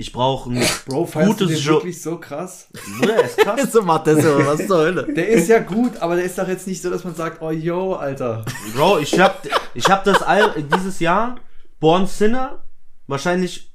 [0.00, 2.68] Ich brauche ein Bro, feierst du gutes den wirklich so krass?
[3.00, 3.72] Bruder, ist krass.
[3.72, 5.12] so macht das aber was zur Hölle.
[5.12, 7.50] Der ist ja gut, aber der ist doch jetzt nicht so, dass man sagt, oh
[7.50, 8.44] yo, Alter.
[8.74, 9.42] Bro, ich hab,
[9.74, 11.36] ich hab das Al dieses Jahr
[11.80, 12.62] Born Sinner
[13.08, 13.74] wahrscheinlich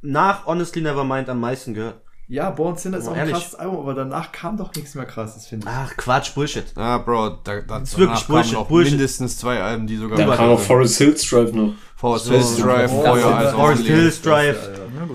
[0.00, 2.00] nach Honestly Nevermind am meisten gehört.
[2.26, 3.34] Ja, Born Sinner ist Oh, auch ein ehrlich?
[3.34, 5.72] krasses Album, aber danach kam doch nichts mehr krasses, finde ich.
[5.74, 6.64] Ach, Quatsch, Bullshit.
[6.74, 8.92] Ah, Bro, da, da ist wirklich danach kamen Bullshit, noch Bullshit.
[8.92, 10.16] mindestens zwei Alben, die sogar.
[10.16, 11.74] Dann kam auch Forest Hills Drive noch.
[12.04, 13.92] Forest Hills Drive, For Your Eyes Forest Only.
[13.94, 14.58] Hills Drive,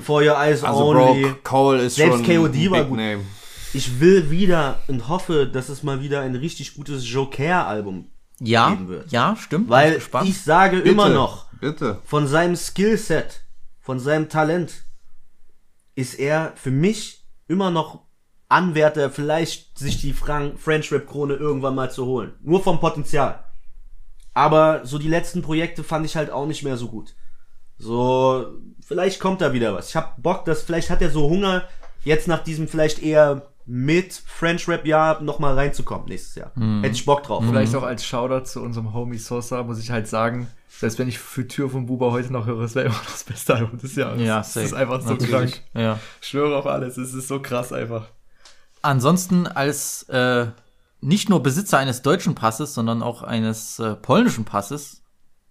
[0.02, 1.36] For Your Eyes Also, Only.
[1.44, 2.98] Cole ist Selbst schon KOD war gut.
[2.98, 3.22] Name.
[3.74, 8.08] Ich will wieder und hoffe, dass es mal wieder ein richtig gutes Joker-Album
[8.40, 9.12] Ja, geben wird.
[9.12, 9.70] ja, stimmt.
[9.70, 12.00] Weil ich sage Bitte, immer noch, Bitte.
[12.06, 13.42] von seinem Skillset,
[13.80, 14.84] von seinem Talent,
[15.94, 18.00] ist er für mich immer noch
[18.48, 22.34] Anwärter, vielleicht sich die Fran French Rap Krone irgendwann mal zu holen.
[22.42, 23.44] Nur vom Potenzial.
[24.40, 27.14] Aber so die letzten Projekte fand ich halt auch nicht mehr so gut.
[27.78, 28.48] So,
[28.86, 29.90] vielleicht kommt da wieder was.
[29.90, 31.64] Ich hab Bock, dass vielleicht hat er so Hunger,
[32.06, 36.54] jetzt nach diesem vielleicht eher mit French Rap Jahr nochmal reinzukommen nächstes Jahr.
[36.56, 36.82] Mhm.
[36.84, 37.44] Hätte ich Bock drauf.
[37.46, 41.20] Vielleicht auch als Shoutout zu unserem Homie Sosa muss ich halt sagen, selbst wenn ich
[41.20, 43.96] für Tür von Buba heute noch höre, es wäre immer noch das beste Album des
[43.98, 44.22] Jahres.
[44.22, 44.66] Ja, das safe.
[44.66, 45.32] ist einfach so Natürlich.
[45.32, 45.62] krank.
[45.74, 46.00] Ja.
[46.22, 48.08] Ich schwöre auf alles, es ist so krass einfach.
[48.82, 50.48] Ansonsten als äh,
[51.02, 55.04] nicht nur Besitzer eines deutschen Passes, sondern auch eines äh, polnischen Passes,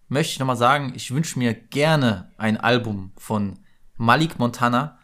[0.08, 3.58] möchte ich nochmal sagen, ich wünsche mir gerne ein Album von
[3.96, 4.98] Malik Montana,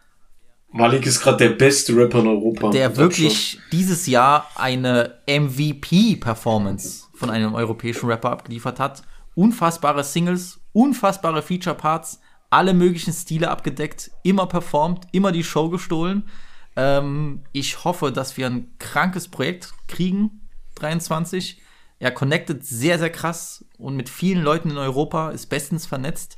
[0.75, 2.69] Malik ist gerade der beste Rapper in Europa.
[2.69, 9.03] der wirklich dieses Jahr eine MVP-Performance von einem europäischen Rapper abgeliefert hat.
[9.35, 12.19] Unfassbare Singles, unfassbare Feature-Parts,
[12.49, 16.27] alle möglichen Stile abgedeckt, immer performt, immer die Show gestohlen.
[16.75, 21.61] Ähm, ich hoffe, dass wir ein krankes Projekt kriegen, 23.
[21.99, 26.37] Er connectet sehr, sehr krass und mit vielen Leuten in Europa, ist bestens vernetzt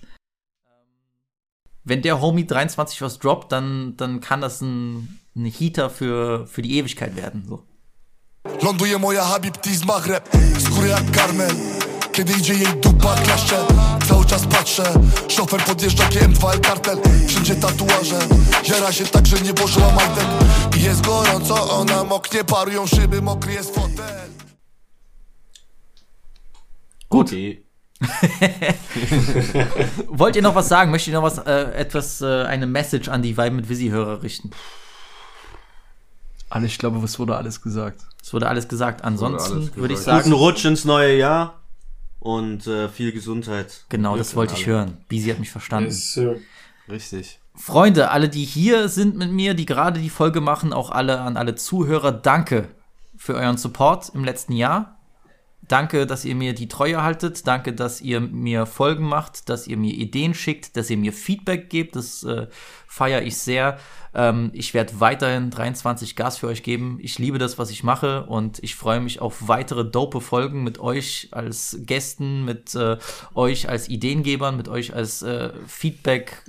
[1.88, 6.62] wenn der Homie 23 was droppt, dann, dann kann das ein, ein Heater für, für
[6.62, 7.46] die Ewigkeit werden.
[7.48, 7.64] So.
[8.62, 11.52] Ląduje moja Habibti z Maghreb Skóry jak karmel
[12.18, 13.56] Kiedy idzie jej dupa klaszcze
[14.08, 14.84] Cały czas patrzę
[15.28, 18.20] Szofer podjeżdża GM2 kartel Wszędzie tatuaże
[18.70, 20.26] Jara się tak, że nie włożyła majtek
[20.78, 24.30] jest gorąco, ona moknie Parują szyby, mokry jest fotel
[27.10, 27.28] Gut.
[27.28, 27.64] Okay.
[30.18, 30.92] Wollt ihr noch was sagen?
[30.92, 34.52] Möchtet ihr noch was, äh, etwas, äh, eine Message an die Vibe mit Visi-Hörer richten?
[36.50, 38.02] Alles, ich glaube, es wurde alles gesagt.
[38.22, 39.04] Es wurde alles gesagt.
[39.04, 41.57] Ansonsten alles würde ich sagen, Guten Rutsch ins neue Jahr
[42.28, 43.86] und äh, viel Gesundheit.
[43.88, 44.98] genau, das wollte ich hören.
[45.08, 45.90] Bisi hat mich verstanden.
[45.90, 46.36] Yes, sir.
[46.90, 47.40] Richtig.
[47.56, 51.38] Freunde, alle, die hier sind mit mir, die gerade die Folge machen, auch alle an
[51.38, 52.68] alle Zuhörer, danke
[53.16, 54.97] für euren Support im letzten Jahr.
[55.68, 57.46] Danke, dass ihr mir die Treue haltet.
[57.46, 61.70] Danke, dass ihr mir Folgen macht, dass ihr mir Ideen schickt, dass ihr mir Feedback
[61.70, 61.98] gebt.
[61.98, 62.48] Das äh,
[62.88, 63.78] feiere ich sehr.
[64.14, 67.00] Ähm, ich werde weiterhin 23 Gas für euch geben.
[67.02, 70.80] Ich liebe das, was ich mache und ich freue mich auf weitere dope Folgen mit
[70.80, 72.98] euch als Gästen, mit äh,
[73.36, 76.44] euch als Ideengebern, mit euch als äh, Feedback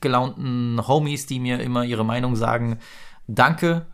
[0.00, 2.78] gelaunten Homies, die mir immer ihre Meinung sagen.
[3.26, 3.86] Danke.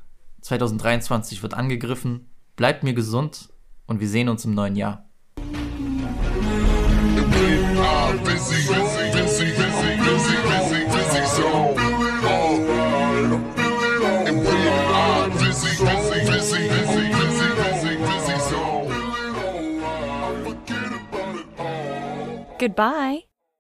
[0.42, 2.28] 2023 wird angegriffen.
[2.54, 3.48] Bleibt mir gesund
[3.88, 5.04] und wir sehen uns im neuen Jahr.
[22.58, 23.27] Goodbye.